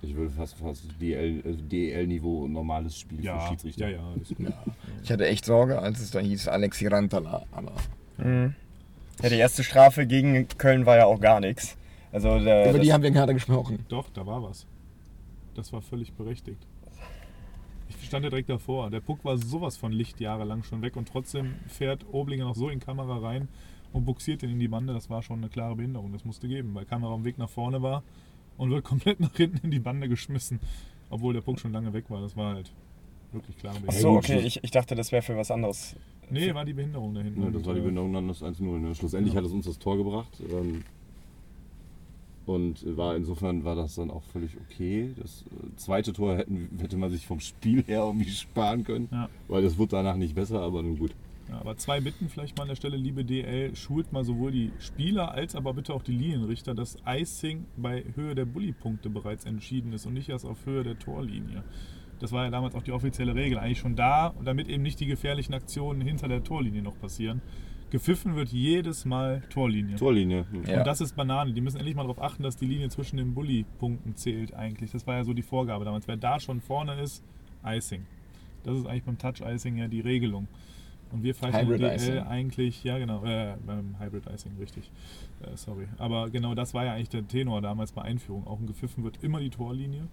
ich 0.00 0.16
würde 0.16 0.30
fast, 0.30 0.56
fast 0.56 0.84
DL, 0.98 1.40
äh, 1.44 1.52
DL-Niveau 1.52 2.48
normales 2.48 2.98
Spiel 2.98 3.18
für 3.18 3.24
ja, 3.24 3.46
Schiedsrichter. 3.46 3.88
ja, 3.90 3.98
ja, 3.98 4.10
alles 4.10 4.28
gut. 4.30 4.46
ich 5.02 5.12
hatte 5.12 5.26
echt 5.26 5.44
Sorge, 5.44 5.78
als 5.78 6.00
es 6.00 6.10
da 6.10 6.20
hieß 6.20 6.48
Alexi 6.48 6.86
Rantala, 6.86 7.44
aber 7.52 7.72
Ja, 8.18 9.28
die 9.28 9.36
erste 9.36 9.62
Strafe 9.64 10.06
gegen 10.06 10.48
Köln 10.56 10.86
war 10.86 10.96
ja 10.96 11.04
auch 11.04 11.20
gar 11.20 11.40
nichts. 11.40 11.76
Also 12.10 12.38
der, 12.38 12.70
über 12.70 12.78
die 12.78 12.90
haben 12.90 13.02
wir 13.02 13.10
gerade 13.10 13.34
gesprochen. 13.34 13.84
Doch, 13.90 14.08
da 14.14 14.24
war 14.24 14.42
was. 14.42 14.66
Das 15.54 15.74
war 15.74 15.82
völlig 15.82 16.14
berechtigt. 16.14 16.66
Ich 17.90 18.06
stand 18.06 18.24
ja 18.24 18.30
direkt 18.30 18.48
davor. 18.48 18.88
Der 18.88 19.00
Puck 19.00 19.26
war 19.26 19.36
sowas 19.36 19.76
von 19.76 19.92
Lichtjahre 19.92 20.44
lang 20.44 20.62
schon 20.62 20.80
weg 20.80 20.96
und 20.96 21.06
trotzdem 21.06 21.56
fährt 21.68 22.06
Oblinger 22.12 22.44
noch 22.46 22.56
so 22.56 22.70
in 22.70 22.80
Kamera 22.80 23.18
rein 23.18 23.48
und 23.92 24.04
buxiert 24.04 24.42
ihn 24.42 24.50
in 24.50 24.58
die 24.60 24.68
Bande. 24.68 24.92
Das 24.92 25.10
war 25.10 25.22
schon 25.22 25.38
eine 25.38 25.48
klare 25.48 25.76
Behinderung. 25.76 26.12
Das 26.12 26.24
musste 26.24 26.48
geben, 26.48 26.74
weil 26.74 26.84
Kamera 26.84 27.12
am 27.14 27.24
Weg 27.24 27.38
nach 27.38 27.50
vorne 27.50 27.82
war 27.82 28.02
und 28.58 28.70
wird 28.70 28.84
komplett 28.92 29.20
nach 29.20 29.34
hinten 29.36 29.58
in 29.64 29.70
die 29.70 29.78
Bande 29.80 30.08
geschmissen. 30.08 30.60
Obwohl 31.10 31.34
der 31.34 31.42
Puck 31.42 31.60
schon 31.60 31.72
lange 31.72 31.92
weg 31.92 32.04
war. 32.08 32.20
Das 32.22 32.36
war 32.36 32.54
halt 32.54 32.72
wirklich 33.32 33.56
klare 33.58 33.78
Behinderung. 33.80 34.00
so, 34.00 34.18
okay, 34.18 34.38
ich, 34.40 34.62
ich 34.64 34.70
dachte, 34.70 34.94
das 34.94 35.12
wäre 35.12 35.22
für 35.22 35.36
was 35.36 35.50
anderes. 35.50 35.94
Nee, 36.30 36.54
war 36.54 36.64
die 36.64 36.72
Behinderung 36.72 37.12
da 37.14 37.20
hinten. 37.20 37.42
Ja, 37.42 37.50
das 37.50 37.64
war 37.66 37.74
die 37.74 37.80
Behinderung 37.80 38.12
dann 38.14 38.28
das 38.28 38.42
1-0. 38.42 38.62
Ne? 38.62 38.94
Schlussendlich 38.94 39.34
Ja. 39.34 39.40
hat 39.40 39.46
es 39.46 39.52
uns 39.52 39.66
das 39.66 39.78
Tor 39.78 39.98
gebracht. 39.98 40.40
Ähm, 40.50 40.82
und 42.46 42.96
war 42.96 43.14
insofern 43.14 43.62
war 43.64 43.76
das 43.76 43.94
dann 43.94 44.10
auch 44.10 44.22
völlig 44.24 44.56
okay. 44.58 45.10
Das 45.20 45.42
äh, 45.42 45.76
zweite 45.76 46.12
Tor 46.12 46.36
hätten, 46.36 46.70
hätte 46.80 46.96
man 46.96 47.10
sich 47.10 47.26
vom 47.26 47.38
Spiel 47.40 47.84
her 47.84 48.00
irgendwie 48.04 48.30
sparen 48.30 48.82
können, 48.84 49.08
Ja. 49.12 49.28
weil 49.48 49.62
das 49.62 49.78
wurde 49.78 49.90
danach 49.92 50.16
nicht 50.16 50.34
besser, 50.34 50.60
aber 50.60 50.82
nun 50.82 50.98
gut. 50.98 51.12
Ja, 51.52 51.60
aber 51.60 51.76
zwei 51.76 52.00
Bitten 52.00 52.28
vielleicht 52.28 52.56
mal 52.56 52.62
an 52.62 52.68
der 52.70 52.76
Stelle, 52.76 52.96
liebe 52.96 53.24
DL, 53.24 53.76
schult 53.76 54.12
mal 54.12 54.24
sowohl 54.24 54.52
die 54.52 54.72
Spieler 54.78 55.32
als 55.32 55.54
aber 55.54 55.74
bitte 55.74 55.92
auch 55.92 56.02
die 56.02 56.12
Linienrichter, 56.12 56.74
dass 56.74 56.96
Icing 57.06 57.66
bei 57.76 58.04
Höhe 58.14 58.34
der 58.34 58.46
Bully-Punkte 58.46 59.10
bereits 59.10 59.44
entschieden 59.44 59.92
ist 59.92 60.06
und 60.06 60.14
nicht 60.14 60.28
erst 60.28 60.46
auf 60.46 60.64
Höhe 60.64 60.82
der 60.82 60.98
Torlinie. 60.98 61.62
Das 62.20 62.32
war 62.32 62.44
ja 62.44 62.50
damals 62.50 62.74
auch 62.74 62.82
die 62.82 62.92
offizielle 62.92 63.34
Regel, 63.34 63.58
eigentlich 63.58 63.80
schon 63.80 63.96
da, 63.96 64.32
damit 64.44 64.68
eben 64.68 64.82
nicht 64.82 65.00
die 65.00 65.06
gefährlichen 65.06 65.54
Aktionen 65.54 66.00
hinter 66.00 66.28
der 66.28 66.42
Torlinie 66.42 66.82
noch 66.82 66.98
passieren. 66.98 67.42
Gepfiffen 67.90 68.36
wird 68.36 68.48
jedes 68.48 69.04
Mal 69.04 69.42
Torlinie. 69.50 69.96
Torlinie. 69.96 70.46
Ja. 70.66 70.78
Und 70.78 70.86
das 70.86 71.02
ist 71.02 71.14
Banane. 71.14 71.52
Die 71.52 71.60
müssen 71.60 71.76
endlich 71.76 71.94
mal 71.94 72.04
darauf 72.04 72.22
achten, 72.22 72.42
dass 72.42 72.56
die 72.56 72.64
Linie 72.64 72.88
zwischen 72.88 73.18
den 73.18 73.34
Bully-Punkten 73.34 74.16
zählt 74.16 74.54
eigentlich. 74.54 74.92
Das 74.92 75.06
war 75.06 75.16
ja 75.16 75.24
so 75.24 75.34
die 75.34 75.42
Vorgabe 75.42 75.84
damals. 75.84 76.08
Wer 76.08 76.16
da 76.16 76.40
schon 76.40 76.62
vorne 76.62 76.98
ist, 77.02 77.22
Icing. 77.66 78.06
Das 78.62 78.78
ist 78.78 78.86
eigentlich 78.86 79.04
beim 79.04 79.18
Touch-Icing 79.18 79.76
ja 79.76 79.88
die 79.88 80.00
Regelung. 80.00 80.48
Und 81.12 81.22
wir 81.22 81.34
pfeifen 81.34 81.68
DL 81.68 81.94
Icing. 81.94 82.18
eigentlich, 82.20 82.84
ja 82.84 82.98
genau, 82.98 83.24
äh, 83.24 83.56
beim 83.66 84.00
Hybrid 84.00 84.24
Icing, 84.32 84.52
richtig. 84.58 84.90
Äh, 85.42 85.56
sorry. 85.56 85.86
Aber 85.98 86.30
genau 86.30 86.54
das 86.54 86.72
war 86.72 86.84
ja 86.84 86.94
eigentlich 86.94 87.10
der 87.10 87.28
Tenor 87.28 87.60
damals 87.60 87.92
bei 87.92 88.02
Einführung. 88.02 88.46
Auch 88.46 88.58
ein 88.58 88.66
gepfiffen 88.66 89.04
wird 89.04 89.22
immer 89.22 89.40
die 89.40 89.50
Torlinie. 89.50 90.08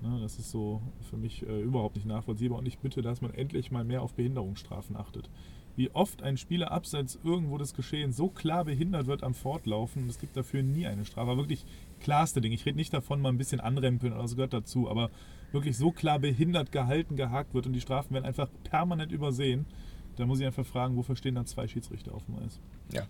Ne, 0.00 0.18
das 0.20 0.38
ist 0.38 0.50
so 0.50 0.82
für 1.08 1.16
mich 1.16 1.46
äh, 1.46 1.60
überhaupt 1.60 1.96
nicht 1.96 2.06
nachvollziehbar. 2.06 2.58
Und 2.58 2.66
ich 2.66 2.78
bitte, 2.78 3.02
dass 3.02 3.20
man 3.20 3.32
endlich 3.34 3.70
mal 3.70 3.84
mehr 3.84 4.02
auf 4.02 4.14
Behinderungsstrafen 4.14 4.96
achtet. 4.96 5.28
Wie 5.76 5.90
oft 5.90 6.22
ein 6.22 6.36
Spieler 6.36 6.70
abseits 6.70 7.18
irgendwo 7.24 7.58
des 7.58 7.74
Geschehens 7.74 8.16
so 8.16 8.28
klar 8.28 8.64
behindert 8.64 9.06
wird 9.06 9.24
am 9.24 9.34
Fortlaufen, 9.34 10.08
es 10.08 10.20
gibt 10.20 10.36
dafür 10.36 10.62
nie 10.62 10.86
eine 10.86 11.04
Strafe. 11.04 11.30
Aber 11.32 11.36
wirklich 11.36 11.64
klarste 12.00 12.40
Ding. 12.40 12.52
Ich 12.52 12.64
rede 12.64 12.76
nicht 12.76 12.94
davon, 12.94 13.20
mal 13.20 13.30
ein 13.30 13.38
bisschen 13.38 13.60
anrempeln 13.60 14.12
oder 14.12 14.22
das 14.22 14.36
gehört 14.36 14.52
dazu, 14.52 14.88
aber 14.88 15.10
wirklich 15.52 15.76
so 15.76 15.90
klar 15.90 16.18
behindert 16.18 16.70
gehalten, 16.70 17.16
gehakt 17.16 17.54
wird 17.54 17.66
und 17.66 17.72
die 17.72 17.80
Strafen 17.80 18.14
werden 18.14 18.24
einfach 18.24 18.48
permanent 18.62 19.10
übersehen. 19.10 19.66
Da 20.16 20.26
muss 20.26 20.40
ich 20.40 20.46
einfach 20.46 20.66
fragen, 20.66 20.96
wofür 20.96 21.16
stehen 21.16 21.34
dann 21.34 21.46
zwei 21.46 21.66
Schiedsrichter 21.66 22.14
auf 22.14 22.24
dem 22.26 22.36
Eis? 22.44 22.58
Ja. 22.92 23.02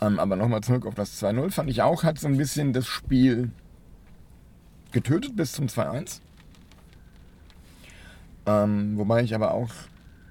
Ähm, 0.00 0.18
aber 0.18 0.36
nochmal 0.36 0.62
zurück 0.62 0.86
auf 0.86 0.94
das 0.94 1.22
2-0, 1.22 1.50
fand 1.50 1.68
ich 1.70 1.82
auch, 1.82 2.04
hat 2.04 2.18
so 2.18 2.26
ein 2.28 2.36
bisschen 2.38 2.72
das 2.72 2.86
Spiel 2.86 3.50
getötet 4.92 5.36
bis 5.36 5.52
zum 5.52 5.66
2-1. 5.66 6.20
Ähm, 8.46 8.96
wobei 8.96 9.22
ich 9.22 9.34
aber 9.34 9.52
auch 9.52 9.70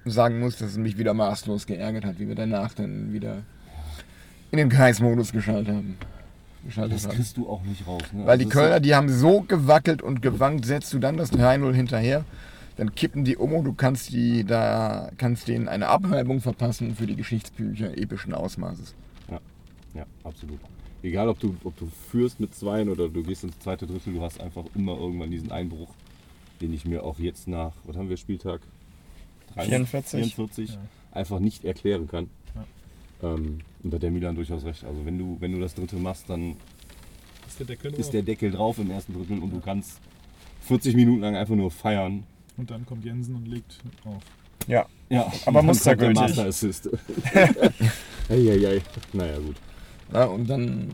sagen 0.04 0.40
muss, 0.40 0.56
dass 0.56 0.70
es 0.72 0.78
mich 0.78 0.98
wieder 0.98 1.14
maßlos 1.14 1.66
geärgert 1.66 2.04
hat, 2.04 2.18
wie 2.18 2.26
wir 2.28 2.34
danach 2.34 2.74
dann 2.74 3.12
wieder 3.12 3.42
in 4.50 4.58
den 4.58 4.68
Kreismodus 4.68 5.32
geschaltet 5.32 5.74
haben. 5.74 5.96
Geschaltet 6.64 6.96
Das 6.96 7.06
haben. 7.06 7.14
kriegst 7.14 7.36
du 7.36 7.48
auch 7.48 7.62
nicht 7.62 7.86
raus. 7.86 8.02
Ne? 8.12 8.26
Weil 8.26 8.38
die 8.38 8.44
Also 8.46 8.48
ist 8.48 8.52
Kölner, 8.52 8.80
die 8.80 8.94
haben 8.94 9.08
so 9.08 9.42
gewackelt 9.42 10.02
und 10.02 10.20
gewankt, 10.22 10.66
setzt 10.66 10.92
du 10.92 10.98
dann 10.98 11.16
das 11.16 11.32
3-0 11.32 11.72
hinterher, 11.72 12.24
dann 12.76 12.94
kippen 12.94 13.24
die 13.24 13.36
um 13.36 13.52
und 13.52 13.64
du 13.64 13.72
kannst 13.72 14.12
die 14.12 14.44
da 14.44 15.10
kannst 15.16 15.48
denen 15.48 15.68
eine 15.68 15.88
Abreibung 15.88 16.40
verpassen 16.40 16.94
für 16.94 17.06
die 17.06 17.16
Geschichtsbücher 17.16 17.96
epischen 17.96 18.34
Ausmaßes. 18.34 18.94
Ja, 19.30 19.40
ja, 19.94 20.06
absolut. 20.24 20.60
Egal, 21.02 21.28
ob 21.28 21.40
du, 21.40 21.56
ob 21.64 21.76
du 21.78 21.88
führst 22.10 22.40
mit 22.40 22.54
Zweien 22.54 22.88
oder 22.90 23.08
du 23.08 23.22
gehst 23.22 23.44
ins 23.44 23.58
zweite 23.58 23.86
Drittel, 23.86 24.14
du 24.14 24.22
hast 24.22 24.40
einfach 24.40 24.64
immer 24.74 24.98
irgendwann 24.98 25.30
diesen 25.30 25.50
Einbruch, 25.50 25.88
den 26.60 26.74
ich 26.74 26.84
mir 26.84 27.04
auch 27.04 27.18
jetzt 27.18 27.48
nach, 27.48 27.72
was 27.84 27.96
haben 27.96 28.10
wir, 28.10 28.18
Spieltag 28.18 28.60
44. 29.56 30.34
44 30.34 30.78
einfach 31.12 31.40
nicht 31.40 31.64
erklären 31.64 32.06
kann. 32.06 32.28
Ähm, 33.22 33.60
und 33.82 33.90
da 33.90 33.96
hat 33.96 34.02
der 34.02 34.10
Milan 34.10 34.34
durchaus 34.34 34.64
recht. 34.64 34.84
Also 34.84 35.04
wenn 35.04 35.18
du, 35.18 35.36
wenn 35.40 35.52
du 35.52 35.60
das 35.60 35.74
dritte 35.74 35.96
machst, 35.96 36.28
dann 36.28 36.56
Ist 37.46 37.58
der 37.58 37.66
Deckel 37.66 37.94
ist 37.94 38.12
der 38.12 38.22
Deckel 38.22 38.50
drauf 38.50 38.78
im 38.78 38.90
ersten 38.90 39.14
Drittel 39.14 39.38
und 39.38 39.50
du 39.50 39.60
kannst 39.60 39.98
40 40.62 40.94
Minuten 40.94 41.20
lang 41.20 41.36
einfach 41.36 41.54
nur 41.54 41.70
feiern. 41.70 42.24
Und 42.60 42.70
dann 42.70 42.84
kommt 42.84 43.06
Jensen 43.06 43.36
und 43.36 43.48
legt 43.48 43.78
auf. 44.04 44.22
Ja. 44.66 44.84
Ja, 45.08 45.32
Aber 45.46 45.62
mustergültig. 45.62 46.20
Master 46.20 46.44
Assist. 46.44 46.90
Eieiei. 48.28 48.82
Naja, 49.14 49.38
gut. 49.38 49.56
Ja, 50.12 50.24
und 50.24 50.48
dann, 50.50 50.90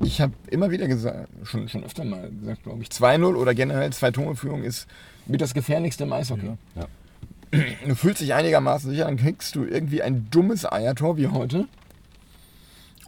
ich 0.00 0.20
habe 0.20 0.32
immer 0.50 0.68
wieder 0.72 0.88
gesagt, 0.88 1.28
schon, 1.44 1.68
schon 1.68 1.84
öfter 1.84 2.02
mal 2.02 2.28
gesagt, 2.40 2.64
glaube 2.64 2.82
ich, 2.82 2.88
2-0 2.88 3.36
oder 3.36 3.54
generell 3.54 3.92
zwei 3.92 4.10
Tore 4.10 4.34
Führung 4.34 4.64
ist 4.64 4.88
mit 5.26 5.40
das 5.40 5.54
gefährlichste 5.54 6.02
im 6.02 6.12
Eishockey. 6.12 6.56
Ja. 6.74 6.88
Du 7.86 7.94
fühlst 7.94 8.20
dich 8.20 8.34
einigermaßen 8.34 8.90
sicher, 8.90 9.04
dann 9.04 9.18
kriegst 9.18 9.54
du 9.54 9.64
irgendwie 9.64 10.02
ein 10.02 10.28
dummes 10.30 10.70
Eiertor 10.70 11.16
wie 11.16 11.28
heute. 11.28 11.68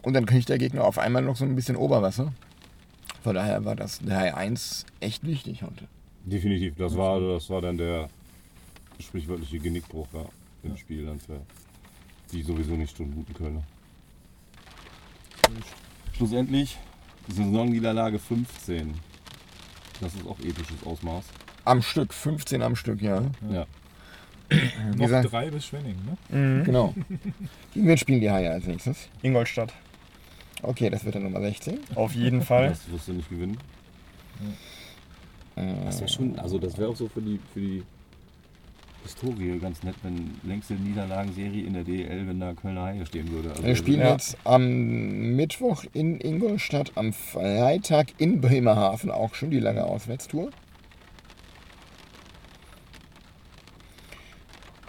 Und 0.01 0.13
dann 0.13 0.25
kriegt 0.25 0.47
der 0.47 0.59
Gegner 0.59 0.85
auf 0.85 0.97
einmal 0.97 1.23
noch 1.23 1.35
so 1.35 1.43
ein 1.43 1.57
bisschen 1.57 1.75
Oberwasser. 1.75 2.31
Von 3.21 3.35
daher 3.35 3.65
war 3.65 3.75
das 3.75 4.01
3-1 4.01 4.85
echt 5.01 5.27
wichtig 5.27 5.61
heute. 5.61 5.89
Definitiv. 6.25 6.75
Das 6.77 6.95
war, 6.95 7.19
das 7.19 7.49
war 7.49 7.61
dann 7.61 7.77
der 7.77 8.09
sprichwörtliche 8.99 9.59
Genickbruch 9.59 10.07
ja, 10.13 10.25
im 10.63 10.77
Spiel 10.77 11.05
dann 11.05 11.19
für 11.19 11.39
die 12.31 12.43
sowieso 12.43 12.73
nicht 12.73 12.95
so 12.95 13.03
guten 13.05 13.33
Kölner. 13.33 13.63
Schlussendlich 16.13 16.77
Saisonniederlage 17.27 18.19
15. 18.19 18.93
Das 20.01 20.13
ist 20.13 20.25
auch 20.27 20.39
episches 20.39 20.83
Ausmaß. 20.85 21.25
Am 21.65 21.81
Stück, 21.81 22.13
15 22.13 22.61
am 22.61 22.75
Stück, 22.75 23.01
ja. 23.01 23.23
Ja. 23.51 23.65
Noch 24.95 24.97
gesagt, 24.97 25.31
drei 25.31 25.51
bis 25.51 25.65
Schwenning, 25.65 25.95
ne? 26.29 26.63
genau. 26.65 26.95
Gegen 27.73 27.87
wen 27.87 27.97
spielen 27.97 28.21
die 28.21 28.31
Haie 28.31 28.49
als 28.49 28.65
nächstes? 28.65 29.09
Ingolstadt. 29.21 29.73
Okay, 30.61 30.89
das 30.89 31.05
wird 31.05 31.15
dann 31.15 31.23
Nummer 31.23 31.41
16. 31.41 31.79
Auf 31.95 32.13
jeden 32.15 32.41
Fall. 32.41 32.69
Das 32.69 32.91
wirst 32.91 33.07
du 33.07 33.13
nicht 33.13 33.29
gewinnen. 33.29 33.57
Äh, 35.59 35.85
Das 35.85 35.99
wäre 35.99 36.09
schon, 36.09 36.37
also 36.39 36.57
das 36.57 36.77
wäre 36.77 36.89
auch 36.89 36.95
so 36.95 37.07
für 37.07 37.21
die, 37.21 37.39
für 37.53 37.59
die 37.59 37.83
Historie 39.03 39.57
ganz 39.59 39.81
nett, 39.83 39.95
wenn 40.03 40.35
längste 40.43 40.73
Niederlagenserie 40.73 41.63
in 41.65 41.73
der 41.73 41.83
DEL, 41.83 42.27
wenn 42.27 42.39
da 42.39 42.53
Kölner 42.53 42.83
Haie 42.83 43.05
stehen 43.05 43.31
würde. 43.31 43.51
Also 43.51 43.63
Wir 43.63 43.75
spielen 43.75 44.01
Ja. 44.01 44.11
jetzt 44.11 44.37
am 44.43 45.35
Mittwoch 45.35 45.85
in 45.93 46.19
Ingolstadt, 46.19 46.91
am 46.95 47.13
Freitag 47.13 48.07
in 48.17 48.41
Bremerhaven, 48.41 49.09
auch 49.09 49.35
schon 49.35 49.51
die 49.51 49.59
lange 49.59 49.83
Auswärtstour. 49.85 50.49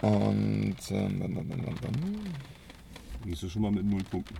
Und 0.01 0.75
ähm, 0.89 1.19
bam. 1.19 1.55
Gehst 3.23 3.43
du 3.43 3.49
schon 3.49 3.61
mal 3.61 3.71
mit 3.71 3.85
null 3.85 4.03
Punkten. 4.09 4.35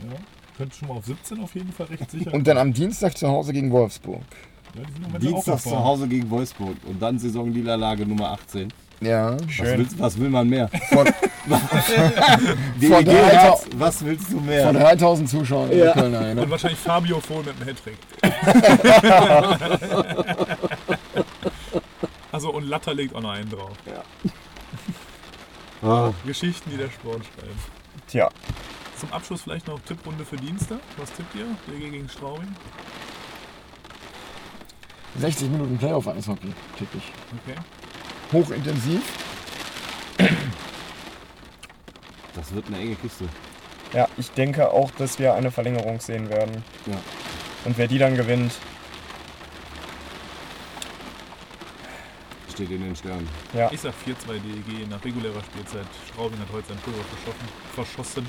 Ja. 0.00 0.16
Könnte 0.56 0.74
schon 0.76 0.88
mal 0.88 0.94
auf 0.94 1.04
17 1.04 1.40
auf 1.40 1.54
jeden 1.54 1.72
Fall 1.72 1.86
recht 1.86 2.10
sicher. 2.10 2.32
und 2.32 2.46
dann 2.46 2.56
am 2.56 2.72
Dienstag 2.72 3.18
zu 3.18 3.28
Hause 3.28 3.52
gegen 3.52 3.70
Wolfsburg. 3.70 4.24
Ja, 4.76 4.82
die 4.84 4.92
sind 4.92 4.96
im 4.96 5.02
Moment 5.02 5.16
auch 5.16 5.20
Dienstag 5.30 5.54
auf 5.54 5.62
zu. 5.62 5.78
Hause 5.78 6.08
gegen 6.08 6.30
Wolfsburg 6.30 6.76
und 6.86 7.00
dann 7.02 7.18
Saisonniederlage 7.18 8.06
Nummer 8.06 8.30
18. 8.32 8.72
Ja, 9.02 9.36
Was, 9.38 9.52
Schön. 9.52 9.78
willst, 9.78 9.98
was 9.98 10.18
will 10.18 10.30
man 10.30 10.48
mehr? 10.48 10.68
von, 10.88 11.06
Von 11.46 13.04
der 13.04 13.26
Herz, 13.26 13.64
Alter- 13.64 13.78
was 13.78 14.02
willst 14.04 14.32
du 14.32 14.36
von 14.38 14.46
mehr? 14.46 14.72
3000 14.72 15.28
Zuschauern 15.28 15.70
in 15.70 15.76
der 15.78 15.86
Ja. 15.88 15.92
Kölner 15.92 16.42
Und 16.42 16.50
wahrscheinlich 16.50 16.78
Fabio 16.80 17.20
Vohl 17.20 17.44
mit 17.44 17.60
dem 17.60 17.66
Hattrick. 17.66 17.98
also 22.32 22.50
und 22.52 22.66
Latter 22.68 22.94
legt 22.94 23.14
auch 23.14 23.20
noch 23.20 23.30
einen 23.30 23.48
drauf. 23.50 23.70
Ah, 25.82 26.10
Geschichten, 26.24 26.70
die 26.70 26.76
der 26.78 26.90
Sport 26.90 27.22
schreibt. 27.24 28.08
Tja, 28.08 28.28
Zum 28.98 29.12
Abschluss 29.12 29.42
vielleicht 29.42 29.66
noch 29.68 29.78
Tipprunde 29.80 30.24
für 30.24 30.36
Dienstag. 30.36 30.78
Was 30.96 31.12
tippt 31.12 31.34
ihr? 31.34 31.44
DG 31.70 31.90
gegen 31.90 32.08
Straubing? 32.08 32.48
60 35.18 35.50
Minuten 35.50 35.78
Playoff-Eishockey, 35.78 36.52
tippe 36.78 36.98
ich. 36.98 37.12
Okay. 37.42 37.58
Hochintensiv. 38.32 39.02
das 42.34 42.54
wird 42.54 42.66
eine 42.68 42.78
enge 42.78 42.94
Kiste. 42.96 43.24
ja, 43.92 44.08
ich 44.16 44.30
denke 44.32 44.70
auch, 44.70 44.90
dass 44.92 45.18
wir 45.18 45.34
eine 45.34 45.50
Verlängerung 45.50 46.00
sehen 46.00 46.28
werden. 46.28 46.62
Ja. 46.86 46.96
Und 47.64 47.78
wer 47.78 47.88
die 47.88 47.98
dann 47.98 48.16
gewinnt, 48.16 48.52
Steht 52.52 52.70
in 52.70 52.80
den 52.80 52.96
Sternen. 52.96 53.28
ja, 53.52 53.70
Ich 53.70 53.80
sag 53.82 53.92
4-2 53.92 54.38
DEG 54.38 54.88
nach 54.88 55.04
regulärer 55.04 55.42
Spielzeit. 55.44 55.84
Straubing 56.10 56.38
hat 56.40 56.48
heute 56.52 56.68
sein 56.68 56.78
Tor 56.82 56.94
verschossen. 57.74 58.26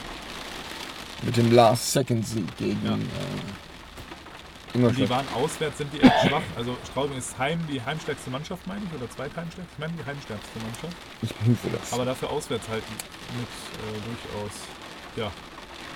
Mit 1.23 1.37
dem 1.37 1.49
Last-Second-Sieg 1.53 2.57
gegen 2.57 2.85
Ja. 2.85 2.95
äh, 2.95 2.97
Die 4.77 5.09
waren 5.09 5.25
auswärts, 5.33 5.79
sind 5.79 5.91
die 5.91 6.01
echt 6.01 6.27
schwach. 6.27 6.43
Also 6.55 6.77
Straubing 6.85 7.17
ist 7.17 7.37
heim, 7.37 7.59
die 7.67 7.81
heimstärkste 7.81 8.29
Mannschaft, 8.29 8.67
meine 8.67 8.81
ich, 8.85 8.93
oder 8.93 9.09
zweitheimstärkste. 9.09 9.73
Ich 9.73 9.79
meine 9.79 9.93
die 9.93 10.05
heimstärkste 10.05 10.59
Mannschaft. 10.59 10.95
Ich 11.21 11.35
prüfe 11.37 11.69
das. 11.69 11.93
Aber 11.93 12.05
dafür 12.05 12.29
auswärts 12.29 12.67
halten 12.69 12.93
mit 13.33 13.49
äh, 13.49 13.97
durchaus 14.05 14.53
ja, 15.15 15.31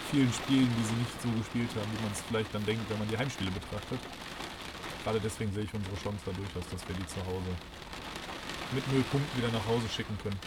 vielen 0.10 0.34
Spielen, 0.34 0.70
die 0.78 0.84
sie 0.84 0.98
nicht 0.98 1.22
so 1.22 1.30
gespielt 1.38 1.70
haben, 1.78 1.90
wie 1.94 2.02
man 2.02 2.12
es 2.12 2.22
vielleicht 2.28 2.54
dann 2.56 2.66
denkt, 2.66 2.90
wenn 2.90 2.98
man 2.98 3.08
die 3.08 3.18
Heimspiele 3.18 3.52
betrachtet. 3.52 4.00
Gerade 5.04 5.20
deswegen 5.20 5.54
sehe 5.54 5.64
ich 5.64 5.74
unsere 5.74 5.96
Chance 5.96 6.22
da 6.26 6.32
durchaus, 6.32 6.66
dass 6.72 6.82
wir 6.88 6.96
die 6.96 7.06
zu 7.06 7.22
Hause 7.22 7.54
mit 8.74 8.88
null 8.92 9.04
Punkten 9.12 9.38
wieder 9.38 9.52
nach 9.52 9.66
Hause 9.68 9.88
schicken 9.94 10.18
können. 10.24 10.40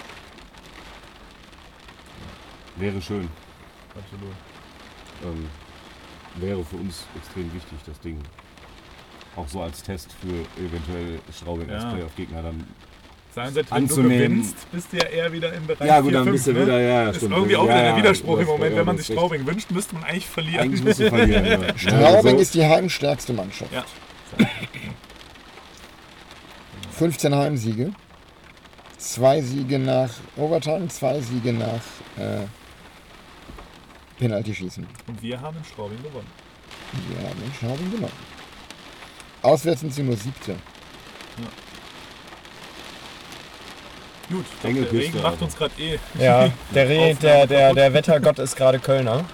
Wäre 2.77 3.01
schön. 3.01 3.29
Absolut. 3.95 4.35
Ähm, 5.23 5.49
wäre 6.37 6.65
für 6.65 6.77
uns 6.77 7.05
extrem 7.17 7.53
wichtig, 7.55 7.79
das 7.87 7.99
Ding. 8.01 8.19
Auch 9.37 9.49
so 9.49 9.63
als 9.63 9.83
Test 9.83 10.11
für 10.21 10.63
eventuell 10.63 11.19
Straubing 11.37 11.71
als 11.71 11.83
Ja. 11.83 11.91
Playoff-Gegner 11.93 12.43
dann. 12.43 12.65
Seien 13.35 13.53
wenn 13.57 13.67
du 13.67 13.73
Anzunehmen. 13.73 14.19
gewinnst, 14.37 14.71
bist 14.71 14.93
du 14.93 14.97
ja 14.99 15.05
eher 15.07 15.33
wieder 15.33 15.53
im 15.53 15.67
Bereich 15.67 15.89
Ja, 15.89 15.99
gut, 16.01 16.11
4, 16.11 16.19
dann 16.19 16.25
5, 16.25 16.35
bist 16.37 16.47
du 16.47 16.53
ne? 16.53 16.63
wieder, 16.63 16.81
ja, 16.81 16.89
ja, 17.03 17.11
Ist 17.11 17.17
stimmt. 17.17 17.33
irgendwie 17.33 17.57
auch 17.57 17.67
Ja, 17.67 17.69
wieder 17.71 17.83
ja, 17.85 17.89
der 17.91 17.97
Widerspruch 17.97 18.39
im 18.39 18.47
Moment. 18.47 18.73
ja, 18.73 18.79
Wenn 18.79 18.87
man 18.87 18.97
sich. 18.99 19.07
Straubing 19.07 19.45
wünscht, 19.47 19.71
müsste 19.73 19.95
man 19.97 20.05
eigentlich 20.05 20.27
verlieren. 20.29 20.61
Eigentlich 20.61 20.85
musst 20.85 21.01
du 21.01 21.09
verlieren. 21.09 21.45
Ja. 21.47 21.61
Straubing 21.79 22.37
Ja, 22.37 22.43
ist 22.43 22.55
die 22.55 22.65
heimstärkste 22.65 23.33
Mannschaft. 23.33 23.73
Ja. 23.73 23.85
15 26.93 27.35
Heimsiege. 27.35 27.93
Zwei 28.99 29.43
Siege 29.43 29.79
nach 29.81 30.11
Overtime, 30.37 30.89
zwei 30.89 31.21
Siege 31.21 31.53
nach 31.53 31.83
äh, 32.17 32.47
Penalty-Schießen. 34.19 34.87
Und 35.07 35.23
wir 35.23 35.41
haben 35.41 35.57
in 35.57 35.65
Straubing 35.65 36.03
gewonnen. 36.03 36.27
Wir 37.09 37.29
haben 37.29 37.43
in 37.45 37.55
Straubing 37.55 37.91
gewonnen. 37.91 38.13
Auswärts 39.43 39.81
sind 39.81 39.93
sie 39.95 40.03
nur 40.03 40.17
siebte. 40.17 40.57
Gut, 44.31 44.45
Enge 44.63 44.83
der 44.83 44.93
Regen 44.93 45.17
macht 45.17 45.33
Alter. 45.33 45.45
uns 45.45 45.57
gerade 45.57 45.75
eh. 45.79 45.99
ja, 46.19 46.49
der, 46.75 46.89
Re, 46.89 47.15
der, 47.21 47.47
der, 47.47 47.75
der 47.75 47.93
Wettergott 47.93 48.39
ist 48.39 48.57
gerade 48.57 48.79
Kölner. 48.79 49.25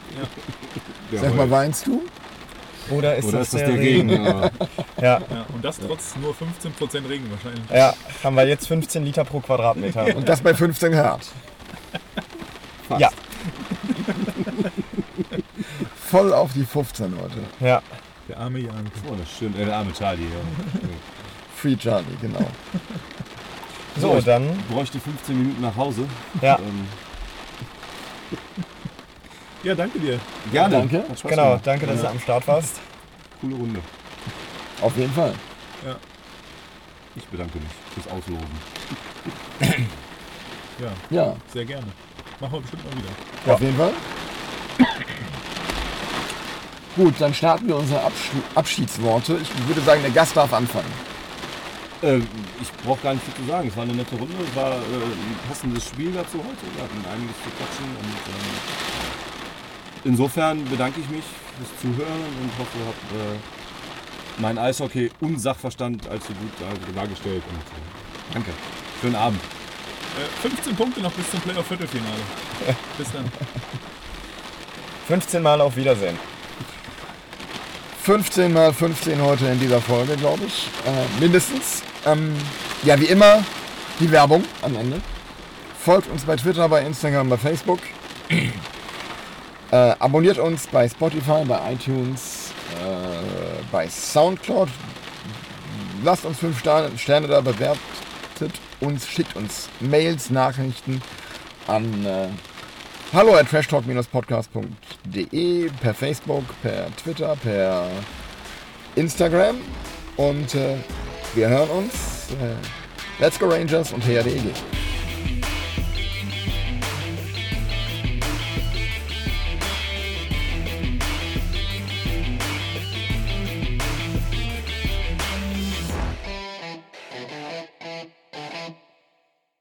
Ja, 1.12 1.20
Sag 1.20 1.34
mal, 1.36 1.48
weinst 1.50 1.86
du? 1.86 2.02
Oder 2.90 3.14
ist, 3.14 3.26
Oder 3.26 3.38
das, 3.38 3.48
ist 3.48 3.54
das 3.54 3.60
der, 3.60 3.70
der 3.70 3.78
Regen? 3.80 4.10
Regen? 4.10 4.24
Ja. 4.24 4.50
Ja, 5.00 5.18
Ja, 5.30 5.46
und 5.54 5.64
das 5.64 5.78
trotz 5.78 6.16
nur 6.16 6.34
15% 6.34 7.08
Regen 7.08 7.30
wahrscheinlich. 7.30 7.70
ja, 7.70 7.94
haben 8.24 8.34
wir 8.34 8.46
jetzt 8.46 8.66
15 8.66 9.04
Liter 9.04 9.24
pro 9.24 9.40
Quadratmeter. 9.40 10.14
Und 10.16 10.28
das 10.28 10.40
bei 10.42 10.52
15 10.54 10.92
Grad. 10.92 11.20
Fast. 12.88 13.00
Ja. 13.00 13.10
Voll 16.10 16.32
auf 16.32 16.52
die 16.52 16.64
15 16.64 17.12
Leute. 17.16 17.38
Ja, 17.60 17.82
Der 18.28 18.38
arme 18.38 18.58
Jan. 18.58 18.90
Oh, 19.08 19.14
das 19.14 19.30
schön. 19.38 19.54
Äh, 19.58 19.64
der 19.64 19.76
arme 19.76 19.92
Charlie, 19.92 20.24
ja. 20.24 20.88
Free 21.56 21.76
Charlie, 21.76 22.16
genau. 22.20 22.46
so, 23.96 24.16
ich 24.18 24.24
dann, 24.24 24.48
bräuchte 24.70 24.98
15 24.98 25.36
Minuten 25.38 25.60
nach 25.62 25.76
Hause. 25.76 26.04
ja, 26.40 26.58
Ähm, 26.58 26.86
Ja, 29.62 29.74
danke 29.74 29.98
dir. 29.98 30.18
gerne. 30.50 30.74
Danke. 30.78 31.04
Genau, 31.28 31.44
gemacht. 31.50 31.66
danke, 31.66 31.86
dass 31.86 32.00
du 32.00 32.08
am 32.08 32.18
Start 32.18 32.48
warst. 32.48 32.80
Coole 33.42 33.54
Runde. 33.56 33.80
Auf 34.80 34.96
jeden 34.96 35.12
Fall. 35.12 35.34
Ich 37.16 37.24
bedanke 37.26 37.58
mich 37.58 37.68
fürs 37.92 38.06
Ausloben. 38.06 38.46
Ja, 40.78 40.92
Ja, 41.10 41.36
sehr 41.52 41.64
gerne. 41.66 41.86
Machen 42.40 42.52
wir 42.54 42.60
bestimmt 42.60 42.84
mal 42.84 42.92
wieder. 42.96 43.08
Ja. 43.46 43.52
auf 43.54 43.60
jeden 43.60 43.76
Fall. 43.76 43.92
Gut, 47.00 47.14
dann 47.18 47.32
starten 47.32 47.66
wir 47.66 47.76
unsere 47.76 48.02
Absch 48.02 48.28
Abschiedsworte. 48.54 49.38
Ich 49.40 49.48
würde 49.66 49.80
sagen, 49.80 50.02
der 50.02 50.10
Gast 50.10 50.36
darf 50.36 50.52
anfangen. 50.52 50.92
Ähm, 52.02 52.26
ich 52.60 52.70
brauche 52.84 53.00
gar 53.00 53.14
nicht 53.14 53.24
viel 53.24 53.32
zu 53.42 53.50
sagen. 53.50 53.68
Es 53.68 53.76
war 53.76 53.84
eine 53.84 53.94
nette 53.94 54.16
Runde. 54.16 54.34
Es 54.46 54.54
war 54.54 54.72
äh, 54.72 54.74
ein 54.76 55.38
passendes 55.48 55.86
Spiel 55.86 56.12
dazu 56.12 56.36
heute. 56.36 56.76
Wir 56.76 56.82
hatten 56.84 57.02
einiges 57.10 57.36
zu 57.42 57.48
quatschen. 57.56 57.86
Und, 57.86 58.04
ähm, 58.04 58.52
insofern 60.04 60.62
bedanke 60.66 61.00
ich 61.00 61.08
mich 61.08 61.24
fürs 61.56 61.70
Zuhören 61.80 62.20
und 62.42 62.50
hoffe, 62.58 62.76
ihr 62.78 62.86
habt 62.86 63.12
äh, 63.12 64.42
mein 64.42 64.58
Eishockey 64.58 65.10
und 65.20 65.40
Sachverstand 65.40 66.06
allzu 66.06 66.34
gut 66.34 66.52
dar- 66.60 66.92
dargestellt. 66.94 67.42
Und, 67.48 67.60
äh, 67.60 68.34
danke. 68.34 68.50
Schönen 69.00 69.16
Abend. 69.16 69.40
Äh, 70.18 70.42
15 70.46 70.76
Punkte 70.76 71.00
noch 71.00 71.12
bis 71.12 71.30
zum 71.30 71.40
Playoff-Viertelfinale. 71.40 72.20
Bis 72.98 73.10
dann. 73.10 73.24
15 75.08 75.42
Mal 75.42 75.62
auf 75.62 75.76
Wiedersehen. 75.76 76.18
15 78.10 78.52
mal 78.52 78.72
15 78.72 79.22
heute 79.22 79.46
in 79.46 79.60
dieser 79.60 79.80
Folge, 79.80 80.16
glaube 80.16 80.42
ich. 80.44 80.66
Äh, 80.84 81.20
mindestens. 81.20 81.84
Ähm, 82.04 82.36
ja, 82.82 82.98
wie 82.98 83.04
immer, 83.04 83.44
die 84.00 84.10
Werbung 84.10 84.42
am 84.62 84.74
Ende. 84.74 85.00
Folgt 85.78 86.10
uns 86.10 86.24
bei 86.24 86.34
Twitter, 86.34 86.68
bei 86.68 86.84
Instagram, 86.84 87.28
bei 87.28 87.36
Facebook. 87.36 87.78
äh, 89.70 89.76
abonniert 89.76 90.38
uns 90.38 90.66
bei 90.66 90.88
Spotify, 90.88 91.44
bei 91.46 91.72
iTunes, 91.72 92.50
äh, 92.84 93.62
bei 93.70 93.88
Soundcloud. 93.88 94.70
Lasst 96.02 96.24
uns 96.24 96.40
5 96.40 96.58
Sterne, 96.58 96.98
Sterne 96.98 97.28
da, 97.28 97.40
bewertet 97.40 97.78
uns, 98.80 99.06
schickt 99.06 99.36
uns 99.36 99.68
Mails, 99.78 100.30
Nachrichten 100.30 101.00
an 101.68 102.04
äh, 102.04 102.26
hallo 103.12 103.34
at 103.34 103.46
trashtalk-podcast.de 103.46 105.70
per 105.80 105.92
Facebook, 105.92 106.44
per 106.62 106.90
Twitter, 106.96 107.36
per 107.36 107.90
Instagram 108.96 109.60
und 110.16 110.54
äh, 110.54 110.76
wir 111.34 111.48
hören 111.48 111.70
uns. 111.70 112.30
Äh, 112.32 112.56
Let's 113.20 113.38
go 113.38 113.48
Rangers 113.48 113.92
und 113.92 114.04
HRDEG. 114.04 114.52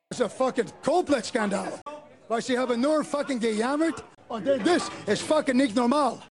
is 0.09 0.19
een 0.19 0.29
fucking 0.29 0.69
compleet 0.81 1.25
Weil 2.29 2.43
sie 2.43 2.59
haben 2.59 2.79
nur 2.79 3.03
fucking 3.03 3.39
gejammert. 3.39 4.03
Und 4.27 4.47
oh, 4.47 4.57
das 4.63 4.91
ist 5.07 5.23
fucking 5.23 5.57
nicht 5.57 5.75
normal. 5.75 6.19